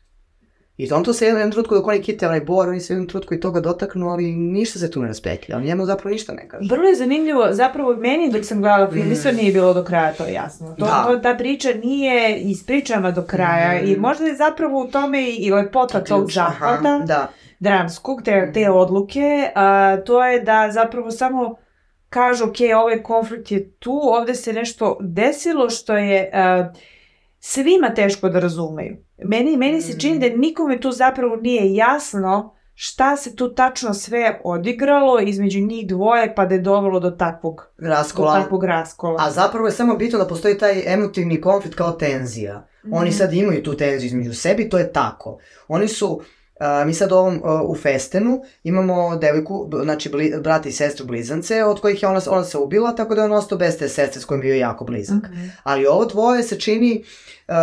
I 0.77 0.93
on 0.93 1.05
to 1.05 1.12
se 1.12 1.27
jednom 1.27 1.51
trutku 1.51 1.74
dok 1.74 1.87
oni 1.87 2.03
kite 2.03 2.27
onaj 2.27 2.41
bor, 2.41 2.68
oni 2.68 2.81
se 2.81 2.93
jednom 2.93 3.09
trutku 3.09 3.35
i 3.35 3.41
toga 3.41 3.61
dotaknu, 3.61 4.09
ali 4.09 4.33
ništa 4.33 4.79
se 4.79 4.91
tu 4.91 5.03
ne 5.03 5.09
raspetlja, 5.09 5.57
on 5.57 5.62
njemu 5.62 5.87
zapravo 5.87 6.12
ništa 6.12 6.33
ne 6.33 6.49
kaže. 6.49 6.68
Vrlo 6.70 6.89
je 6.89 6.95
zanimljivo, 6.95 7.49
zapravo 7.51 7.97
meni 7.97 8.33
dok 8.33 8.45
sam 8.45 8.61
gledala 8.61 8.91
film, 8.91 9.07
mm. 9.07 9.37
nije 9.37 9.53
bilo 9.53 9.74
do 9.74 9.85
kraja 9.85 10.12
to 10.12 10.27
jasno. 10.27 10.74
To, 10.79 10.85
da. 10.85 11.05
to, 11.09 11.18
ta 11.18 11.35
priča 11.35 11.68
nije 11.85 12.41
ispričana 12.41 13.11
do 13.11 13.22
kraja 13.22 13.83
mm. 13.83 13.87
i 13.87 13.97
možda 13.97 14.24
je 14.24 14.37
zapravo 14.37 14.85
u 14.85 14.87
tome 14.87 15.31
i 15.31 15.51
lepota 15.51 16.05
tog 16.05 16.31
zahvata, 16.31 16.99
da. 17.07 17.29
dramskog, 17.61 18.22
te, 18.22 18.51
te 18.55 18.70
odluke, 18.70 19.51
a, 19.55 19.97
to 20.07 20.24
je 20.24 20.41
da 20.41 20.68
zapravo 20.72 21.11
samo 21.11 21.57
kažu, 22.09 22.45
ok, 22.45 22.57
ovaj 22.77 23.03
konflikt 23.03 23.51
je 23.51 23.70
tu, 23.70 24.01
ovde 24.03 24.35
se 24.35 24.53
nešto 24.53 24.99
desilo 25.01 25.70
što 25.70 25.97
je 25.97 26.31
uh, 26.33 26.77
svima 27.41 27.95
teško 27.95 28.28
da 28.28 28.41
razumeju. 28.41 28.97
Meni, 29.18 29.57
meni 29.57 29.82
se 29.82 30.01
čini 30.01 30.18
da 30.18 30.37
nikome 30.37 30.80
tu 30.80 30.93
zapravo 30.93 31.37
nije 31.37 31.74
jasno 31.74 32.57
šta 32.78 33.16
se 33.16 33.37
tu 33.37 33.55
tačno 33.55 33.95
sve 33.95 34.41
odigralo 34.45 35.20
između 35.20 35.61
njih 35.61 35.87
dvoje 35.87 36.34
pa 36.34 36.47
da 36.47 36.55
je 36.55 36.61
dovelo 36.61 37.01
do 37.01 37.11
takvog 37.11 37.66
raskola. 37.78 38.34
Do 38.34 38.43
takvog 38.43 38.64
raskola. 38.64 39.16
A 39.26 39.30
zapravo 39.30 39.66
je 39.66 39.72
samo 39.72 39.97
bitno 39.97 40.18
da 40.18 40.26
postoji 40.26 40.59
taj 40.59 40.95
emotivni 40.95 41.41
konflikt 41.41 41.76
kao 41.76 41.93
tenzija. 41.93 42.59
Mm 42.59 42.89
-hmm. 42.89 42.99
Oni 42.99 43.12
sad 43.12 43.32
imaju 43.32 43.62
tu 43.62 43.76
tenziju 43.76 44.07
između 44.07 44.34
sebi, 44.34 44.68
to 44.68 44.78
je 44.78 44.93
tako. 44.93 45.39
Oni 45.68 45.89
su 45.89 46.20
Uh, 46.61 46.87
mi 46.87 46.95
sad 46.95 47.13
ovom, 47.13 47.35
uh, 47.35 47.71
u 47.71 47.75
Festenu 47.75 48.43
imamo 48.65 49.17
devojku, 49.17 49.71
znači 49.83 50.09
bli, 50.09 50.35
brata 50.41 50.69
i 50.69 50.73
sestru 50.73 51.07
blizance, 51.07 51.65
od 51.65 51.81
kojih 51.81 52.03
je 52.03 52.09
ona, 52.09 52.21
ona 52.31 52.45
se 52.45 52.59
ubila, 52.59 52.95
tako 52.95 53.15
da 53.15 53.21
je 53.21 53.25
on 53.25 53.33
ostao 53.33 53.59
bez 53.59 53.79
te 53.79 53.89
sestre 53.89 54.21
s 54.21 54.25
kojim 54.25 54.41
bio 54.41 54.55
jako 54.55 54.85
blizak. 54.85 55.17
Okay. 55.17 55.49
Ali 55.63 55.87
ovo 55.87 56.05
dvoje 56.05 56.43
se 56.43 56.61
čini 56.61 57.05
uh, 57.49 57.55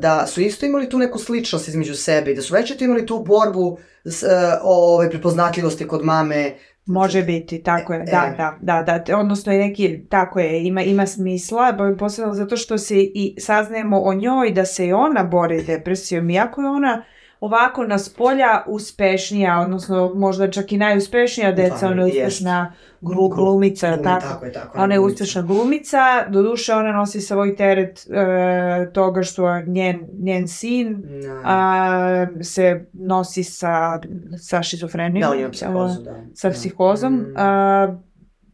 da 0.00 0.26
su 0.26 0.40
isto 0.40 0.66
imali 0.66 0.88
tu 0.88 0.98
neku 0.98 1.18
sličnost 1.18 1.68
između 1.68 1.94
sebe 1.94 2.32
i 2.32 2.34
da 2.34 2.42
su 2.42 2.54
već 2.54 2.80
imali 2.80 3.06
tu 3.06 3.24
borbu 3.26 3.78
s, 4.04 4.22
uh, 4.22 4.28
ove 4.62 5.10
prepoznatljivosti 5.10 5.88
kod 5.88 6.04
mame, 6.04 6.54
Može 6.86 7.22
biti, 7.22 7.62
tako 7.62 7.92
je, 7.92 7.98
da, 7.98 8.32
e. 8.32 8.36
da, 8.36 8.82
da, 8.82 8.98
da, 8.98 9.18
odnosno 9.18 9.52
je 9.52 9.58
neki, 9.58 10.04
tako 10.08 10.40
je, 10.40 10.64
ima, 10.64 10.82
ima 10.82 11.06
smisla, 11.06 11.76
posebno 11.98 12.34
zato 12.34 12.56
što 12.56 12.78
se 12.78 12.94
i 12.98 13.36
saznajemo 13.40 14.00
o 14.00 14.14
njoj 14.14 14.50
da 14.50 14.64
se 14.64 14.86
i 14.86 14.92
ona 14.92 15.24
bori 15.24 15.64
depresijom, 15.64 16.30
iako 16.30 16.60
je 16.60 16.68
ona 16.68 17.04
ovako 17.44 17.84
na 17.84 17.98
spolja 17.98 18.62
uspešnija, 18.66 19.60
odnosno 19.60 20.12
možda 20.14 20.50
čak 20.50 20.72
i 20.72 20.76
najuspešnija 20.76 21.52
deca, 21.52 21.86
ona 21.86 22.02
je 22.02 22.08
uspešna 22.08 22.72
glu, 23.00 23.28
glumica, 23.28 23.88
Glumi, 23.88 24.04
tako? 24.04 24.26
tako, 24.26 24.44
je, 24.44 24.52
tako 24.52 24.78
ona 24.78 24.94
je 24.94 25.00
uspešna 25.00 25.42
glumica, 25.42 26.28
doduše 26.28 26.74
ona 26.74 26.92
nosi 26.92 27.20
svoj 27.20 27.56
teret 27.56 28.06
e, 28.10 28.92
toga 28.92 29.22
što 29.22 29.60
njen, 29.66 30.00
njen 30.20 30.48
sin 30.48 31.02
no. 31.04 31.34
Da. 31.34 31.40
a, 31.44 32.26
se 32.42 32.86
nosi 32.92 33.44
sa, 33.44 34.00
sa 34.38 34.62
šizofrenijom. 34.62 35.30
Da, 35.30 35.36
ima 35.36 35.50
psihozu, 35.50 36.02
da. 36.02 36.24
Sa 36.34 36.48
da. 36.48 36.54
psihozom. 36.54 37.14
Mm. 37.14 37.34
A, 37.36 37.98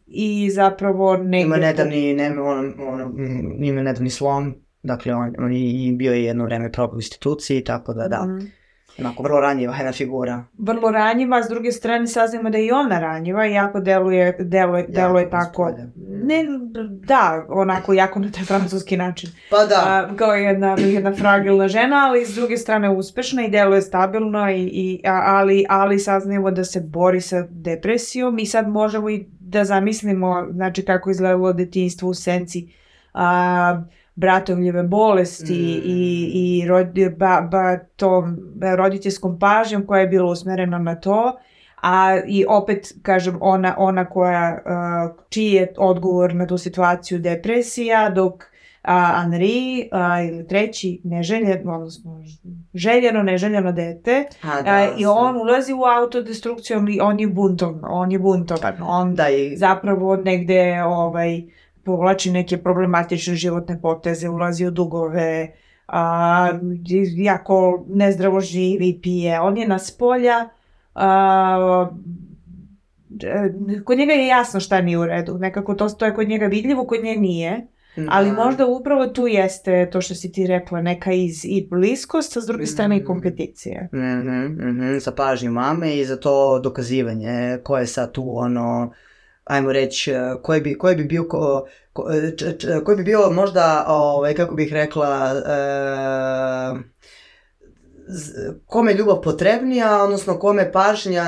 I 0.06 0.50
zapravo 0.50 1.16
negde... 1.16 1.46
Ima 1.46 1.56
nedavni, 1.56 2.14
ne, 2.14 2.40
on, 2.40 2.74
on, 2.88 3.14
ima 3.64 3.82
nedavni 3.82 4.10
slom, 4.10 4.54
dakle 4.82 5.14
on, 5.14 5.34
on 5.38 5.52
je 5.52 5.92
bio 5.92 6.12
je 6.12 6.24
jedno 6.24 6.44
vreme 6.44 6.72
probao 6.72 6.96
u 6.96 6.98
instituciji, 6.98 7.64
tako 7.64 7.94
da 7.94 8.08
da. 8.08 8.24
Mm. 8.24 8.59
Onako, 9.00 9.22
vrlo 9.22 9.40
ranjiva 9.40 9.76
jedna 9.76 9.92
figura. 9.92 10.44
Vrlo 10.58 10.90
ranjiva, 10.90 11.42
s 11.42 11.48
druge 11.48 11.72
strane 11.72 12.06
saznamo 12.06 12.50
da 12.50 12.58
je 12.58 12.66
i 12.66 12.72
ona 12.72 13.00
ranjiva, 13.00 13.46
iako 13.46 13.80
deluje, 13.80 14.36
deluje, 14.40 14.86
ja, 14.88 14.88
deluje 14.88 15.30
tako. 15.30 15.72
Ne, 16.08 16.44
da, 16.88 17.46
onako, 17.48 17.92
jako 17.92 18.18
na 18.18 18.30
taj 18.30 18.44
francuski 18.44 18.96
način. 18.96 19.30
Pa 19.50 19.56
da. 19.66 19.82
A, 19.86 20.16
kao 20.16 20.34
jedna, 20.34 20.76
jedna 20.78 21.12
fragilna 21.14 21.68
žena, 21.68 22.06
ali 22.08 22.26
s 22.26 22.34
druge 22.34 22.56
strane 22.56 22.90
uspešna 22.90 23.44
i 23.44 23.50
deluje 23.50 23.82
stabilno, 23.82 24.50
i, 24.50 24.62
i, 24.62 25.00
ali, 25.04 25.64
ali 25.68 25.98
saznamo 25.98 26.50
da 26.50 26.64
se 26.64 26.80
bori 26.80 27.20
sa 27.20 27.46
depresijom 27.50 28.38
i 28.38 28.46
sad 28.46 28.68
možemo 28.68 29.10
i 29.10 29.26
da 29.40 29.64
zamislimo, 29.64 30.46
znači, 30.50 30.84
kako 30.84 31.10
izgledalo 31.10 31.52
detinjstvo 31.52 32.08
u 32.08 32.14
senci. 32.14 32.68
A, 33.14 33.82
bratovljive 34.20 34.82
bolesti 34.82 35.80
mm. 35.84 35.88
i, 35.88 36.30
i 36.34 36.68
rodi, 36.68 37.08
ba, 37.08 37.48
ba, 37.50 37.78
tom 37.96 38.38
roditeljskom 38.76 39.38
pažnjom 39.38 39.86
koja 39.86 40.00
je 40.00 40.06
bila 40.06 40.30
usmerena 40.30 40.78
na 40.78 40.94
to, 40.94 41.38
a 41.82 42.20
i 42.26 42.44
opet, 42.48 42.92
kažem, 43.02 43.38
ona, 43.40 43.74
ona 43.78 44.04
koja, 44.04 44.58
uh, 44.64 45.16
čiji 45.28 45.52
je 45.52 45.72
odgovor 45.76 46.34
na 46.34 46.46
tu 46.46 46.58
situaciju 46.58 47.18
depresija, 47.18 48.10
dok 48.10 48.50
a, 48.82 49.22
Henri 49.22 49.88
a, 49.92 50.22
ili 50.22 50.48
treći 50.48 51.00
neželjeno, 51.04 51.74
odnosno 51.74 52.22
željeno, 52.74 53.22
neželjeno 53.22 53.72
dete 53.72 54.24
a, 54.42 54.62
da, 54.62 54.70
a, 54.70 54.88
i 54.98 55.06
on 55.06 55.36
ulazi 55.36 55.72
u 55.72 55.82
autodestrukciju, 55.82 56.78
on 57.02 57.20
je 57.20 57.26
buntom, 57.26 57.80
on 57.82 58.12
je 58.12 58.18
buntovan, 58.18 58.74
on 58.82 59.14
da, 59.14 59.28
i... 59.28 59.56
zapravo 59.56 60.16
negde 60.16 60.82
ovaj, 60.84 61.42
povlači 61.84 62.30
neke 62.30 62.58
problematične 62.58 63.34
životne 63.34 63.80
poteze, 63.80 64.28
ulazi 64.28 64.66
u 64.66 64.70
dugove, 64.70 65.52
a, 65.86 66.58
jako 67.16 67.84
nezdravo 67.88 68.40
živi, 68.40 68.98
pije. 69.02 69.40
On 69.40 69.58
je 69.58 69.68
na 69.68 69.78
spolja, 69.78 70.48
a, 70.94 71.90
kod 73.84 73.98
njega 73.98 74.12
je 74.12 74.26
jasno 74.26 74.60
šta 74.60 74.80
nije 74.80 74.98
u 74.98 75.06
redu. 75.06 75.38
Nekako 75.38 75.74
to, 75.74 75.88
to 75.88 76.04
je 76.04 76.14
kod 76.14 76.28
njega 76.28 76.46
vidljivo, 76.46 76.86
kod 76.86 77.04
njega 77.04 77.20
nije. 77.20 77.66
Da. 77.96 78.06
Ali 78.08 78.32
možda 78.32 78.66
upravo 78.66 79.06
tu 79.06 79.26
jeste 79.26 79.90
to 79.90 80.00
što 80.00 80.14
si 80.14 80.32
ti 80.32 80.46
rekla, 80.46 80.82
neka 80.82 81.12
iz 81.12 81.44
i 81.44 81.66
bliskost, 81.70 82.36
a 82.36 82.40
s 82.40 82.46
druge 82.46 82.66
strane 82.66 82.96
i 82.96 83.04
kompeticije. 83.04 83.88
Mm 83.92 83.98
-hmm, 83.98 84.48
mm 84.48 84.80
-hmm, 84.80 84.98
za 84.98 85.12
pažnju 85.12 85.50
mame 85.50 85.96
i 85.96 86.04
za 86.04 86.16
to 86.16 86.58
dokazivanje 86.58 87.58
ko 87.64 87.78
je 87.78 87.86
sad 87.86 88.12
tu 88.12 88.38
ono 88.38 88.92
ajmo 89.50 89.72
reći, 89.72 90.10
e, 90.10 90.34
koji 90.42 90.60
bi, 90.60 90.78
koji 90.78 90.96
bi 90.96 91.04
bio 91.04 91.28
ko, 91.28 91.66
ko, 91.92 92.10
e, 92.12 92.84
koji 92.84 92.96
bi 92.96 93.04
bio 93.04 93.30
možda, 93.30 93.84
ovaj, 93.88 94.34
kako 94.34 94.54
bih 94.54 94.72
rekla, 94.72 95.32
e, 95.46 96.90
kome 98.66 98.90
je 98.90 98.96
ljubav 98.96 99.20
potrebnija, 99.20 100.02
odnosno 100.02 100.38
kome 100.38 100.72
pažnja 100.72 101.24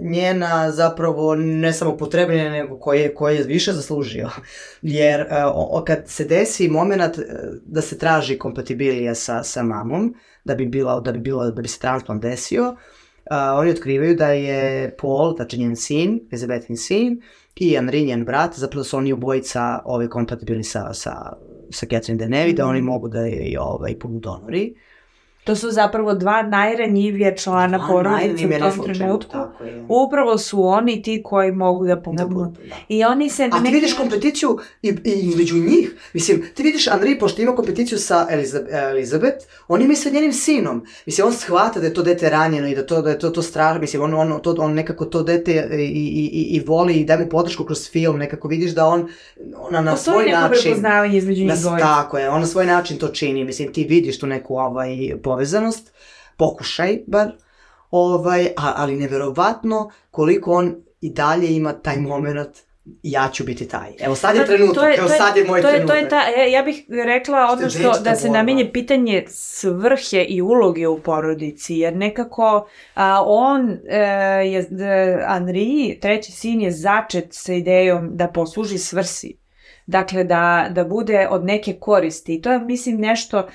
njena 0.00 0.70
zapravo 0.70 1.34
ne 1.34 1.72
samo 1.72 1.96
potrebnija, 1.96 2.50
nego 2.50 2.78
koje, 2.78 3.14
koje 3.14 3.36
je 3.36 3.42
više 3.42 3.72
zaslužio. 3.72 4.30
Jer 4.82 5.20
e, 5.20 5.26
o, 5.54 5.84
kad 5.86 6.02
se 6.06 6.24
desi 6.24 6.68
moment 6.68 7.18
da 7.64 7.80
se 7.80 7.98
traži 7.98 8.38
kompatibilija 8.38 9.14
sa, 9.14 9.42
sa 9.42 9.62
mamom, 9.62 10.14
da 10.44 10.54
bi, 10.54 10.66
bila, 10.66 11.00
da 11.00 11.12
bi, 11.12 11.18
bilo, 11.18 11.50
da 11.50 11.62
bi 11.62 11.68
se 11.68 11.78
transplant 11.78 12.22
desio, 12.22 12.76
a, 13.32 13.54
oni 13.58 13.70
otkrivaju 13.70 14.14
da 14.14 14.26
je 14.26 14.96
Paul, 15.00 15.36
znači 15.36 15.58
njen 15.58 15.76
sin, 15.76 16.20
Elizabetin 16.30 16.76
sin, 16.76 17.20
i 17.56 17.76
Henry, 17.76 18.06
njen 18.06 18.24
brat, 18.24 18.58
zapravo 18.58 18.84
su 18.84 18.96
oni 18.96 19.12
obojica 19.12 19.78
ove 19.84 20.08
kompatibilni 20.08 20.64
sa, 20.64 20.94
sa, 20.94 21.32
sa 21.70 21.86
Catherine 21.86 22.18
Deneuve, 22.18 22.52
da 22.52 22.66
oni 22.66 22.82
mogu 22.82 23.08
da 23.08 23.20
je 23.20 23.60
ovaj, 23.60 23.94
budu 24.00 24.18
donori. 24.18 24.74
To 25.44 25.56
su 25.56 25.70
zapravo 25.70 26.14
dva 26.14 26.42
najranjivije 26.42 27.36
člana 27.36 27.78
Dva 27.78 27.86
porodice 27.88 28.46
u 28.46 28.60
tom 28.60 28.72
slučaju, 28.72 28.94
trenutku. 28.94 29.32
tako 29.32 29.64
je. 29.64 29.84
Upravo 29.88 30.38
su 30.38 30.64
oni 30.64 31.02
ti 31.02 31.22
koji 31.22 31.52
mogu 31.52 31.86
da 31.86 31.94
Da 31.94 32.00
pomognu. 32.02 32.26
budu, 32.28 32.50
da. 32.60 32.74
I 32.88 33.04
oni 33.04 33.30
se 33.30 33.44
A 33.44 33.50
ti 33.50 33.60
neki 33.60 33.74
vidiš 33.74 33.94
kompeticiju 33.94 34.58
i, 34.82 34.88
i 35.04 35.12
između 35.12 35.56
njih. 35.56 35.94
Mislim, 36.12 36.42
ti 36.54 36.62
vidiš 36.62 36.88
Andrej, 36.88 37.18
pošto 37.18 37.42
ima 37.42 37.54
kompeticiju 37.54 37.98
sa 37.98 38.26
Eliza- 38.30 38.66
Elizabeth, 38.90 39.36
on 39.68 39.82
ima 39.82 39.92
i 39.92 39.96
sa 39.96 40.10
njenim 40.10 40.32
sinom. 40.32 40.84
Mislim, 41.06 41.26
on 41.26 41.32
shvata 41.34 41.80
da 41.80 41.86
je 41.86 41.94
to 41.94 42.02
dete 42.02 42.30
ranjeno 42.30 42.68
i 42.68 42.74
da, 42.74 42.86
to, 42.86 43.02
da 43.02 43.10
je 43.10 43.18
to, 43.18 43.30
to 43.30 43.42
strašno. 43.42 43.80
Mislim, 43.80 44.02
on, 44.04 44.14
on, 44.14 44.40
to, 44.40 44.54
on 44.58 44.74
nekako 44.74 45.04
to 45.04 45.22
dete 45.22 45.52
i, 45.72 45.76
i, 45.76 45.86
i, 46.24 46.56
i 46.56 46.60
voli 46.60 46.94
i 46.94 47.04
daje 47.04 47.20
mu 47.20 47.28
podršku 47.28 47.64
kroz 47.64 47.90
film. 47.90 48.18
Nekako 48.18 48.48
vidiš 48.48 48.70
da 48.70 48.86
on 48.86 49.08
ona 49.60 49.80
na 49.80 49.90
Postoji 49.90 50.14
svoj 50.14 50.24
neko 50.26 50.40
način... 50.40 50.62
prepoznavanje 50.62 51.18
između 51.18 51.40
njih 51.42 51.52
dvojice. 51.54 51.80
tako 51.80 52.18
je, 52.18 52.30
on 52.30 52.40
na 52.40 52.46
svoj 52.46 52.66
način 52.66 52.98
to 52.98 53.08
čini. 53.08 53.44
Mislim, 53.44 53.72
ti 53.72 53.84
vidiš 53.84 54.18
tu 54.18 54.26
neku 54.26 54.56
ovaj, 54.56 54.88
povezanost, 55.32 55.92
pokušaj 56.36 56.98
bar, 57.06 57.32
ovaj, 57.90 58.46
a, 58.56 58.72
ali 58.76 58.96
neverovatno 58.96 59.78
koliko 60.10 60.52
on 60.52 60.74
i 61.00 61.10
dalje 61.10 61.56
ima 61.56 61.72
taj 61.74 61.96
moment 61.96 62.56
ja 63.02 63.28
ću 63.32 63.44
biti 63.44 63.68
taj. 63.68 63.92
Evo 64.00 64.14
sad 64.14 64.36
je 64.36 64.46
trenutak, 64.46 64.74
to 64.74 64.88
je- 64.88 64.94
evo 64.94 65.06
to 65.06 65.12
je- 65.12 65.18
sad 65.18 65.36
je 65.36 65.44
moj 65.44 65.62
to 65.62 65.68
je, 65.68 65.74
trenutak. 65.74 65.94
to 65.94 66.04
je 66.04 66.08
ta, 66.08 66.22
ja, 66.30 66.46
ja 66.46 66.62
bih 66.62 66.84
rekla 67.04 67.38
ono 67.52 67.56
Ste 67.60 67.78
što, 67.78 67.88
večna 67.88 68.02
da 68.02 68.16
se 68.16 68.28
namenje 68.30 68.72
pitanje 68.72 69.24
svrhe 69.28 70.24
i 70.24 70.42
uloge 70.42 70.88
u 70.88 70.98
porodici, 71.00 71.74
jer 71.74 71.96
nekako 71.96 72.66
a, 72.94 73.22
on 73.26 73.70
e, 73.88 73.96
je, 74.44 74.58
e, 74.60 75.26
Henri, 75.28 75.98
treći 76.00 76.32
sin 76.32 76.60
je 76.60 76.70
začet 76.70 77.26
sa 77.30 77.52
idejom 77.52 78.10
da 78.12 78.28
posluži 78.28 78.78
svrsi. 78.78 79.41
Dakle, 79.86 80.24
da, 80.24 80.42
da 80.70 80.84
bude 80.84 81.28
od 81.30 81.44
neke 81.44 81.72
koristi. 81.74 82.34
I 82.34 82.42
to 82.42 82.52
je, 82.52 82.58
mislim, 82.60 82.96
nešto 82.96 83.46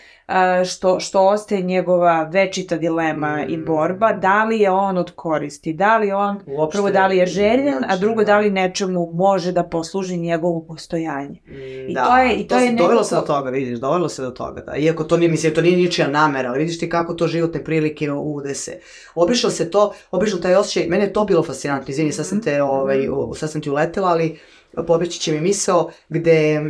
što, 0.66 1.00
što 1.00 1.22
ostaje 1.24 1.62
njegova 1.62 2.24
večita 2.24 2.78
dilema 2.78 3.44
i 3.44 3.58
Mm. 3.58 3.66
borba. 3.66 4.14
Da 4.14 4.44
li 4.44 4.60
je 4.60 4.72
on 4.72 4.98
od 4.98 5.12
koristi? 5.12 5.74
Da 5.74 5.98
li 5.98 6.12
on 6.12 6.40
Uopšte, 6.48 6.78
Prvo, 6.78 6.90
da 6.90 7.08
li 7.08 7.18
je 7.18 7.26
željen, 7.26 7.84
a 7.84 7.98
drugo, 7.98 8.24
da 8.24 8.38
li 8.38 8.52
nečemu 8.52 9.08
može 9.08 9.52
da 9.52 9.64
posluži 9.66 10.18
njegovo 10.18 10.62
postojanje. 10.62 11.40
Mm, 11.48 11.54
I 11.90 11.94
da, 11.94 12.06
to 12.06 12.18
je- 12.18 12.34
i 12.34 12.48
to 12.48 12.56
je 12.56 12.62
se- 12.62 12.68
Dovelo 12.68 12.90
nekako- 12.92 13.04
se 13.06 13.16
do 13.16 13.22
toga, 13.24 13.50
vidiš, 13.50 13.80
dovelo 13.80 14.10
se 14.10 14.22
do 14.22 14.32
toga, 14.32 14.62
da. 14.62 14.76
Iako 14.76 15.04
to 15.04 15.18
nije, 15.18 15.30
mislim, 15.30 15.54
to 15.54 15.62
nije 15.62 15.78
ničija 15.78 16.08
namera, 16.10 16.50
ali 16.50 16.60
vidiš 16.60 16.80
ti 16.80 16.90
kako 16.90 17.14
to 17.14 17.28
životne 17.28 17.64
prilike 17.64 18.12
ude 18.12 18.56
se. 18.56 18.80
Obišlo 19.16 19.50
se 19.50 19.72
to, 19.72 19.94
obišlo 20.12 20.40
taj 20.40 20.56
osjećaj, 20.56 20.90
mene 20.90 21.04
je 21.04 21.14
to 21.14 21.26
bilo 21.26 21.44
fascinantno, 21.44 21.86
izvini, 21.90 22.12
sad 22.12 22.26
sam 22.26 22.42
te, 22.42 22.64
ovaj, 22.64 23.10
u- 23.10 23.34
sad 23.34 23.52
sam 23.52 23.62
ti 23.62 23.70
uletela, 23.70 24.10
ali 24.10 24.40
pobeći 24.88 25.20
će 25.20 25.32
mi 25.32 25.42
misao 25.42 25.92
gde 26.10 26.62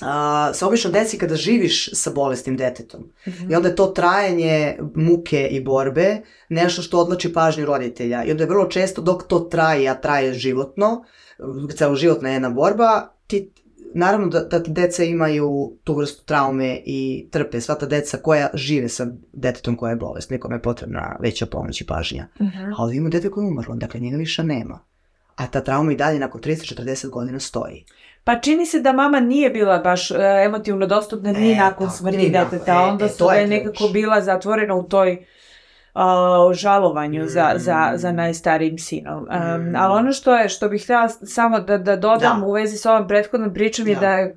a, 0.00 0.50
se 0.54 0.64
obično 0.64 0.90
desi 0.90 1.18
kada 1.18 1.36
živiš 1.36 1.90
sa 1.92 2.10
bolesnim 2.10 2.56
detetom. 2.56 3.10
I 3.50 3.54
onda 3.54 3.68
je 3.68 3.76
to 3.76 3.86
trajanje 3.86 4.76
muke 4.94 5.48
i 5.50 5.60
borbe 5.60 6.20
nešto 6.48 6.82
što 6.82 6.98
odlači 6.98 7.32
pažnju 7.32 7.64
roditelja. 7.64 8.24
I 8.24 8.30
onda 8.30 8.42
je 8.42 8.48
vrlo 8.48 8.66
često 8.66 9.02
dok 9.02 9.22
to 9.22 9.38
traje, 9.38 9.88
a 9.88 9.94
traje 9.94 10.34
životno, 10.34 11.04
celoživotna 11.76 12.30
jedna 12.30 12.50
borba, 12.50 13.08
ti 13.26 13.50
naravno 13.94 14.26
da, 14.26 14.40
da 14.40 14.58
deca 14.58 15.04
imaju 15.04 15.76
tu 15.84 15.94
vrstu 15.94 16.24
traume 16.24 16.82
i 16.86 17.28
trpe 17.30 17.60
sva 17.60 17.74
ta 17.74 17.86
deca 17.86 18.16
koja 18.16 18.48
žive 18.54 18.88
sa 18.88 19.06
detetom 19.32 19.76
koje 19.76 19.92
je 19.92 19.96
bolest, 19.96 20.30
nekome 20.30 20.56
je 20.56 20.62
potrebna 20.62 21.16
veća 21.20 21.46
pomoć 21.46 21.80
i 21.80 21.86
pažnja. 21.86 22.28
Ali 22.78 22.96
ima 22.96 23.08
dete 23.08 23.30
koje 23.30 23.44
je 23.44 23.48
umrlo, 23.48 23.74
dakle 23.74 24.00
njega 24.00 24.16
više 24.16 24.44
nema. 24.44 24.80
A 25.36 25.46
ta 25.46 25.60
trauma 25.60 25.92
i 25.92 25.96
dalje 25.96 26.18
nakon 26.18 26.40
30-40 26.40 27.08
godina 27.08 27.40
stoji. 27.40 27.84
Pa 28.24 28.38
čini 28.38 28.66
se 28.66 28.80
da 28.80 28.92
mama 28.92 29.20
nije 29.20 29.50
bila 29.50 29.78
baš 29.78 30.10
e, 30.10 30.14
emotivno 30.44 30.86
dostupna 30.86 31.32
ni 31.32 31.52
E, 31.52 31.56
nakon 31.56 31.90
smrti 31.90 32.30
deteta, 32.30 32.72
e, 32.74 32.76
onda 32.78 33.04
e, 33.04 33.08
su 33.08 33.18
to 33.18 33.26
da 33.26 33.34
je 33.34 33.46
nekako 33.46 33.88
bila 33.88 34.20
zatvorena 34.20 34.74
u 34.74 34.82
toj 34.82 35.24
a, 35.94 36.50
žalovanju 36.54 37.26
za, 37.26 37.52
Mm. 37.54 37.58
za, 37.58 37.92
za 37.94 38.12
najstarijim 38.12 38.78
sinom. 38.78 39.18
Um, 39.18 39.60
Mm. 39.62 39.76
Ali 39.76 39.92
ono 39.92 40.12
što 40.12 40.36
je, 40.36 40.48
što 40.48 40.68
bih 40.68 40.82
htjela 40.82 41.08
samo 41.08 41.60
da, 41.60 41.78
da 41.78 41.96
dodam 41.96 42.40
Da. 42.40 42.46
u 42.46 42.52
vezi 42.52 42.76
s 42.76 42.86
ovom 42.86 43.08
prethodnom 43.08 43.54
pričom 43.54 43.88
je 43.88 43.94
Da. 43.94 44.00
da 44.00 44.10
je 44.10 44.36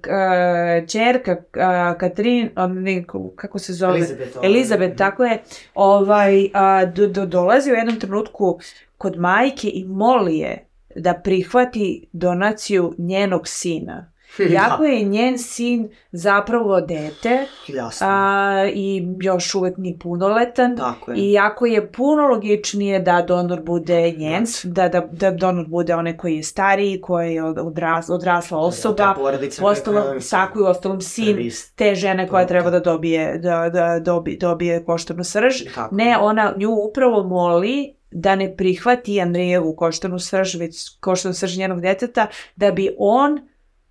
uh, 0.82 0.88
čerka 0.90 1.32
uh, 1.32 1.98
Katrin, 1.98 2.50
um, 2.58 2.82
ne, 2.84 3.04
kako 3.36 3.60
se 3.60 3.74
zove? 3.74 3.98
Elizabeth, 3.98 4.38
ovaj. 4.38 4.50
Elizabeth, 4.50 4.96
tako 4.98 5.24
je, 5.24 5.42
ovaj, 5.76 6.50
do, 6.96 7.08
do, 7.08 7.26
dolazi 7.26 7.72
u 7.72 7.76
jednom 7.76 8.00
trenutku 8.00 8.60
kod 8.98 9.18
majke 9.20 9.68
i 9.70 9.86
moli 9.86 10.38
je 10.38 10.67
da 10.98 11.14
prihvati 11.14 12.10
donaciju 12.14 12.94
njenog 12.98 13.48
sina. 13.48 14.12
Iako 14.52 14.84
je 14.84 15.04
njen 15.04 15.38
sin 15.38 15.90
zapravo 16.12 16.82
dete 16.82 17.46
Jasno. 17.68 18.08
a, 18.10 18.66
i 18.74 19.08
još 19.22 19.56
uvek 19.56 19.78
ni 19.78 20.00
punoletan, 20.00 20.78
Tako 20.78 21.12
je. 21.12 21.18
i 21.18 21.32
jako 21.32 21.66
je 21.66 21.92
puno 21.92 22.28
logičnije 22.28 23.00
da 23.00 23.22
donor 23.22 23.62
bude 23.62 24.12
njen, 24.12 24.44
da, 24.64 24.90
da, 24.90 25.08
da 25.12 25.32
donor 25.32 25.68
bude 25.68 25.96
onaj 25.96 26.18
koji 26.18 26.36
je 26.36 26.44
stariji, 26.44 27.02
koji 27.02 27.34
je 27.34 27.44
od- 27.44 27.58
odras, 27.58 28.10
odrasla 28.10 28.58
osoba, 28.58 29.16
u 29.62 29.66
ostalom, 29.66 30.04
tako 30.32 30.60
i 30.60 30.64
ostalom 30.64 31.02
sin 31.02 31.38
te 31.76 31.96
žene 31.96 32.28
koja 32.28 32.48
treba 32.48 32.70
da 32.70 32.80
dobije, 32.80 33.38
da, 33.38 33.70
da 33.70 34.00
dobi, 34.00 34.38
dobije 34.38 34.86
koštanu 34.86 35.24
srž. 35.24 35.54
Tako. 35.76 35.96
Ne, 35.96 36.18
ona 36.18 36.54
nju 36.58 36.70
upravo 36.90 37.24
moli 37.24 37.97
da 38.12 38.36
ne 38.36 38.56
prihvati 38.58 39.22
Andrejevu 39.22 39.76
koštanu 39.76 40.20
srž, 40.20 40.56
već 40.56 40.98
koštanu 41.00 41.34
srž 41.34 41.58
njenog 41.58 41.82
deteta, 41.82 42.28
da 42.56 42.72
bi 42.72 42.96
on, 42.98 43.40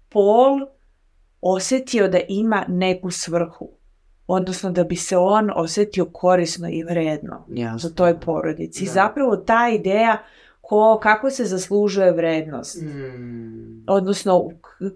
Pol, 0.08 0.60
osetio 1.40 2.08
da 2.08 2.18
ima 2.28 2.64
neku 2.68 3.10
svrhu. 3.10 3.68
Odnosno 4.26 4.70
da 4.70 4.84
bi 4.84 4.96
se 4.96 5.16
on 5.16 5.50
osetio 5.56 6.04
korisno 6.04 6.68
i 6.68 6.82
vredno 6.82 7.46
Jasno. 7.48 7.78
za 7.78 7.94
toj 7.94 8.20
porodici. 8.20 8.84
Da. 8.84 8.90
Zapravo 8.90 9.36
ta 9.36 9.68
ideja 9.68 10.18
ko, 10.60 10.98
kako 11.02 11.30
se 11.30 11.44
zaslužuje 11.44 12.12
vrednost. 12.12 12.82
Mm. 12.82 13.84
Odnosno, 13.86 14.50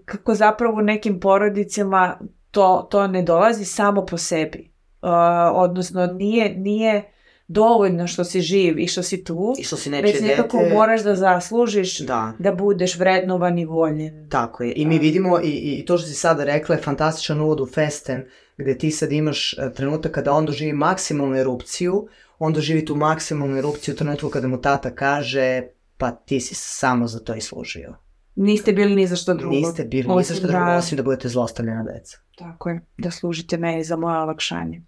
kako 0.05 0.35
zapravo 0.35 0.81
nekim 0.81 1.19
porodicama 1.19 2.19
to, 2.51 2.87
to 2.91 3.07
ne 3.07 3.21
dolazi 3.21 3.65
samo 3.65 4.05
po 4.05 4.17
sebi. 4.17 4.71
Uh, 5.01 5.09
odnosno, 5.53 6.05
nije, 6.05 6.57
nije 6.57 7.11
dovoljno 7.51 8.07
što 8.07 8.23
si 8.23 8.41
živ 8.41 8.79
i 8.79 8.87
što 8.87 9.03
si 9.03 9.23
tu, 9.23 9.53
I 9.59 9.63
što 9.63 9.77
si 9.77 9.89
nečije 9.89 10.13
već 10.13 10.21
nekako 10.21 10.57
dete... 10.57 10.73
moraš 10.73 11.03
da 11.03 11.15
zaslužiš 11.15 11.99
Da, 11.99 12.33
da 12.39 12.51
budeš 12.53 12.95
vrednovan 12.95 13.59
i 13.59 13.65
voljen. 13.65 14.29
tako 14.29 14.63
je. 14.63 14.73
I 14.75 14.85
mi 14.85 14.99
vidimo, 14.99 15.39
i, 15.39 15.49
i 15.49 15.85
to 15.85 15.97
što 15.97 16.07
si 16.07 16.13
sada 16.13 16.43
rekla 16.43 16.75
je 16.75 16.81
fantastičan 16.81 17.41
uvod 17.41 17.59
u 17.59 17.65
Festen, 17.65 18.23
gde 18.57 18.77
ti 18.77 18.91
sad 18.91 19.11
imaš 19.11 19.53
e, 19.53 19.73
trenutak 19.73 20.11
kada 20.11 20.33
on 20.33 20.45
doživi 20.45 20.73
maksimalnu 20.73 21.35
erupciju, 21.35 22.07
on 22.39 22.53
doživi 22.53 22.85
tu 22.85 22.95
maksimalnu 22.95 23.57
erupciju 23.57 23.93
u 23.93 23.97
trenutku 23.97 24.29
kada 24.29 24.47
mu 24.47 24.57
tata 24.59 24.89
kaže 24.91 25.61
pa 25.97 26.11
ti 26.11 26.39
si 26.39 26.55
samo 26.55 27.07
za 27.07 27.19
to 27.19 27.35
i 27.35 27.41
služio. 27.41 27.95
Niste 28.35 28.73
bili 28.73 28.95
ni 28.95 29.07
za 29.07 29.15
što 29.15 29.33
drugo. 29.33 29.55
Niste 29.55 29.83
bili 29.83 30.03
Osim 30.03 30.17
ni 30.17 30.23
za 30.25 30.33
što 30.35 30.47
drugo, 30.47 30.65
da- 30.65 30.77
osim 30.77 30.95
da 30.97 31.03
budete 31.03 31.29
zlostavljena 31.29 31.83
deca. 31.85 32.17
Tako 32.37 32.69
je, 32.69 32.81
da 32.97 33.11
služite 33.11 33.57
meni 33.57 33.83
za 33.83 33.95
moje 33.95 34.17
olakšanje. 34.17 34.81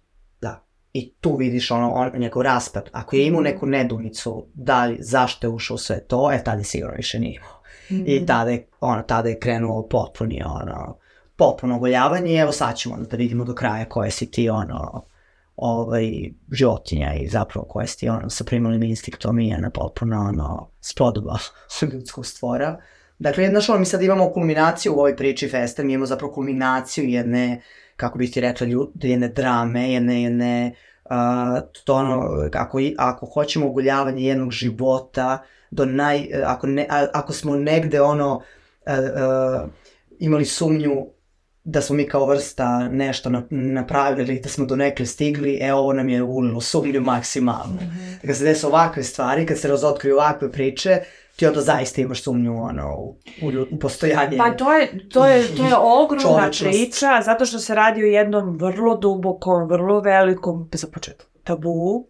I 0.96 1.12
tu 1.20 1.36
vidiš 1.36 1.70
ono, 1.70 1.90
on, 1.90 2.10
njegov 2.16 2.42
raspad. 2.42 2.90
Ako 2.92 3.16
je 3.16 3.26
imao 3.26 3.40
Mhm. 3.40 3.50
neku 3.50 3.66
nedumicu, 3.66 4.46
da 4.54 4.84
li, 4.86 4.96
zašto 5.00 5.46
je 5.46 5.50
ušao 5.50 5.78
sve 5.78 6.00
to, 6.06 6.32
e, 6.32 6.44
tada 6.44 6.58
je 6.58 6.64
sigurno 6.64 6.94
više 6.96 7.18
nije 7.18 7.34
imao. 7.34 7.60
Mhm. 7.90 8.02
I 8.06 8.26
tada 8.26 8.50
je, 8.50 8.66
ono, 8.80 9.02
tada 9.02 9.28
je 9.28 9.38
krenuo 9.38 9.88
potpuni, 9.88 10.42
ono, 10.44 10.98
potpuno 11.36 11.76
ogoljavanje 11.76 12.32
i 12.32 12.36
evo 12.36 12.52
sad 12.52 12.76
ćemo 12.76 12.96
da 12.96 13.16
vidimo 13.16 13.44
do 13.44 13.54
kraja 13.54 13.84
koje 13.84 14.10
si 14.10 14.30
ti, 14.30 14.48
ono, 14.50 15.04
ovaj, 15.56 16.12
životinja 16.52 17.14
i 17.14 17.28
zapravo 17.28 17.66
koje 17.66 17.86
si 17.86 17.98
ti, 17.98 18.08
ono, 18.08 18.30
sa 18.30 18.44
primalnim 18.44 18.82
instinktom 18.82 19.38
i 19.38 19.48
jedna 19.48 19.70
potpuno, 19.70 20.20
ono, 20.20 20.70
spodoba 20.80 21.38
ljudskog 21.92 22.26
stvora. 22.26 22.78
Dakle, 23.18 23.48
znaš, 23.48 23.68
ono, 23.68 23.78
mi 23.78 23.86
sad 23.86 24.02
imamo 24.02 24.30
kulminaciju 24.32 24.92
u 24.92 24.98
ovoj 24.98 25.16
priči 25.16 25.48
Festa, 25.48 25.82
mi 25.82 25.92
imamo 25.92 26.06
zapravo 26.06 26.32
kulminaciju 26.32 27.04
jedne, 27.08 27.62
kako 27.96 28.18
bih 28.18 28.30
ti 28.32 28.40
rekla, 28.40 28.66
ljud, 28.66 28.90
jedne 29.02 29.28
drame, 29.28 29.92
jedne, 29.92 30.22
jedne, 30.22 30.74
uh, 31.04 31.10
to 31.84 31.94
ono, 31.94 32.48
ako, 32.52 32.78
ako 32.98 33.26
hoćemo 33.26 33.66
ogoljavanje 33.66 34.22
jednog 34.22 34.50
života, 34.50 35.42
do 35.70 35.84
naj, 35.84 36.28
ako, 36.46 36.66
ne, 36.66 36.86
a- 36.90 37.06
ako 37.12 37.32
smo 37.32 37.56
negde 37.56 38.00
ono, 38.00 38.34
uh, 38.36 38.92
uh, 38.94 39.70
imali 40.18 40.44
sumnju 40.44 41.06
da 41.64 41.80
smo 41.80 41.96
mi 41.96 42.08
kao 42.08 42.26
vrsta 42.26 42.88
nešto 42.88 43.30
na, 43.30 43.42
napravili, 43.50 44.40
da 44.40 44.48
smo 44.48 44.66
do 44.66 44.76
nekle 44.76 45.06
stigli, 45.06 45.58
e 45.62 45.72
ovo 45.74 45.92
nam 45.92 46.08
je 46.08 46.22
ulilo 46.22 46.60
sumnju 46.60 47.00
maksimalno. 47.00 47.78
Kad 48.26 48.36
se 48.36 48.44
desi 48.44 48.66
ovakve 48.66 49.02
stvari, 49.02 49.46
kad 49.46 49.58
se 49.58 49.68
razotkriju 49.68 50.14
ovakve 50.14 50.52
priče, 50.52 51.00
ti 51.36 51.46
onda 51.46 51.60
zaista 51.60 52.00
imaš 52.00 52.22
sumnju 52.22 52.62
ono, 52.62 52.96
u, 52.96 53.16
u, 53.70 53.78
postojanje. 53.78 54.38
Pa 54.38 54.50
to 54.50 54.72
je, 54.72 55.08
to 55.08 55.26
je, 55.26 55.56
to 55.56 55.64
je 55.66 55.76
ogromna 56.02 56.50
priča, 56.60 57.22
zato 57.24 57.46
što 57.46 57.58
se 57.58 57.74
radi 57.74 58.02
o 58.02 58.06
jednom 58.06 58.58
vrlo 58.58 58.96
dubokom, 58.96 59.68
vrlo 59.68 60.00
velikom, 60.00 60.68
za 60.72 60.86
početak, 60.92 61.26
tabu, 61.44 62.06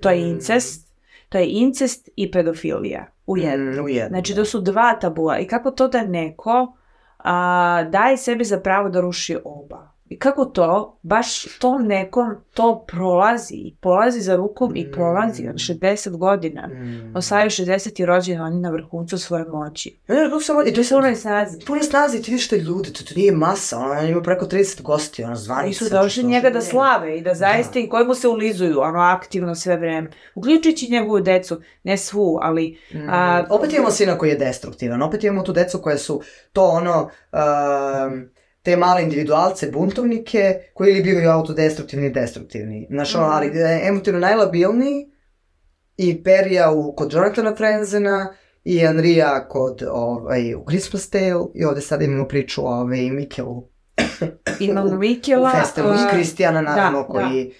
to 0.00 0.10
je 0.10 0.16
Mm. 0.24 0.28
incest, 0.28 0.88
to 1.28 1.38
je 1.38 1.46
incest 1.48 2.08
i 2.16 2.30
pedofilija 2.30 3.06
u 3.26 3.36
jednom. 3.36 3.74
Mm, 3.74 3.84
u 3.84 3.88
jednom. 3.88 4.08
Znači, 4.08 4.34
to 4.34 4.44
su 4.44 4.60
dva 4.60 4.94
tabua. 5.00 5.38
I 5.38 5.46
kako 5.46 5.70
to 5.70 5.88
da 5.88 6.02
neko 6.02 6.76
a, 7.18 7.84
daje 7.90 8.16
sebi 8.16 8.44
za 8.44 8.60
pravo 8.60 8.88
da 8.88 9.00
ruši 9.00 9.36
oba. 9.44 9.92
I 10.08 10.18
kako 10.18 10.44
to, 10.44 10.98
baš 11.02 11.58
tom 11.58 11.86
nekom 11.86 12.36
to 12.54 12.84
prolazi 12.88 13.54
i 13.54 13.76
polazi 13.80 14.20
za 14.20 14.36
rukom 14.36 14.76
i 14.76 14.92
prolazi 14.92 15.42
Mm. 15.42 15.48
od 15.48 15.54
60 15.54 16.16
godina. 16.16 16.66
Mm. 16.66 17.16
Osvajaju 17.16 17.50
60 17.50 18.00
i 18.02 18.06
rođeni 18.06 18.40
oni 18.40 18.60
na 18.60 18.70
vrhuncu 18.70 19.18
svoje 19.18 19.44
moći. 19.44 19.98
Ne, 20.08 20.14
ne, 20.14 20.40
samo, 20.40 20.62
i 20.62 20.72
To 20.72 20.80
je 20.80 20.84
sa 20.84 20.96
onoj 20.96 21.14
snazi. 21.14 21.58
Pune 21.66 21.82
snazi, 21.82 22.22
ti 22.22 22.30
vidiš 22.30 22.48
te 22.48 22.56
ljude, 22.58 22.92
to, 22.92 23.04
to 23.04 23.14
nije 23.16 23.32
masa, 23.32 23.78
ono, 23.78 24.02
ima 24.02 24.22
preko 24.22 24.46
30 24.46 24.82
gosti, 24.82 25.24
ono, 25.24 25.36
zvanice. 25.36 25.84
Oni 25.84 25.90
su 25.90 25.96
došli 25.96 26.24
njega 26.24 26.50
da 26.50 26.60
slave 26.60 27.18
i 27.18 27.22
da 27.22 27.34
zaista 27.34 27.78
i 27.78 27.88
koji 27.88 28.06
mu 28.06 28.14
se 28.14 28.28
ulizuju, 28.28 28.80
ono, 28.80 28.98
aktivno 29.00 29.54
sve 29.54 29.76
vreme. 29.76 30.10
Uključujući 30.34 30.90
njegovu 30.90 31.20
decu, 31.20 31.60
ne 31.82 31.96
svu, 31.96 32.38
ali... 32.42 32.78
Mm. 32.94 33.08
A, 33.10 33.44
opet 33.50 33.72
imamo 33.72 33.90
sina 33.90 34.18
koji 34.18 34.30
je 34.30 34.36
destruktivan, 34.36 35.02
opet 35.02 35.24
imamo 35.24 35.42
tu 35.42 35.52
decu 35.52 35.78
koje 35.82 35.98
su 35.98 36.22
to 36.52 36.64
ono, 36.64 37.10
um, 37.32 38.28
te 38.62 38.76
male 38.76 39.02
individualce, 39.02 39.70
buntovnike, 39.70 40.60
koji 40.74 40.90
ili 40.90 41.02
bivaju 41.02 41.30
autodestruktivni 41.30 42.06
i 42.06 42.10
destruktivni. 42.10 42.86
Znaš, 42.90 43.14
ono, 43.14 43.26
Mhm. 43.26 43.34
ali 43.34 43.52
emotivno 43.82 44.20
najlabilniji 44.20 45.10
i 45.96 46.22
Perija 46.22 46.70
u, 46.70 46.94
kod 46.96 47.12
Jonathana 47.12 47.56
Frenzena 47.56 48.34
i 48.64 48.86
Anrija 48.86 49.48
kod, 49.48 49.82
ovaj, 49.90 50.54
u 50.54 50.64
Christmas 50.68 51.10
Tale 51.10 51.44
i 51.54 51.64
ovde 51.64 51.80
sad 51.80 52.02
imamo 52.02 52.28
priču 52.28 52.66
o 52.66 52.70
ovaj, 52.70 53.10
Mikelu 53.10 53.68
imamo 54.60 54.96
Mikela... 54.96 55.50
Festelu 55.60 55.88
i 55.88 55.98
a, 55.98 56.10
Kristijana, 56.10 56.60
naravno, 56.60 57.02
da, 57.02 57.06
koji 57.06 57.52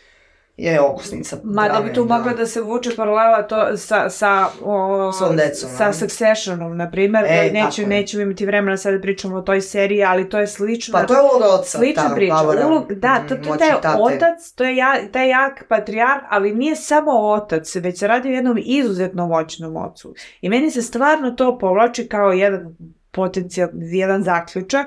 je 0.58 0.80
okusnica. 0.80 1.36
Mada 1.44 1.68
bi 1.68 1.78
drame, 1.78 1.92
tu 1.92 2.04
da. 2.04 2.16
mogla 2.16 2.32
da 2.32 2.46
se 2.46 2.60
vuče 2.60 2.90
paralela 2.96 3.42
to 3.42 3.76
sa, 3.76 4.10
sa, 4.10 4.46
o, 4.64 5.12
Svom 5.12 5.36
decom, 5.36 5.70
sa? 5.76 5.92
Successionom, 5.92 6.76
na 6.76 6.90
primjer. 6.90 7.24
E, 7.24 7.28
E, 7.28 7.50
neću, 7.52 7.86
nećemo 7.86 8.22
imati 8.22 8.46
vremena 8.46 8.76
sad 8.76 8.94
da 8.94 9.00
pričamo 9.00 9.36
o 9.36 9.40
toj 9.42 9.60
seriji, 9.60 10.04
ali 10.04 10.28
to 10.28 10.38
je 10.38 10.46
slično. 10.46 10.92
Pa 10.92 11.06
to 11.06 11.14
je 11.14 11.20
uloga 11.20 11.54
oca. 11.54 11.78
Slična 11.78 12.08
ta, 12.08 12.14
priča. 12.14 12.34
Pavora, 12.34 12.66
Ulog, 12.66 12.92
da, 12.92 13.24
to, 13.28 13.34
mm, 13.34 13.42
to 13.42 13.44
je 13.44 13.48
moći 13.48 13.58
taj 13.58 13.80
tate. 13.80 14.02
otac, 14.02 14.52
to 14.54 14.64
je 14.64 14.76
ja, 14.76 14.94
taj 15.12 15.28
jak 15.28 15.64
patrijarh, 15.68 16.22
ali 16.30 16.54
nije 16.54 16.76
samo 16.76 17.10
otac, 17.10 17.76
već 17.76 17.98
se 17.98 18.06
radi 18.06 18.28
o 18.28 18.32
jednom 18.32 18.58
izuzetno 18.60 19.26
moćnom 19.26 19.76
ocu. 19.76 20.14
I 20.40 20.48
meni 20.48 20.70
se 20.70 20.82
stvarno 20.82 21.30
to 21.30 21.58
povlači 21.58 22.08
kao 22.08 22.32
jedan 22.32 22.76
potencijal, 23.10 23.68
jedan 23.72 24.22
zaključak, 24.22 24.86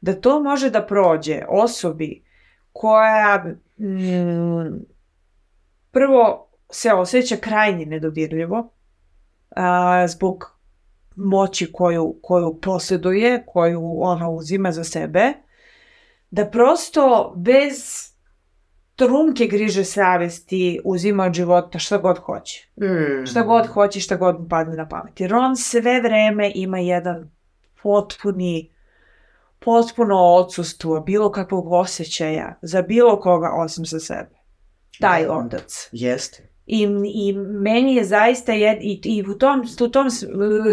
da 0.00 0.20
to 0.20 0.42
može 0.42 0.70
da 0.70 0.86
prođe 0.86 1.42
osobi 1.48 2.22
koja 2.72 3.44
mm, 3.78 4.90
prvo 5.90 6.50
se 6.70 6.92
osjeća 6.92 7.36
krajnje 7.36 7.86
nedodirljivo 7.86 8.72
a, 9.50 10.06
zbog 10.08 10.60
moći 11.16 11.72
koju, 11.72 12.18
koju 12.22 12.58
posjeduje, 12.60 13.44
koju 13.46 14.02
ona 14.02 14.30
uzima 14.30 14.72
za 14.72 14.84
sebe, 14.84 15.32
da 16.30 16.46
prosto 16.46 17.34
bez 17.36 18.10
trunke 18.96 19.46
griže 19.46 19.84
savesti 19.84 20.80
uzima 20.84 21.24
od 21.24 21.32
života 21.32 21.78
šta 21.78 21.98
god 21.98 22.18
hoće. 22.18 22.68
Mm. 22.76 23.26
Šta 23.26 23.42
god 23.42 23.66
hoće, 23.66 24.00
šta 24.00 24.16
god 24.16 24.40
mu 24.40 24.48
padne 24.48 24.76
na 24.76 24.88
pamet. 24.88 25.20
Jer 25.20 25.34
on 25.34 25.56
sve 25.56 26.00
vreme 26.00 26.52
ima 26.54 26.78
jedan 26.78 27.30
potpuni, 27.82 28.72
potpuno 29.58 30.16
odsustvo 30.16 31.00
bilo 31.00 31.32
kakvog 31.32 31.72
osjećaja 31.72 32.58
za 32.62 32.82
bilo 32.82 33.20
koga 33.20 33.50
osim 33.56 33.84
za 33.84 34.00
sebe. 34.00 34.39
Taj 35.00 35.24
Da. 35.24 35.32
otac. 35.32 35.88
Jeste. 35.92 36.46
I, 36.66 36.88
I 37.14 37.32
meni 37.38 37.94
je 37.94 38.04
zaista 38.04 38.52
jed, 38.52 38.78
i, 38.80 39.00
i 39.04 39.24
u 39.30 39.38
tom, 39.38 39.64
u 39.80 39.88
tom 39.88 40.08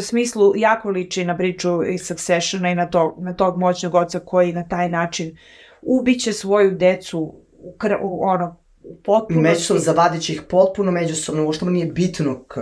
smislu 0.01 0.53
jako 0.55 0.89
liči 0.89 1.25
na 1.25 1.37
priču 1.37 1.83
iz 1.83 2.01
Successiona 2.07 2.71
i 2.71 2.75
na, 2.75 2.89
to, 2.89 3.15
na 3.19 3.33
tog 3.33 3.57
moćnog 3.57 3.95
oca 3.95 4.19
koji 4.19 4.53
na 4.53 4.67
taj 4.67 4.89
način 4.89 5.37
ubiće 5.81 6.33
svoju 6.33 6.71
decu 6.71 7.19
u, 7.59 7.75
kr, 7.77 7.93
u 8.01 8.23
ono, 8.23 8.55
u 8.83 8.95
potpunosti. 8.95 9.49
Međusobno 9.49 9.81
zavadit 9.81 10.21
će 10.21 10.33
ih 10.33 10.41
potpuno 10.49 10.91
međusobno, 10.91 11.45
uopšte 11.45 11.65
mu 11.65 11.71
nije 11.71 11.85
bitno 11.85 12.43
k- 12.43 12.59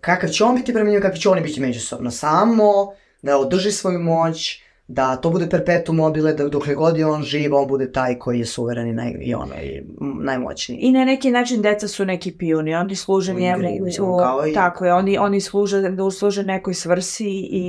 kakav 0.00 0.28
će 0.30 0.44
on 0.44 0.56
biti 0.56 0.72
prema 0.72 0.90
njima, 0.90 1.02
kakvi 1.02 1.20
će 1.20 1.28
oni 1.28 1.40
biti 1.40 1.60
međusobno. 1.60 2.10
Samo 2.10 2.92
da 3.22 3.38
održi 3.38 3.72
svoju 3.72 3.98
moć, 3.98 4.62
da 4.88 5.16
to 5.16 5.30
bude 5.30 5.48
perpetuum 5.48 5.96
mobile, 5.96 6.32
da 6.32 6.48
dokle 6.48 6.74
god 6.74 6.96
je 6.96 7.06
on 7.06 7.22
živ, 7.22 7.54
on 7.54 7.68
bude 7.68 7.92
taj 7.92 8.14
koji 8.14 8.38
je 8.38 8.46
suveren 8.46 8.88
i, 8.88 8.92
naj, 8.92 9.14
i 9.20 9.34
ono, 9.34 9.54
i 9.54 9.82
najmoćniji. 10.00 10.78
I 10.78 10.92
na 10.92 11.04
neki 11.04 11.30
način 11.30 11.62
deca 11.62 11.88
su 11.88 12.04
neki 12.04 12.32
pijuni, 12.32 12.74
oni 12.74 12.96
služe 12.96 13.34
njemu, 13.34 13.68
u- 14.00 14.18
i- 14.46 14.54
tako 14.54 14.84
je, 14.84 14.94
oni, 14.94 15.18
oni 15.18 15.40
služe, 15.40 15.80
da 15.82 16.10
služe 16.10 16.42
nekoj 16.44 16.74
svrsi 16.74 17.26
i, 17.42 17.66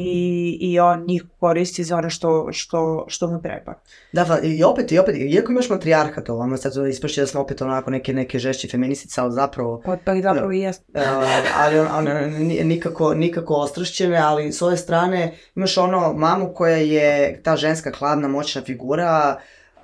i 0.61 0.79
on 0.79 1.05
njih 1.05 1.23
koristi 1.39 1.83
za 1.83 1.97
ono 1.97 2.09
što, 2.09 2.47
što, 2.51 3.05
što 3.07 3.27
mu 3.27 3.41
treba. 3.41 3.73
Da, 4.11 4.39
i 4.43 4.63
opet, 4.63 4.91
i 4.91 4.99
opet, 4.99 5.15
iako 5.17 5.51
imaš 5.51 5.69
matrijarhat 5.69 6.29
ovamo, 6.29 6.57
sad 6.57 6.87
ispašće 6.87 7.21
da 7.21 7.27
smo 7.27 7.41
opet 7.41 7.61
onako 7.61 7.91
neke, 7.91 8.13
neke 8.13 8.39
žešće 8.39 8.67
feministice, 8.67 9.21
ali 9.21 9.31
zapravo 9.33 9.81
Pa, 9.85 9.97
pa 10.05 10.15
zapravo 10.15 10.51
i 10.51 10.59
jest. 10.59 10.83
Uh, 10.89 11.01
ali 11.57 11.79
on, 11.79 12.05
nije 12.37 12.65
nikako, 12.65 13.13
nikako 13.13 13.53
ostrašćene, 13.53 14.17
ali 14.17 14.51
s 14.51 14.61
ove 14.61 14.77
strane 14.77 15.33
imaš 15.55 15.77
ono 15.77 16.13
mamu 16.13 16.53
koja 16.53 16.75
je 16.77 17.08
ta 17.43 17.55
ženska 17.55 17.91
hladna 17.97 18.27
moćna 18.27 18.61
figura 18.61 19.37
uh, 19.75 19.81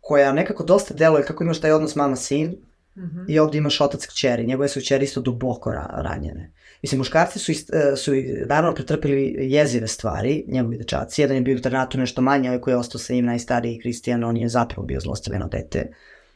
koja 0.00 0.32
nekako 0.32 0.64
dosta 0.64 0.94
deluje 0.94 1.24
kako 1.24 1.44
imaš 1.44 1.60
taj 1.60 1.72
odnos 1.72 1.96
mama-sin 1.96 2.56
Mhm. 2.98 3.24
i 3.28 3.38
ovdje 3.38 3.58
imaš 3.58 3.80
otac 3.80 4.06
kćeri, 4.06 4.46
njegove 4.46 4.68
su 4.68 4.80
kćeri 4.80 5.04
isto 5.04 5.20
duboko 5.20 5.72
ra 5.72 5.86
ranjene. 6.02 6.52
Mislim, 6.82 6.98
muškarci 6.98 7.38
su, 7.38 7.52
ist, 7.52 7.70
e, 7.74 7.96
su 7.96 8.12
naravno 8.46 8.74
pretrpili 8.74 9.36
jezive 9.38 9.86
stvari, 9.86 10.44
njegovi 10.48 10.78
dečaci. 10.78 11.22
Jedan 11.22 11.36
je 11.36 11.40
bio 11.40 11.54
u 11.54 11.56
internatu 11.56 11.98
nešto 11.98 12.22
manje, 12.22 12.48
ovaj 12.48 12.60
koji 12.60 12.72
je 12.72 12.78
ostao 12.78 12.98
sa 12.98 13.12
njim 13.12 13.24
najstariji 13.24 13.78
Kristijan, 13.78 14.24
on 14.24 14.36
je 14.36 14.48
zapravo 14.48 14.86
bio 14.86 15.00
zlostavljeno 15.00 15.48
dete, 15.48 15.92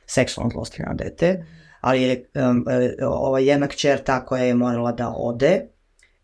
seksualno 0.07 0.51
zlostavljeno 0.51 0.95
dete, 0.95 1.45
ali 1.81 2.03
je 2.03 2.25
um, 2.35 2.67
ova 3.03 3.39
jedna 3.39 3.67
kćer 3.67 3.99
ta 3.99 4.25
koja 4.25 4.45
je 4.45 4.55
morala 4.55 4.93
da 4.93 5.13
ode, 5.17 5.67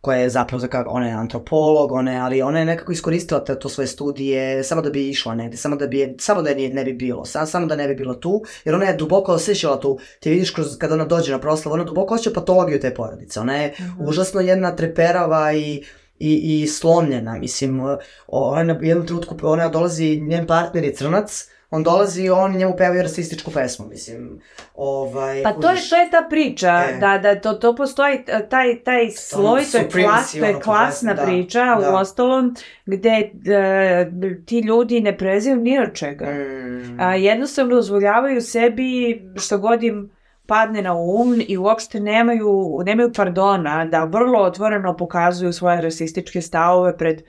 koja 0.01 0.19
je 0.19 0.31
zapravo, 0.31 0.61
za 0.61 0.85
ona 0.87 1.07
je 1.07 1.13
antropolog, 1.13 1.93
ona 1.93 2.13
je, 2.13 2.19
ali 2.19 2.43
ona 2.43 2.59
je 2.59 2.65
nekako 2.65 2.93
iskoristila 2.93 3.45
te, 3.45 3.59
to 3.59 3.69
svoje 3.69 3.87
studije 3.87 4.65
samo 4.65 4.83
da 4.83 4.91
bi 4.91 5.09
išla 5.09 5.35
negde, 5.35 5.57
samo 5.57 5.77
da 5.77 5.87
bi, 5.87 5.99
je- 5.99 6.15
samo 6.19 6.43
da 6.43 6.51
je 6.51 6.69
ne 6.69 6.85
bi 6.85 6.93
bilo, 6.93 7.25
samo, 7.25 7.47
samo 7.47 7.67
da 7.67 7.77
ne 7.77 7.89
bi 7.89 7.95
bilo 7.95 8.15
tu, 8.15 8.43
jer 8.65 8.75
ona 8.75 8.85
je 8.85 8.97
duboko 8.97 9.33
osjećala 9.33 9.81
tu, 9.81 9.99
ti 10.21 10.31
vidiš 10.31 10.51
kroz, 10.51 10.79
kada 10.79 10.95
ona 10.95 11.05
dođe 11.05 11.33
na 11.33 11.39
proslavu, 11.41 11.75
ona 11.75 11.85
duboko 11.85 12.15
osjeća 12.15 12.35
patologiju 12.35 12.81
te 12.81 12.95
porodice, 12.95 13.41
ona 13.41 13.57
je 13.57 13.75
užasno 14.01 14.41
jedna 14.41 14.77
treperava 14.77 15.53
i 15.53 15.85
i, 16.21 16.63
i 16.63 16.67
slomljena, 16.67 17.39
mislim, 17.39 17.81
ona 18.27 18.63
na 18.63 18.79
jednom 18.83 19.07
trenutku, 19.07 19.37
ona 19.43 19.69
dolazi, 19.69 20.21
njen 20.21 20.47
partner 20.47 20.85
je 20.85 20.95
crnac, 20.95 21.49
on 21.71 21.83
dolazi 21.83 22.25
i 22.25 22.31
on 22.31 22.57
njemu 22.57 22.75
pevaju 22.77 23.03
rasističku 23.03 23.51
pesmu, 23.51 23.87
mislim, 23.87 24.41
ovaj... 24.75 25.43
Pa 25.43 25.53
to 25.53 25.71
je, 25.71 25.77
to 25.91 25.97
je 25.97 26.11
ta 26.11 26.27
priča, 26.31 26.85
E. 26.89 26.99
da, 27.01 27.19
da 27.19 27.41
to, 27.41 27.53
to 27.53 27.77
postoji 27.77 28.25
e, 28.27 28.49
taj, 28.49 28.83
taj 28.85 29.11
sloj, 29.11 29.63
to 29.73 29.79
je, 29.79 29.89
klas, 29.89 30.33
to 30.33 30.45
je 30.45 30.61
klasna 30.61 31.15
da, 31.15 31.23
priča, 31.23 31.65
da. 31.81 31.91
u 31.91 31.95
ostalom, 31.95 32.55
gde 32.87 33.31
e, 33.47 34.11
ti 34.47 34.59
ljudi 34.59 35.01
ne 35.01 35.19
prezaju 35.19 35.57
ni 35.57 35.79
od 35.79 35.95
čega. 35.95 36.27
Mm. 36.27 37.01
A, 37.01 37.15
jednostavno 37.15 37.75
dozvoljavaju 37.75 38.41
sebi 38.41 39.23
što 39.37 39.59
god 39.59 39.83
im 39.83 40.11
padne 40.47 40.83
na 40.83 40.95
um 40.95 41.41
i 41.49 41.59
uopšte 41.59 42.01
nemaju, 42.01 42.83
nemaju 42.87 43.13
pardona 43.17 43.85
da 43.85 44.05
vrlo 44.05 44.39
otvoreno 44.43 44.97
pokazuju 44.97 45.53
svoje 45.53 45.81
rasističke 45.81 46.43
stavove 46.43 46.97
pred, 46.97 47.23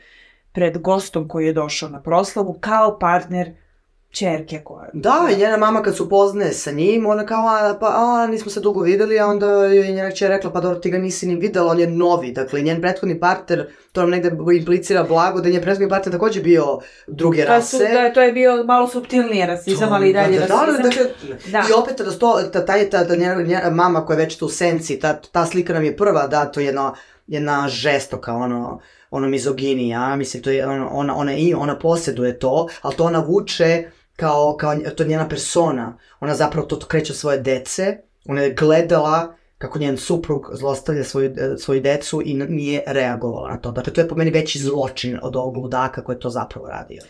pred 0.51 0.77
gostom 0.77 1.27
koji 1.27 1.45
je 1.45 1.53
došao 1.53 1.89
na 1.89 2.01
proslavu 2.01 2.57
kao 2.59 2.99
partner 2.99 3.53
čerke 4.11 4.61
koja... 4.63 4.89
Da, 4.93 5.27
i 5.31 5.39
njena 5.39 5.57
mama 5.57 5.81
kad 5.81 5.95
se 5.97 6.03
upoznaje 6.03 6.53
sa 6.53 6.71
njim, 6.71 7.05
ona 7.05 7.25
kao, 7.25 7.47
a, 7.47 7.77
pa, 7.79 7.87
a, 7.87 8.27
nismo 8.27 8.51
se 8.51 8.59
dugo 8.59 8.81
videli, 8.81 9.19
a 9.19 9.27
onda 9.27 9.63
je 9.63 9.91
njena 9.91 10.11
kćer 10.11 10.29
rekla, 10.29 10.51
pa 10.51 10.61
dobro, 10.61 10.79
ti 10.79 10.89
ga 10.89 10.97
nisi 10.97 11.27
ni 11.27 11.35
videla, 11.35 11.71
on 11.71 11.79
je 11.79 11.87
novi, 11.87 12.31
dakle, 12.31 12.61
njen 12.61 12.81
prethodni 12.81 13.19
partner, 13.19 13.67
to 13.91 14.01
nam 14.01 14.09
negde 14.09 14.31
implicira 14.57 15.03
blago, 15.03 15.41
da 15.41 15.47
je 15.47 15.53
njen 15.53 15.61
prethodni 15.61 15.89
partner 15.89 16.11
takođe 16.11 16.41
bio 16.41 16.79
druge 17.07 17.45
To 17.45 17.53
je, 17.53 17.61
su, 17.61 17.77
rase. 17.79 17.93
da, 17.93 18.13
to 18.13 18.21
je 18.21 18.31
bio 18.31 18.63
malo 18.63 18.87
subtilniji 18.87 19.45
rasizam, 19.45 19.93
ali 19.93 20.09
i 20.09 20.13
dalje 20.13 20.39
da, 20.39 20.47
da, 20.47 20.53
rasizam. 20.53 20.83
da, 20.83 20.89
dakle, 20.89 21.05
Da. 21.51 21.63
I 21.69 21.73
opet 21.73 21.97
da 21.97 22.11
sto, 22.11 22.41
ta, 22.53 22.65
taj, 22.65 22.89
ta, 22.89 23.07
ta 23.07 23.15
njena, 23.15 23.41
njena 23.41 23.69
mama 23.69 24.05
koja 24.05 24.17
je 24.17 24.23
već 24.23 24.37
tu 24.37 24.45
u 24.45 24.49
senci, 24.49 24.99
ta, 24.99 25.21
ta 25.21 25.45
slika 25.45 25.73
nam 25.73 25.83
je 25.83 25.97
prva, 25.97 26.27
da, 26.27 26.45
to 26.45 26.59
je 26.59 26.65
jedna, 26.65 26.93
jedna 27.27 27.67
žestoka, 27.67 28.33
ono, 28.33 28.79
ono 29.11 29.27
mizoginija, 29.27 30.15
mislim, 30.15 30.43
to 30.43 30.49
je, 30.49 30.67
ono, 30.67 30.89
ona, 30.91 31.15
ona, 31.15 31.33
i, 31.33 31.53
ona 31.53 31.79
posjeduje 31.79 32.39
to, 32.39 32.67
ali 32.81 32.95
to 32.95 33.03
ona 33.03 33.19
vuče 33.19 33.91
kao, 34.19 34.57
kao, 34.57 34.75
to 34.95 35.03
je 35.03 35.09
njena 35.09 35.29
persona, 35.29 35.97
ona 36.19 36.35
zapravo 36.35 36.67
to 36.67 36.79
kreće 36.87 37.13
svoje 37.13 37.37
dece, 37.37 37.97
ona 38.25 38.41
je 38.41 38.53
gledala 38.53 39.35
kako 39.57 39.79
njen 39.79 39.97
suprug 39.97 40.49
zlostavlja 40.53 41.03
svoju, 41.03 41.33
e, 41.37 41.57
svoju 41.57 41.81
decu 41.81 42.21
i 42.25 42.33
nije 42.33 42.83
reagovala 42.87 43.49
na 43.49 43.57
to. 43.57 43.71
Dakle, 43.71 43.93
to 43.93 44.01
je 44.01 44.07
po 44.07 44.15
meni 44.15 44.31
veći 44.31 44.59
zločin 44.59 45.19
od 45.21 45.35
ovog 45.35 45.57
ludaka 45.57 46.03
koji 46.03 46.15
je 46.15 46.19
to 46.19 46.29
zapravo 46.29 46.67
radio. 46.67 47.01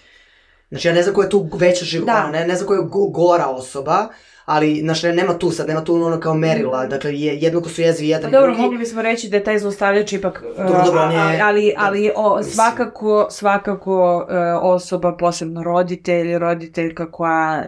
Znači 0.70 0.88
ja 0.88 0.94
ne 0.94 1.04
znam 1.04 1.16
koja 1.16 1.26
je 1.26 1.30
tu 1.30 1.50
veća 1.54 1.86
živ, 1.86 2.06
Da. 2.06 2.28
ne, 2.28 2.48
ne 2.48 2.56
znam 2.56 2.68
koja 2.68 2.80
je 2.80 2.86
go- 2.86 3.10
gora 3.10 3.48
osoba, 3.48 4.08
ali, 4.50 4.76
znači, 4.76 5.08
nema 5.08 5.34
tu 5.34 5.52
sad, 5.52 5.68
nema 5.68 5.84
tu 5.84 5.96
ono 5.96 6.20
kao 6.20 6.34
merila, 6.34 6.86
dakle, 6.86 7.14
je, 7.14 7.38
jednako 7.38 7.70
su 7.70 7.82
jezivi 7.82 8.10
Pa 8.10 8.16
jedan 8.16 8.30
i 8.30 8.34
dobro, 8.34 8.48
drugi. 8.48 8.62
mogli 8.62 8.78
bismo 8.78 9.02
reći 9.02 9.30
da 9.30 9.38
je 9.38 9.44
taj 9.44 9.60
zlostavljač 9.60 10.14
ipak, 10.14 10.44
Dobro, 10.58 10.82
dobro, 10.86 11.02
on 11.02 11.12
je- 11.12 11.18
a- 11.18 11.40
ali, 11.44 11.74
ali 11.78 12.12
o, 12.16 12.38
Mislim. 12.38 12.54
svakako, 12.54 13.28
svakako 13.30 14.28
e, 14.30 14.36
osoba, 14.54 15.12
posebno 15.14 15.64
roditelj, 15.64 16.38
roditeljka 16.38 17.12
koja, 17.12 17.66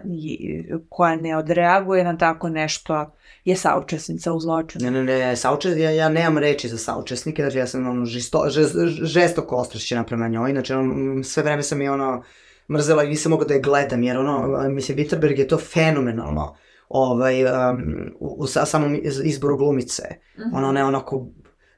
koja 0.88 1.16
ne 1.16 1.36
odreaguje 1.36 2.04
na 2.04 2.18
tako 2.18 2.48
nešto 2.48 3.06
je 3.44 3.56
saučesnica 3.56 4.32
u 4.32 4.40
zločinu. 4.40 4.84
Ne, 4.84 4.90
ne, 4.92 5.04
ne, 5.04 5.36
saučes, 5.36 5.76
ja, 5.76 5.90
ja 5.90 6.08
nemam 6.08 6.38
reči 6.38 6.68
za 6.68 6.78
saučesnike, 6.78 7.42
znači 7.42 7.58
ja 7.58 7.66
sam 7.66 7.88
ono 7.88 8.04
žisto, 8.04 8.44
žest, 8.48 8.74
žestoko 9.02 9.56
ostrašćena 9.56 10.04
prema 10.04 10.28
njoj, 10.28 10.52
znači 10.52 10.72
ono, 10.72 10.94
sve 11.24 11.42
vreme 11.42 11.62
sam 11.62 11.82
je 11.82 11.90
ono 11.90 12.22
mrzela 12.68 13.04
i 13.04 13.08
nisam 13.08 13.30
mogla 13.30 13.46
da 13.46 13.54
je 13.54 13.60
gledam, 13.60 14.02
jer 14.02 14.18
ono, 14.18 14.38
mislim, 14.68 14.98
Witterberg 14.98 15.38
je 15.38 15.48
to 15.48 15.58
fenomenalno, 15.58 16.56
ovaj, 16.92 17.44
um, 17.44 17.50
u, 18.20 18.36
u 18.38 18.46
sa- 18.46 18.66
samom 18.66 18.94
iz- 18.94 19.20
izboru 19.24 19.56
glumice, 19.56 20.02
ono, 20.52 20.68
ona 20.68 20.80
je 20.80 20.86
onako, 20.86 21.26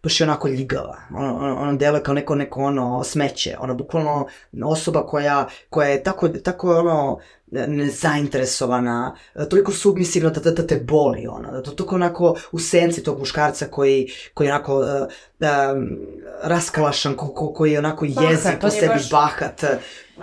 baš 0.04 0.20
je 0.20 0.24
onako 0.24 0.48
ljigava, 0.48 0.96
ono, 1.14 1.36
ono, 1.36 1.56
ono 1.56 1.76
deluje 1.76 2.02
kao 2.02 2.14
neko, 2.14 2.34
neko 2.34 2.60
ono 2.60 3.04
smeće, 3.04 3.56
ono, 3.60 3.74
bukvalno 3.74 4.26
osoba 4.64 5.06
koja, 5.06 5.48
koja 5.70 5.88
je 5.88 6.02
tako, 6.02 6.28
tako 6.28 6.78
ono, 6.78 7.18
nezainteresovana, 7.50 9.16
toliko 9.50 9.72
submisivna 9.72 10.30
da, 10.30 10.40
da, 10.40 10.50
da 10.50 10.66
te 10.66 10.76
boli, 10.76 11.26
ono, 11.26 11.52
da 11.52 11.62
to 11.62 11.70
toliko 11.70 11.94
onako 11.94 12.36
u 12.52 12.58
senci 12.58 13.02
tog 13.02 13.18
muškarca 13.18 13.66
koji, 13.66 14.08
koji 14.34 14.46
je 14.46 14.52
onako 14.52 14.78
uh, 14.78 14.86
um, 14.86 15.98
raskalašan, 16.42 17.16
ko, 17.16 17.28
ko, 17.28 17.52
koji 17.52 17.72
je 17.72 17.78
onako 17.78 18.06
Bahat, 18.14 18.30
jezi 18.30 18.48
po 18.60 18.70
sebi 18.70 18.94
baš- 18.94 19.10
bahat, 19.10 19.64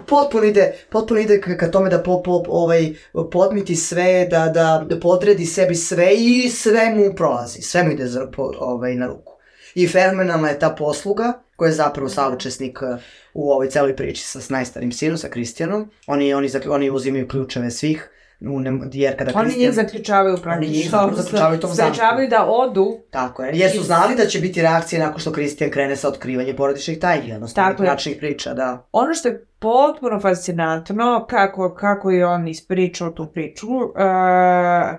potpuno 0.07 0.43
ide, 0.43 0.73
potpuno 0.89 1.19
ide 1.19 1.41
ka, 1.41 1.57
ka 1.57 1.71
tome 1.71 1.89
da 1.89 2.03
po, 2.03 2.21
po, 2.23 2.43
ovaj, 2.47 2.93
podmiti 3.32 3.75
sve, 3.75 4.27
da, 4.32 4.45
da, 4.47 4.86
da 4.89 4.99
podredi 4.99 5.45
sebi 5.45 5.75
sve 5.75 6.13
i 6.15 6.49
sve 6.49 6.95
mu 6.95 7.15
prolazi, 7.15 7.61
sve 7.61 7.84
mu 7.84 7.91
ide 7.91 8.05
za, 8.05 8.27
po, 8.36 8.51
ovaj, 8.59 8.95
na 8.95 9.07
ruku. 9.07 9.30
I 9.76 9.88
fenomenalna 9.88 10.49
je 10.49 10.59
ta 10.59 10.69
posluga, 10.69 11.34
koja 11.55 11.67
je 11.67 11.74
zapravo 11.74 12.09
saučesnik 12.09 12.82
uh, 12.82 12.99
u 13.34 13.51
ovoj 13.51 13.69
celoj 13.69 13.95
priči 13.95 14.24
sa, 14.24 14.39
najstarim 14.49 14.91
sinom, 14.91 15.17
sa 15.17 15.30
Kristijanom. 15.30 15.91
Oni, 16.07 16.34
oni, 16.34 16.49
oni 16.69 16.89
uzimaju 16.89 17.28
ključeve 17.28 17.72
svih, 17.72 18.09
u 18.49 18.59
ne, 18.59 18.80
jer 18.93 19.17
kada 19.17 19.32
Oni 19.36 19.47
njih 19.47 19.53
Kristijan... 19.53 19.74
zaključavaju 19.74 20.34
njih 20.34 20.43
praktično. 20.43 20.89
zapravo 20.91 21.15
zaključavaju 21.22 21.57
u 21.57 21.61
tom 21.61 21.74
zamku. 21.74 21.93
Sprečavaju 21.93 22.30
da 22.30 22.45
odu. 22.45 22.99
Tako 23.11 23.43
je, 23.43 23.51
jer 23.53 23.72
su 23.72 23.84
znali 23.84 24.15
da 24.15 24.26
će 24.26 24.39
biti 24.39 24.61
reakcije 24.61 24.99
nakon 24.99 25.19
što 25.19 25.32
Kristijan 25.32 25.72
krene 25.72 25.95
sa 25.95 26.07
otkrivanjem 26.07 26.55
porodičnih 26.55 26.99
tajni, 26.99 27.34
odnosno 27.34 27.55
Tako 27.55 27.84
je. 27.84 28.17
priča, 28.19 28.53
da. 28.53 28.88
Ono 28.91 29.13
što 29.13 29.28
je 29.28 29.45
potpuno 29.59 30.19
fascinantno, 30.19 31.26
kako, 31.30 31.76
kako 31.76 32.11
je 32.11 32.26
on 32.26 32.47
ispričao 32.47 33.11
tu 33.11 33.28
priču, 33.34 33.67
uh, 33.67 33.91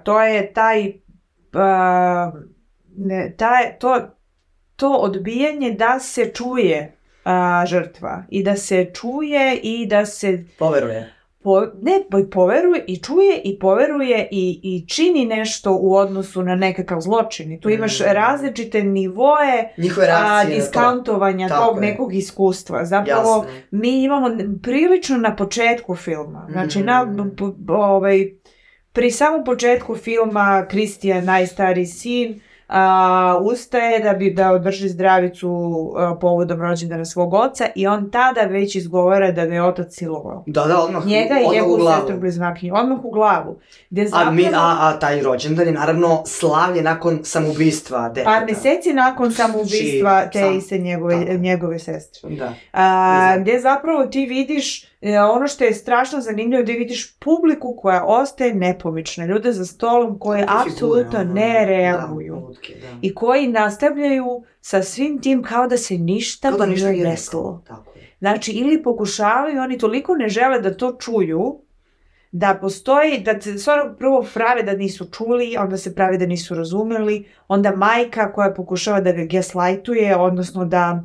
to 0.04 0.22
je 0.22 0.52
taj, 0.52 0.88
uh, 0.88 2.40
ne, 2.96 3.34
taj 3.38 3.78
to, 3.78 4.16
to 4.82 4.90
odbijanje 4.90 5.70
da 5.72 5.98
se 6.00 6.30
čuje 6.30 6.92
uh, 7.24 7.30
žrtva 7.66 8.24
i 8.30 8.42
da 8.42 8.56
se 8.56 8.86
čuje 8.92 9.56
i 9.56 9.86
da 9.86 10.06
se 10.06 10.44
Poveruje. 10.58 11.12
po, 11.42 11.60
ne 11.60 11.92
po- 12.10 12.30
poveruje 12.30 12.84
i 12.86 12.96
čuje 12.98 13.40
i 13.40 13.58
poveruje 13.58 14.28
i, 14.30 14.60
i 14.64 14.88
čini 14.88 15.24
nešto 15.26 15.72
u 15.74 15.94
odnosu 15.94 16.42
na 16.42 16.54
nekakav 16.56 17.00
zločin. 17.00 17.52
I 17.52 17.60
tu 17.60 17.70
imaš 17.70 18.00
Mm. 18.00 18.04
različite 18.06 18.82
nivoe 18.82 19.64
Njihove 19.78 20.06
a, 20.08 20.22
na 20.22 20.42
to. 20.42 20.48
diskantovanja 20.50 21.48
Tako 21.48 21.64
tog 21.64 21.76
je. 21.76 21.80
nekog 21.82 22.14
iskustva. 22.14 22.84
Zapravo, 22.84 23.36
Jasno. 23.36 23.60
mi 23.72 24.02
imamo 24.02 24.30
prilično 24.62 25.16
na 25.18 25.36
početku 25.36 25.94
filma, 25.96 26.46
znači 26.50 26.80
na, 26.80 27.04
b- 27.06 27.22
b- 27.56 27.72
ovaj, 27.74 28.26
pri 28.92 29.10
samom 29.10 29.44
početku 29.44 29.96
filma 29.96 30.66
Kristijan, 30.66 31.24
najstariji 31.24 31.86
sin, 31.86 32.40
a, 32.74 33.38
ustaje 33.42 34.00
da 34.00 34.12
bi 34.12 34.30
da 34.30 34.52
održi 34.52 34.88
zdravicu 34.88 35.50
a, 35.96 36.14
povodom 36.20 36.60
rođendana 36.62 37.04
svog 37.04 37.34
oca 37.34 37.66
i 37.74 37.86
on 37.86 38.10
tada 38.10 38.40
već 38.40 38.76
izgovara 38.76 39.32
da 39.32 39.46
ga 39.46 39.54
je 39.54 39.62
otac 39.62 39.94
silovao. 39.94 40.44
Da, 40.46 40.64
da, 40.64 40.78
odmah, 40.80 41.06
Njega 41.06 41.34
i 41.40 41.48
u 41.48 41.52
njegovu 41.52 41.88
sestru 41.90 42.16
bliznakinju, 42.20 42.74
odmah 42.74 43.04
u 43.04 43.10
glavu. 43.10 43.58
Gde 43.90 44.02
A, 44.02 44.06
zapravo, 44.06 44.32
mi, 44.32 44.46
a, 44.46 44.76
a 44.80 44.98
taj 45.00 45.22
rođendan 45.22 45.66
je 45.66 45.72
naravno 45.72 46.22
slavlje 46.26 46.82
nakon 46.82 47.20
samoubistva 47.22 48.08
deteta. 48.08 48.30
par 48.30 48.44
meseci 48.46 48.92
nakon 48.92 49.32
samoubistva 49.32 50.26
te 50.32 50.40
sam- 50.40 50.56
iste 50.58 50.78
njegove, 50.78 51.26
tako. 51.26 51.38
njegove 51.38 51.78
sestre. 51.78 52.30
Da. 52.30 52.54
A, 52.72 53.36
gdje 53.38 53.60
zapravo 53.60 54.06
ti 54.06 54.26
vidiš 54.26 54.91
ono 55.34 55.46
što 55.46 55.64
je 55.64 55.74
strašno 55.74 56.20
zanimljivo 56.20 56.62
gdje 56.62 56.74
vidiš 56.74 57.18
publiku 57.18 57.76
koja 57.78 58.04
ostaje 58.04 58.54
nepomična, 58.54 59.26
ljude 59.26 59.52
za 59.52 59.64
stolom 59.64 60.18
koji 60.18 60.44
apsolutno 60.48 61.20
ono, 61.20 61.34
ne 61.34 61.66
reaguju 61.66 62.34
Da, 62.34 62.40
lutke, 62.40 62.74
da. 62.82 62.88
i 63.02 63.14
koji 63.14 63.48
nastavljaju 63.48 64.44
sa 64.60 64.82
svim 64.82 65.20
tim 65.20 65.42
kao 65.42 65.66
da 65.66 65.76
se 65.76 65.98
ništa 65.98 66.50
da 66.50 66.66
ništa 66.66 66.90
nije 66.90 67.06
desilo. 67.06 67.62
Znači, 68.18 68.52
ili 68.52 68.82
pokušavaju, 68.82 69.60
oni 69.60 69.78
toliko 69.78 70.14
ne 70.14 70.28
žele 70.28 70.60
da 70.60 70.76
to 70.76 70.96
čuju, 71.00 71.60
da 72.32 72.58
postoji, 72.60 73.18
da 73.18 73.40
se 73.40 73.58
stvarno 73.58 73.96
prvo 73.98 74.26
prave 74.34 74.62
da 74.62 74.72
nisu 74.72 75.10
čuli, 75.10 75.56
onda 75.58 75.76
se 75.76 75.94
pravi 75.94 76.18
da 76.18 76.26
nisu 76.26 76.54
razumeli, 76.54 77.28
onda 77.48 77.76
majka 77.76 78.32
koja 78.32 78.54
pokušava 78.54 79.00
da 79.00 79.12
ga 79.12 79.24
gaslightuje, 79.24 80.16
odnosno 80.16 80.64
da 80.64 81.04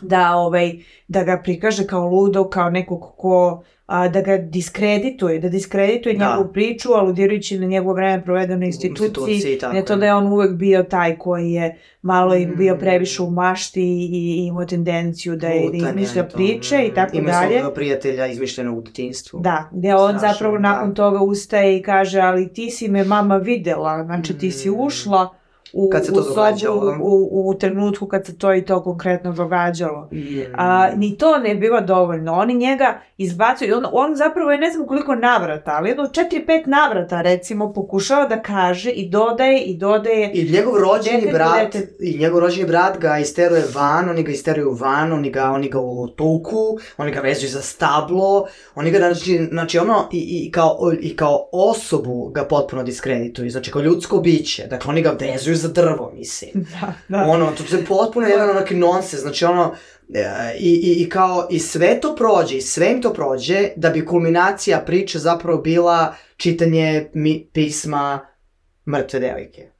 da 0.00 0.36
ovaj 0.36 0.72
da 1.08 1.24
ga 1.24 1.40
prikaže 1.44 1.86
kao 1.86 2.06
ludo, 2.06 2.44
kao 2.46 2.70
nekog 2.70 3.14
ko 3.16 3.62
a, 3.86 4.08
da 4.08 4.20
ga 4.20 4.36
diskredituje, 4.38 5.38
da 5.38 5.48
diskredituje 5.48 6.14
Da. 6.14 6.26
njegovu 6.26 6.52
priču, 6.52 6.88
aludirajući 6.90 7.58
na 7.58 7.66
njegovo 7.66 7.94
vreme 7.94 8.24
provedeno 8.24 8.60
u 8.60 8.64
instituciji, 8.64 9.42
ne 9.72 9.84
to 9.84 9.96
da 9.96 10.06
je 10.06 10.14
on 10.14 10.26
uvek 10.26 10.52
bio 10.52 10.82
taj 10.82 11.16
koji 11.16 11.52
je 11.52 11.76
malo 12.02 12.34
im 12.34 12.54
bio 12.56 12.74
Mm. 12.74 12.78
previše 12.78 13.22
u 13.22 13.30
mašti 13.30 13.82
i, 13.82 14.08
i 14.12 14.46
imao 14.46 14.64
tendenciju 14.64 15.36
da, 15.36 15.46
je, 15.46 15.70
da 15.70 15.76
izmišlja 15.78 16.22
to, 16.22 16.36
priče 16.36 16.76
i 16.78 16.90
mm, 16.90 16.94
tako 16.94 17.16
Ima 17.16 17.30
dalje. 17.30 17.60
svog 17.60 17.74
prijatelja 17.74 18.26
izmišljeno 18.26 18.74
u 18.74 18.80
detinjstvu. 18.80 19.40
Da, 19.40 19.68
gdje 19.72 19.94
on 19.96 20.08
Strašno, 20.10 20.28
zapravo 20.28 20.54
da. 20.54 20.60
nakon 20.60 20.94
toga 20.94 21.20
ustaje 21.20 21.76
i 21.76 21.82
kaže, 21.82 22.20
ali 22.20 22.48
ti 22.48 22.70
si 22.70 22.88
me 22.88 23.04
mama 23.04 23.36
videla, 23.36 24.04
znači 24.04 24.38
ti 24.38 24.50
si 24.50 24.70
Mm. 24.70 24.74
ušla 24.76 25.34
u, 25.72 25.90
Kad 25.90 26.06
se 26.06 26.12
to 26.12 26.20
u 26.20 26.22
sobu 26.22 26.34
događalo. 26.34 26.96
u, 27.02 27.48
u 27.48 27.54
trenutku 27.54 28.06
kad 28.06 28.26
se 28.26 28.38
to 28.38 28.54
i 28.54 28.64
to 28.64 28.82
konkretno 28.82 29.32
događalo. 29.32 30.08
Mm. 30.12 30.18
A, 30.56 30.88
ni 30.96 31.18
to 31.18 31.38
ne 31.38 31.54
biva 31.54 31.80
dovoljno. 31.80 32.32
Oni 32.32 32.54
njega 32.54 33.00
izbacuju. 33.16 33.76
On, 33.76 33.86
on 33.92 34.16
zapravo 34.16 34.52
je 34.52 34.58
ne 34.58 34.70
znam 34.70 34.86
koliko 34.86 35.14
navrata, 35.14 35.70
ali 35.70 35.88
jedno 35.88 36.04
4-5 36.04 36.66
navrata 36.66 37.22
recimo 37.22 37.72
pokušava 37.72 38.26
da 38.26 38.42
kaže 38.42 38.90
i 38.90 39.08
dodaje 39.08 39.60
i 39.60 39.76
dodaje. 39.76 40.30
I 40.34 40.52
njegov 40.52 40.74
rođeni 40.76 41.32
brat, 41.32 41.72
detetu. 41.72 41.94
i 42.00 42.18
njegov 42.18 42.40
rođeni 42.40 42.68
brat 42.68 42.98
ga 42.98 43.18
isteruje 43.18 43.62
van, 43.74 44.08
oni 44.10 44.22
ga 44.22 44.30
isteruju 44.30 44.76
van, 44.80 45.12
oni 45.12 45.30
ga, 45.30 45.44
oni 45.44 45.68
ga 45.68 45.80
u 45.80 46.08
tuku, 46.08 46.78
oni 46.96 47.12
ga 47.12 47.20
vezuju 47.20 47.50
za 47.50 47.62
stablo, 47.62 48.46
oni 48.74 48.90
ga, 48.90 48.98
znači, 48.98 49.48
znači 49.50 49.78
ono, 49.78 50.08
i, 50.12 50.44
i, 50.46 50.50
kao, 50.50 50.78
i 51.00 51.16
kao 51.16 51.48
osobu 51.52 52.28
ga 52.28 52.44
potpuno 52.44 52.82
diskredituju, 52.82 53.50
znači 53.50 53.70
kao 53.70 53.82
ljudsko 53.82 54.18
biće, 54.18 54.66
dakle 54.66 54.90
oni 54.90 55.02
ga 55.02 55.16
vezuju 55.20 55.56
za 55.58 55.68
drvo, 55.68 56.12
mislim. 56.14 56.50
Da, 56.80 56.92
da. 57.08 57.24
Ono, 57.24 57.52
to 57.52 57.76
je 57.76 57.84
potpuno 57.84 58.26
jedan 58.26 58.50
onaki 58.50 58.74
nonsens, 58.74 59.22
znači 59.22 59.44
ono, 59.44 59.74
e, 60.14 60.54
i, 60.58 60.70
i, 60.70 61.02
i 61.02 61.08
kao, 61.08 61.46
i 61.50 61.58
sve 61.58 62.00
to 62.00 62.14
prođe, 62.16 62.56
i 62.56 62.60
sve 62.60 62.92
im 62.92 63.02
to 63.02 63.12
prođe, 63.12 63.68
da 63.76 63.90
bi 63.90 64.06
kulminacija 64.06 64.80
priče 64.80 65.18
zapravo 65.18 65.58
bila 65.58 66.14
čitanje 66.36 67.10
mi, 67.14 67.50
pisma 67.52 68.26
mrtve 68.86 69.20
devojke. 69.20 69.70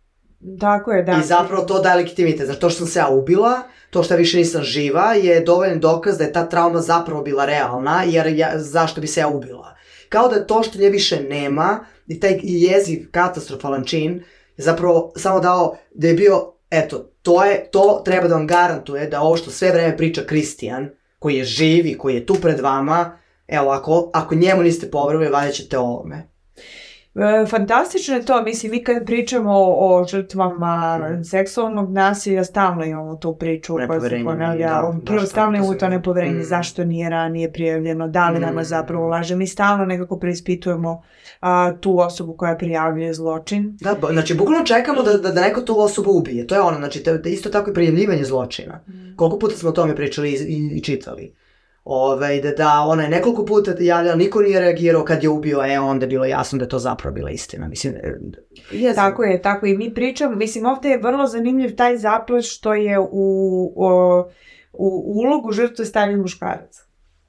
Tako 0.60 0.92
je, 0.92 1.02
da. 1.02 1.12
I 1.12 1.26
zapravo 1.26 1.64
to 1.64 1.82
daje 1.82 1.96
legitimitet. 1.96 2.46
Znači, 2.46 2.60
to 2.60 2.70
što 2.70 2.78
sam 2.78 2.86
se 2.86 2.98
ja 2.98 3.08
ubila, 3.08 3.62
to 3.90 4.02
što 4.02 4.14
ja 4.14 4.18
više 4.18 4.36
nisam 4.36 4.62
živa, 4.62 5.14
je 5.14 5.40
dovoljan 5.40 5.80
dokaz 5.80 6.18
da 6.18 6.24
je 6.24 6.32
ta 6.32 6.48
trauma 6.48 6.80
zapravo 6.80 7.22
bila 7.22 7.46
realna, 7.46 8.02
jer 8.06 8.26
ja, 8.26 8.50
zašto 8.54 9.00
bi 9.00 9.06
se 9.06 9.20
ja 9.20 9.28
ubila. 9.28 9.74
Kao 10.08 10.28
da 10.28 10.36
je 10.36 10.46
to 10.46 10.62
što 10.62 10.78
nje 10.78 10.88
više 10.88 11.22
nema, 11.22 11.84
i 12.06 12.20
taj 12.20 12.38
jeziv 12.42 13.08
katastrofalan 13.10 13.84
čin, 13.84 14.14
je 14.14 14.24
zapravo 14.58 15.12
samo 15.16 15.40
dao 15.40 15.76
da 15.94 16.08
je 16.08 16.14
bio, 16.14 16.52
eto, 16.70 17.10
to 17.22 17.44
je, 17.44 17.70
to 17.70 18.02
treba 18.04 18.28
da 18.28 18.34
vam 18.34 18.46
garantuje 18.46 19.06
da 19.06 19.20
ovo 19.20 19.36
što 19.36 19.50
sve 19.50 19.72
vreme 19.72 19.96
priča 19.96 20.22
Kristijan, 20.26 20.90
koji 21.18 21.34
je 21.34 21.44
živ 21.44 21.86
i 21.86 21.98
koji 21.98 22.14
je 22.14 22.26
tu 22.26 22.34
pred 22.34 22.60
vama, 22.60 23.18
evo, 23.46 23.70
ako, 23.70 24.10
ako 24.14 24.34
njemu 24.34 24.62
niste 24.62 24.90
poverovali, 24.90 25.30
valjda 25.30 25.52
ćete 25.52 25.78
ovome. 25.78 26.28
E, 27.16 27.46
Fantastično 27.46 28.14
je 28.14 28.24
to, 28.24 28.42
mislim, 28.42 28.72
mi 28.72 28.84
kad 28.84 29.06
pričamo 29.06 29.50
o, 29.52 29.66
o 29.92 30.06
žrtvama 30.06 31.00
seksualnog 31.24 31.92
nasilja, 31.92 32.44
stalno 32.44 32.84
imamo 32.84 33.16
tu 33.16 33.34
priču 33.34 33.74
koja 33.78 34.00
se 34.00 34.20
ponavlja. 34.24 34.68
da, 34.68 34.92
Prvo, 35.04 35.20
stalno 35.20 35.52
tako, 35.52 35.56
imamo 35.56 35.74
to 35.74 35.88
nepoverenje, 35.88 36.34
Mm. 36.34 36.42
zašto 36.44 36.84
nije 36.84 37.10
ranije 37.10 37.52
prijavljeno, 37.52 38.08
da 38.08 38.28
li 38.28 38.40
nama 38.40 38.60
Mm. 38.60 38.64
zapravo 38.64 39.08
laže. 39.08 39.36
Mi 39.36 39.46
stalno 39.46 39.84
nekako 39.84 40.18
preispitujemo 40.18 41.02
a, 41.40 41.72
tu 41.74 41.98
osobu 41.98 42.34
koja 42.34 42.56
prijavljuje 42.56 43.14
zločin. 43.14 43.76
Da, 43.80 43.94
ba- 43.96 44.12
znači, 44.12 44.34
bukvalno 44.34 44.64
čekamo 44.64 45.02
da, 45.02 45.12
da, 45.12 45.30
da 45.30 45.40
neko 45.40 45.60
tu 45.60 45.80
osobu 45.80 46.10
ubije. 46.12 46.46
To 46.46 46.54
je 46.54 46.60
ono, 46.60 46.76
znači, 46.76 47.02
te, 47.02 47.20
isto 47.24 47.48
tako 47.50 47.70
i 47.70 47.74
prijavljivanje 47.74 48.24
zločina. 48.24 48.80
Koliko 49.16 49.38
puta 49.38 49.54
smo 49.54 49.68
o 49.68 49.72
tome 49.72 49.96
pričali 49.96 50.30
i, 50.30 50.36
i, 50.36 50.70
i 50.72 50.82
čitali. 50.82 51.34
Ovaj, 51.90 52.40
da, 52.40 52.50
da, 52.50 52.80
ona 52.80 53.02
je 53.02 53.08
nekoliko 53.08 53.44
puta 53.44 53.72
javljala, 53.80 54.16
niko 54.16 54.40
nije 54.40 54.60
reagirao 54.60 55.04
kad 55.04 55.22
je 55.22 55.28
ubio, 55.28 55.64
e, 55.66 55.78
onda 55.78 56.04
je 56.04 56.08
bilo 56.08 56.24
jasno 56.24 56.58
da 56.58 56.64
je 56.64 56.68
to 56.68 56.78
zapravo 56.78 57.14
bila 57.14 57.30
istina. 57.30 57.68
Mislim, 57.68 57.94
e, 57.94 58.14
je 58.70 58.94
Tako 58.94 59.24
je, 59.24 59.42
tako 59.42 59.66
i 59.66 59.76
mi 59.76 59.94
pričamo, 59.94 60.36
mislim, 60.36 60.66
ovde 60.66 60.88
je 60.88 60.98
vrlo 60.98 61.26
zanimljiv 61.26 61.76
taj 61.76 61.96
zaplet 61.96 62.44
što 62.44 62.74
je 62.74 62.98
u, 62.98 63.06
o, 63.76 64.18
u 64.72 65.02
ulogu 65.04 65.52
žrtve 65.52 65.84
stavljen 65.84 66.20
muškarac. 66.20 66.76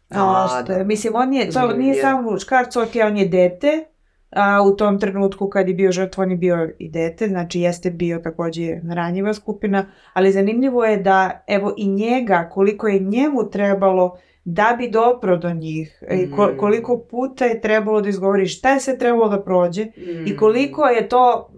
A, 0.10 0.48
što, 0.50 0.74
da. 0.74 0.84
Mislim, 0.84 1.16
on 1.16 1.34
je, 1.34 1.50
to 1.50 1.74
nije 1.74 1.96
je. 1.96 2.02
samo 2.02 2.32
muškarac, 2.32 2.76
ok, 2.76 2.92
on 3.06 3.18
je 3.18 3.28
dete, 3.28 3.86
a 4.30 4.62
u 4.62 4.76
tom 4.76 5.00
trenutku 5.00 5.50
kad 5.50 5.68
je 5.68 5.74
bio 5.74 5.92
žrtva, 5.92 6.24
on 6.24 6.32
je 6.32 6.38
bio 6.38 6.70
i 6.80 6.90
dete, 6.90 7.28
znači 7.28 7.60
jeste 7.60 7.92
bio 7.92 8.20
takođe 8.20 8.80
ranjiva 8.96 9.34
skupina, 9.34 9.86
ali 10.14 10.32
zanimljivo 10.32 10.86
je 10.86 10.98
da, 10.98 11.44
evo, 11.48 11.74
i 11.78 11.88
njega, 11.88 12.50
koliko 12.54 12.88
je 12.88 13.00
njemu 13.00 13.50
trebalo 13.50 14.18
da 14.46 14.76
bi 14.78 14.90
dopro 14.90 15.38
do 15.38 15.54
njih 15.54 16.04
mm. 16.12 16.36
ko, 16.36 16.52
koliko 16.58 16.98
puta 16.98 17.46
je 17.46 17.62
trebalo 17.62 18.02
da 18.02 18.10
izgovori 18.10 18.48
šta 18.48 18.74
je 18.74 18.80
sve 18.80 18.98
trebalo 18.98 19.30
da 19.30 19.44
prođe 19.44 19.86
mm. 19.86 20.28
i 20.28 20.38
koliko 20.38 20.86
je 20.86 21.10
to 21.10 21.50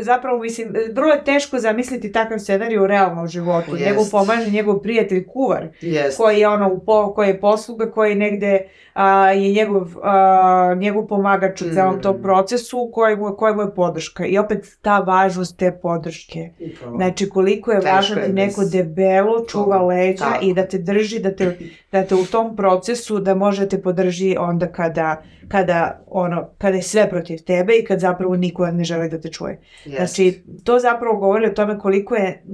zapravo 0.00 0.38
mislim 0.38 0.74
vrlo 0.92 1.12
je 1.12 1.24
teško 1.24 1.58
zamisliti 1.58 2.12
takav 2.12 2.38
scenarij 2.38 2.78
u 2.78 2.86
realnom 2.86 3.26
životu 3.26 3.70
yes. 3.70 3.86
njegov 3.86 4.04
pomaže 4.10 4.50
njegov 4.50 4.78
prijatelj 4.78 5.26
kuvar 5.26 5.68
yes. 5.80 6.16
koji 6.16 6.40
je 6.40 6.48
ono 6.48 6.72
u 6.72 6.84
po, 6.84 7.14
koji 7.14 7.28
je 7.28 7.40
posluga 7.40 7.90
koji 7.90 8.14
negde 8.14 8.68
a, 9.00 9.30
je 9.30 9.52
njegov 9.52 9.88
a, 10.02 10.74
njegov 10.78 11.06
pomagač 11.06 11.62
u 11.62 11.66
mm. 11.66 11.74
celom 11.74 12.02
tom 12.02 12.22
procesu 12.22 12.90
koji 12.92 13.16
mu, 13.16 13.36
je 13.60 13.74
podrška 13.74 14.26
i 14.26 14.38
opet 14.38 14.78
ta 14.82 14.98
važnost 14.98 15.58
te 15.58 15.78
podrške 15.82 16.50
Upravo. 16.60 16.96
znači 16.96 17.28
koliko 17.28 17.72
je 17.72 17.80
važno 17.80 18.16
da 18.16 18.28
neko 18.28 18.64
debelo 18.64 19.44
čuva 19.48 19.82
leđa 19.82 20.26
i 20.42 20.54
da 20.54 20.66
te 20.66 20.78
drži 20.78 21.18
da 21.18 21.36
te, 21.36 21.58
da 21.92 22.04
te 22.04 22.14
u 22.14 22.24
tom 22.24 22.56
procesu 22.56 23.18
da 23.18 23.34
možete 23.34 23.82
podrži 23.82 24.36
onda 24.38 24.66
kada, 24.66 25.22
kada, 25.48 26.00
ono, 26.06 26.48
kada 26.58 26.76
je 26.76 26.82
sve 26.82 27.10
protiv 27.10 27.38
tebe 27.46 27.72
i 27.72 27.84
kad 27.84 28.00
zapravo 28.00 28.36
niko 28.36 28.66
ne 28.66 28.84
želi 28.84 29.08
da 29.08 29.20
te 29.20 29.28
čuje. 29.28 29.60
Yes. 29.86 29.96
Znači, 29.96 30.44
to 30.64 30.78
zapravo 30.78 31.16
govori 31.16 31.46
o 31.46 31.54
tome 31.54 31.78
koliko 31.78 32.14
je 32.14 32.44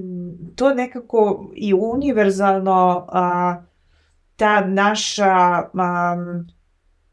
to 0.56 0.74
nekako 0.74 1.50
i 1.54 1.74
univerzalno 1.74 3.06
a, 3.08 3.56
ta 4.36 4.66
naša 4.66 5.34
a, 5.74 6.16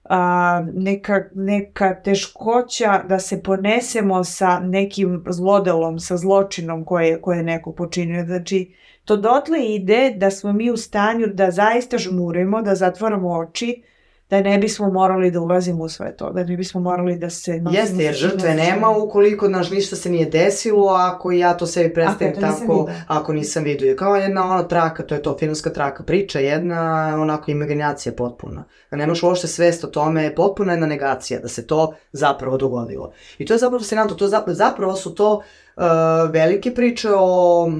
a, 0.03 0.65
neka, 0.73 1.23
neka 1.35 2.01
teškoća 2.03 3.03
da 3.09 3.19
se 3.19 3.43
ponesemo 3.43 4.23
sa 4.23 4.59
nekim 4.59 5.23
zlodelom, 5.29 5.99
sa 5.99 6.17
zločinom 6.17 6.85
koje, 6.85 7.21
koje 7.21 7.37
je 7.37 7.43
neko 7.43 7.71
počinio. 7.71 8.25
Znači, 8.25 8.73
to 9.05 9.17
dotle 9.17 9.65
ide 9.65 10.13
da 10.17 10.31
smo 10.31 10.53
mi 10.53 10.71
u 10.71 10.77
stanju 10.77 11.27
da 11.27 11.51
zaista 11.51 11.97
žmurimo, 11.97 12.61
da 12.61 12.75
zatvoramo 12.75 13.31
oči, 13.37 13.83
da 14.29 14.41
ne 14.41 14.57
bismo 14.57 14.89
morali 14.89 15.31
da 15.31 15.39
ulazimo 15.39 15.83
u 15.83 15.89
sve 15.89 16.15
to, 16.17 16.29
da 16.29 16.43
ne 16.43 16.57
bismo 16.57 16.81
morali 16.81 17.17
da 17.17 17.29
se... 17.29 17.61
Jeste, 17.71 18.03
jer 18.03 18.13
žrtve 18.13 18.55
nema 18.55 18.89
ukoliko 18.89 19.47
naš 19.47 19.71
ništa 19.71 19.95
se 19.95 20.09
nije 20.09 20.25
desilo, 20.25 20.89
ako 20.89 21.31
ja 21.31 21.53
to 21.53 21.67
sebi 21.67 21.93
predstavim 21.93 22.41
tako, 22.41 22.89
ako 23.07 23.33
nisam 23.33 23.63
vidio. 23.63 23.95
Kao 23.95 24.15
jedna 24.15 24.45
ona 24.45 24.67
traka, 24.67 25.03
to 25.03 25.15
je 25.15 25.21
to 25.21 25.37
filmska 25.39 25.69
traka, 25.69 26.03
priča 26.03 26.39
jedna, 26.39 27.13
onako 27.19 27.51
imaginacija 27.51 28.13
potpuna. 28.13 28.63
Da 28.91 28.97
nemaš 28.97 29.23
uopšte 29.23 29.47
svest 29.47 29.83
o 29.83 29.87
tome, 29.87 30.35
potpuna 30.35 30.73
jedna 30.73 30.87
negacija 30.87 31.39
da 31.39 31.47
se 31.47 31.67
to 31.67 31.93
zapravo 32.11 32.57
dogodilo. 32.57 33.11
I 33.37 33.45
to 33.45 33.53
je 33.53 33.57
zapravo 33.57 33.79
fascinantno, 33.79 34.15
to 34.15 34.27
zapravo, 34.27 34.55
zapravo 34.55 34.95
su 34.95 35.15
to 35.15 35.33
uh, 35.33 35.83
velike 36.31 36.73
priče 36.73 37.09
o 37.15 37.71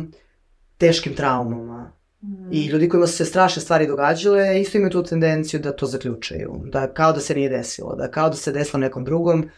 teškim 0.78 1.16
traumama. 1.16 2.03
Mm. 2.24 2.54
I 2.54 2.66
ljudi 2.66 2.90
kojima 2.90 3.08
su 3.08 3.18
se 3.18 3.26
strašne 3.26 3.62
stvari 3.62 3.88
događale, 3.88 4.62
isto 4.62 4.78
imaju 4.78 4.92
tu 4.92 5.04
tendenciju 5.04 5.60
da 5.60 5.76
to 5.76 5.86
zaključaju. 5.86 6.62
Da 6.66 6.94
kao 6.94 7.14
da 7.14 7.20
se 7.20 7.36
nije 7.36 7.50
desilo, 7.50 7.96
da 7.96 8.12
kao 8.12 8.30
da 8.30 8.36
se 8.36 8.52
desilo 8.52 8.80
nekom 8.80 9.06
drugom, 9.06 9.50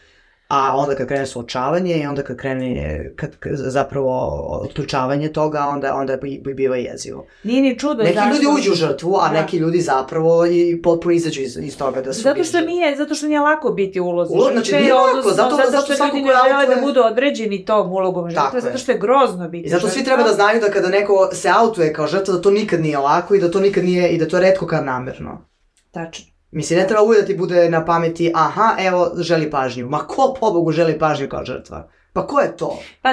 A 0.48 0.76
onda 0.76 0.94
kad 0.94 1.08
krene 1.08 1.26
suočavanje 1.26 1.96
i 1.96 2.06
onda 2.06 2.22
kad 2.22 2.36
krene 2.36 3.12
kad, 3.16 3.30
zapravo 3.52 4.10
otključavanje 4.62 5.32
toga, 5.32 5.66
onda, 5.68 5.94
onda 5.94 6.16
bi, 6.16 6.40
bi 6.44 6.54
biva 6.54 6.76
jezivo. 6.76 7.26
Nije 7.42 7.62
ni 7.62 7.78
čudo. 7.78 8.02
Neki 8.02 8.14
zašto... 8.14 8.34
ljudi 8.34 8.46
uđu 8.60 8.72
u 8.72 8.74
žrtvu, 8.74 9.16
a 9.20 9.28
da. 9.28 9.40
neki 9.40 9.56
ljudi 9.56 9.80
zapravo 9.80 10.46
i 10.46 10.82
potpuno 10.82 11.14
izađu 11.14 11.40
iz, 11.40 11.56
iz 11.56 11.78
toga 11.78 12.00
da 12.00 12.12
su 12.12 12.22
Zato 12.22 12.44
što 12.44 12.60
nije, 12.60 12.96
zato 12.96 13.14
što 13.14 13.26
nije 13.26 13.40
lako 13.40 13.70
biti 13.70 14.00
ulozi 14.00 14.32
Ulo, 14.34 14.50
znači, 14.52 14.74
nije 14.74 14.94
lako, 14.94 15.30
zato, 15.30 15.56
zato, 15.56 15.70
zato 15.70 15.92
što 15.94 16.06
ljudi 16.06 16.22
ne 16.22 16.32
žele 16.48 16.74
da 16.74 16.80
budu 16.80 17.00
određeni 17.00 17.64
tom 17.64 17.92
ulogom 17.92 18.30
žrtve, 18.30 18.60
zato 18.60 18.78
što 18.78 18.92
je 18.92 18.98
grozno 18.98 19.48
biti 19.48 19.66
I 19.66 19.70
zato 19.70 19.88
svi 19.88 20.04
treba 20.04 20.22
da 20.22 20.32
znaju 20.32 20.60
da 20.60 20.70
kada 20.70 20.88
neko 20.88 21.28
se 21.32 21.48
autuje 21.48 21.92
kao 21.92 22.06
žrtva, 22.06 22.34
da 22.34 22.40
to 22.40 22.50
nikad 22.50 22.80
nije 22.80 22.98
lako 22.98 23.34
i 23.34 23.40
da 23.40 23.50
to 23.50 23.60
nikad 23.60 23.84
nije, 23.84 24.08
i 24.08 24.18
da 24.18 24.28
to 24.28 24.36
je 24.36 24.42
redko 24.42 24.66
kad 24.66 24.84
namerno. 24.84 25.44
Tačno. 25.90 26.35
Mislim, 26.56 26.78
ne 26.78 26.86
treba 26.86 27.02
uvijek 27.02 27.20
da 27.20 27.26
ti 27.26 27.36
bude 27.36 27.70
na 27.70 27.84
pameti, 27.84 28.32
aha, 28.34 28.76
evo, 28.78 29.10
želi 29.16 29.50
pažnju. 29.50 29.88
Ma 29.88 29.98
ko 29.98 30.34
pobogu 30.40 30.72
želi 30.72 30.98
pažnju 30.98 31.28
kao 31.28 31.44
žrtva? 31.44 31.88
Pa 32.12 32.26
ko 32.26 32.40
je 32.40 32.56
to? 32.56 32.78
Pa, 33.02 33.10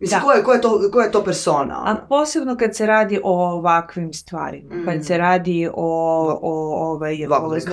Mislim, 0.00 0.20
da. 0.20 0.26
ko, 0.26 0.32
je, 0.32 0.42
ko, 0.42 0.52
je 0.52 0.60
to, 0.60 0.90
ko 0.92 1.00
je 1.00 1.10
to 1.10 1.24
persona? 1.24 1.80
Ona? 1.80 1.90
A 1.90 2.06
posebno 2.08 2.56
kad 2.56 2.76
se 2.76 2.86
radi 2.86 3.20
o 3.24 3.52
ovakvim 3.52 4.12
stvarima. 4.12 4.74
Mm. 4.74 4.84
Kad 4.84 5.04
se 5.06 5.18
radi 5.18 5.68
o, 5.74 6.38
o 6.42 6.90
ovaj, 6.92 7.26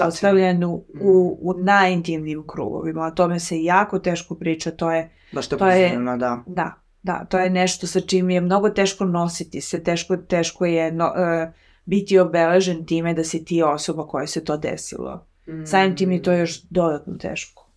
ostavljanju 0.07 0.67
mm. 0.67 1.01
u, 1.01 1.37
u 1.41 1.53
najintimnijim 1.53 2.43
krugovima. 2.47 3.05
O 3.05 3.11
tome 3.11 3.39
se 3.39 3.63
jako 3.63 3.99
teško 3.99 4.35
priča. 4.35 4.71
To 4.71 4.91
je... 4.91 5.09
Baš 5.31 5.47
to, 5.47 5.57
to 5.57 5.67
je, 5.67 5.97
da. 6.17 6.43
Da, 6.45 6.71
da. 7.03 7.25
To 7.29 7.39
je 7.39 7.49
nešto 7.49 7.87
sa 7.87 7.99
čim 7.99 8.29
je 8.29 8.41
mnogo 8.41 8.69
teško 8.69 9.05
nositi 9.05 9.61
se. 9.61 9.83
Teško, 9.83 10.17
teško 10.17 10.65
je... 10.65 10.91
No, 10.91 11.05
uh, 11.05 11.53
biti 11.86 12.19
obeležen 12.19 12.86
time 12.86 13.13
da 13.13 13.23
si 13.23 13.45
ti 13.45 13.63
osoba 13.63 14.07
koja 14.07 14.27
se 14.27 14.43
to 14.43 14.57
desilo. 14.57 15.27
Mm. 15.47 15.65
Samim 15.65 15.95
tim 15.97 16.11
je 16.11 16.21
to 16.21 16.31
još 16.31 16.61
dodatno 16.61 17.17
teško. 17.17 17.69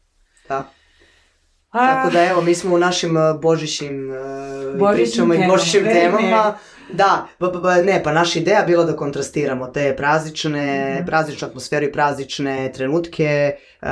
Da. 0.48 0.70
A... 1.70 1.86
Tako 1.86 2.10
da 2.10 2.24
evo, 2.24 2.42
mi 2.42 2.54
smo 2.54 2.74
u 2.74 2.78
našim 2.78 3.16
uh, 3.16 3.40
božićnim 3.40 4.12
pričama 4.94 5.34
i 5.34 5.48
božićnim 5.48 5.84
temama. 5.84 6.54
Da, 6.92 7.26
ba, 7.40 7.50
ba, 7.50 7.82
ne, 7.82 8.02
pa 8.02 8.12
naša 8.12 8.38
ideja 8.38 8.64
bila 8.66 8.84
da 8.84 8.96
kontrastiramo 8.96 9.66
te 9.66 9.96
praznične, 9.96 10.60
mm 10.60 11.02
-hmm. 11.02 11.06
prazničnu 11.06 11.48
atmosferu 11.48 11.86
i 11.86 11.92
praznične 11.92 12.72
trenutke 12.72 13.56
uh, 13.82 13.88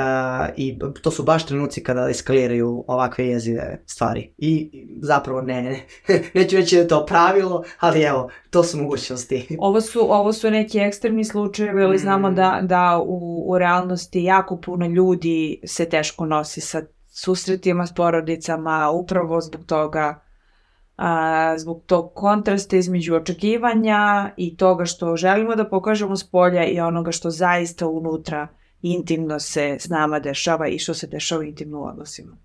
i 0.55 0.79
to 1.01 1.11
su 1.11 1.23
baš 1.23 1.45
trenuci 1.45 1.83
kada 1.83 2.09
eskaliraju 2.09 2.85
ovakve 2.87 3.27
jezive 3.27 3.83
stvari. 3.85 4.33
I 4.37 4.71
zapravo 5.01 5.41
ne, 5.41 5.61
ne 5.61 5.79
neću 6.33 6.55
reći 6.55 6.75
da 6.75 6.81
je 6.81 6.87
to 6.87 7.05
pravilo, 7.05 7.63
ali 7.79 8.01
evo, 8.01 8.29
to 8.49 8.63
su 8.63 8.77
mogućnosti. 8.77 9.47
Ovo 9.59 9.81
su, 9.81 10.13
ovo 10.13 10.33
su 10.33 10.51
neki 10.51 10.79
ekstremni 10.79 11.25
slučajevi, 11.25 11.83
ali 11.83 11.95
mm. 11.95 11.99
znamo 11.99 12.31
da, 12.31 12.59
da 12.63 12.99
u, 13.05 13.45
u 13.51 13.57
realnosti 13.57 14.23
jako 14.23 14.57
puno 14.57 14.87
ljudi 14.87 15.61
se 15.65 15.89
teško 15.89 16.25
nosi 16.25 16.61
sa 16.61 16.81
susretima 17.19 17.87
s 17.87 17.93
porodicama 17.93 18.89
upravo 18.89 19.41
zbog 19.41 19.65
toga 19.65 20.21
a, 20.97 21.57
zbog 21.57 21.83
tog 21.85 22.13
kontrasta 22.13 22.77
između 22.77 23.15
očekivanja 23.15 24.31
i 24.37 24.57
toga 24.57 24.85
što 24.85 25.15
želimo 25.15 25.55
da 25.55 25.69
pokažemo 25.69 26.15
s 26.15 26.31
polja 26.31 26.65
i 26.65 26.79
onoga 26.79 27.11
što 27.11 27.29
zaista 27.29 27.87
unutra 27.87 28.47
intimno 28.81 29.39
se 29.39 29.77
s 29.79 29.89
nama 29.89 30.19
dešava 30.19 30.67
i 30.67 30.79
što 30.79 30.93
se 30.93 31.07
dešava 31.07 31.43
intimno 31.43 31.79
u 31.79 31.85
odnosima. 31.85 32.37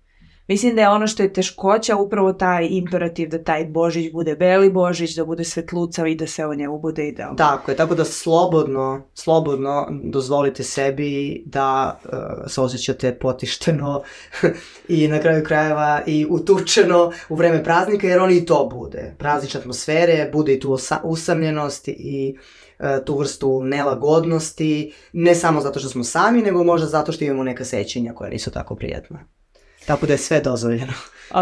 Mislim 0.47 0.75
da 0.75 0.81
je 0.81 0.89
ono 0.89 1.07
što 1.07 1.23
je 1.23 1.33
teškoća 1.33 1.95
upravo 1.95 2.33
taj 2.33 2.67
imperativ 2.69 3.29
da 3.29 3.43
taj 3.43 3.65
Božić 3.65 4.11
bude 4.11 4.35
beli 4.35 4.69
Božić, 4.69 5.15
da 5.15 5.25
bude 5.25 5.43
svetlucav 5.43 6.07
i 6.07 6.15
da 6.15 6.27
se 6.27 6.45
o 6.45 6.55
njemu 6.55 6.79
bude 6.79 7.07
idealno. 7.07 7.35
Tako 7.35 7.71
je, 7.71 7.77
tako 7.77 7.95
da 7.95 8.05
slobodno, 8.05 9.07
slobodno 9.13 9.87
dozvolite 10.03 10.63
sebi 10.63 11.43
da 11.45 11.99
uh, 12.03 12.11
se 12.47 12.61
osjećate 12.61 13.15
potišteno 13.19 14.03
i 14.87 15.07
na 15.07 15.19
kraju 15.19 15.43
krajeva 15.43 16.01
i 16.05 16.25
utučeno 16.29 17.11
u 17.29 17.35
vreme 17.35 17.63
praznika, 17.63 18.07
jer 18.07 18.19
oni 18.19 18.37
i 18.37 18.45
to 18.45 18.69
bude. 18.73 19.15
Praznične 19.19 19.59
atmosfere, 19.59 20.29
bude 20.33 20.53
i 20.53 20.59
tu 20.59 20.77
usamljenost 21.03 21.87
i 21.87 22.37
uh, 22.79 22.85
tu 23.05 23.17
vrstu 23.17 23.63
nelagodnosti, 23.63 24.93
ne 25.13 25.35
samo 25.35 25.61
zato 25.61 25.79
što 25.79 25.89
smo 25.89 26.03
sami, 26.03 26.41
nego 26.41 26.63
možda 26.63 26.87
zato 26.87 27.11
što 27.11 27.25
imamo 27.25 27.43
neka 27.43 27.65
sećenja 27.65 28.13
koja 28.13 28.29
nisu 28.29 28.51
tako 28.51 28.75
prijatna. 28.75 29.19
Tako 29.87 30.05
da 30.05 30.13
je 30.13 30.17
sve 30.17 30.39
dozvoljeno. 30.39 30.93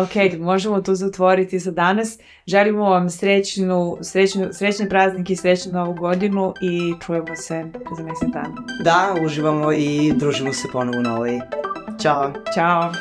ok, 0.03 0.39
možemo 0.39 0.81
tu 0.81 0.95
zatvoriti 0.95 1.59
za 1.59 1.71
danas. 1.71 2.17
Želimo 2.47 2.89
vam 2.89 3.09
srećnu, 3.09 3.97
srećnu, 4.01 4.49
srećne 4.53 4.89
praznike 4.89 5.33
i 5.33 5.35
srećnu 5.35 5.71
novu 5.71 5.93
godinu 5.93 6.53
i 6.61 6.93
čujemo 7.05 7.35
se 7.35 7.65
za 7.97 8.03
mesec 8.03 8.29
dana. 8.33 8.55
Da, 8.83 9.15
uživamo 9.25 9.71
i 9.71 10.13
družimo 10.15 10.53
se 10.53 10.67
ponovo 10.73 10.99
u 10.99 11.01
novoj. 11.01 11.39
Ćao. 12.01 12.33
Ćao. 12.55 12.91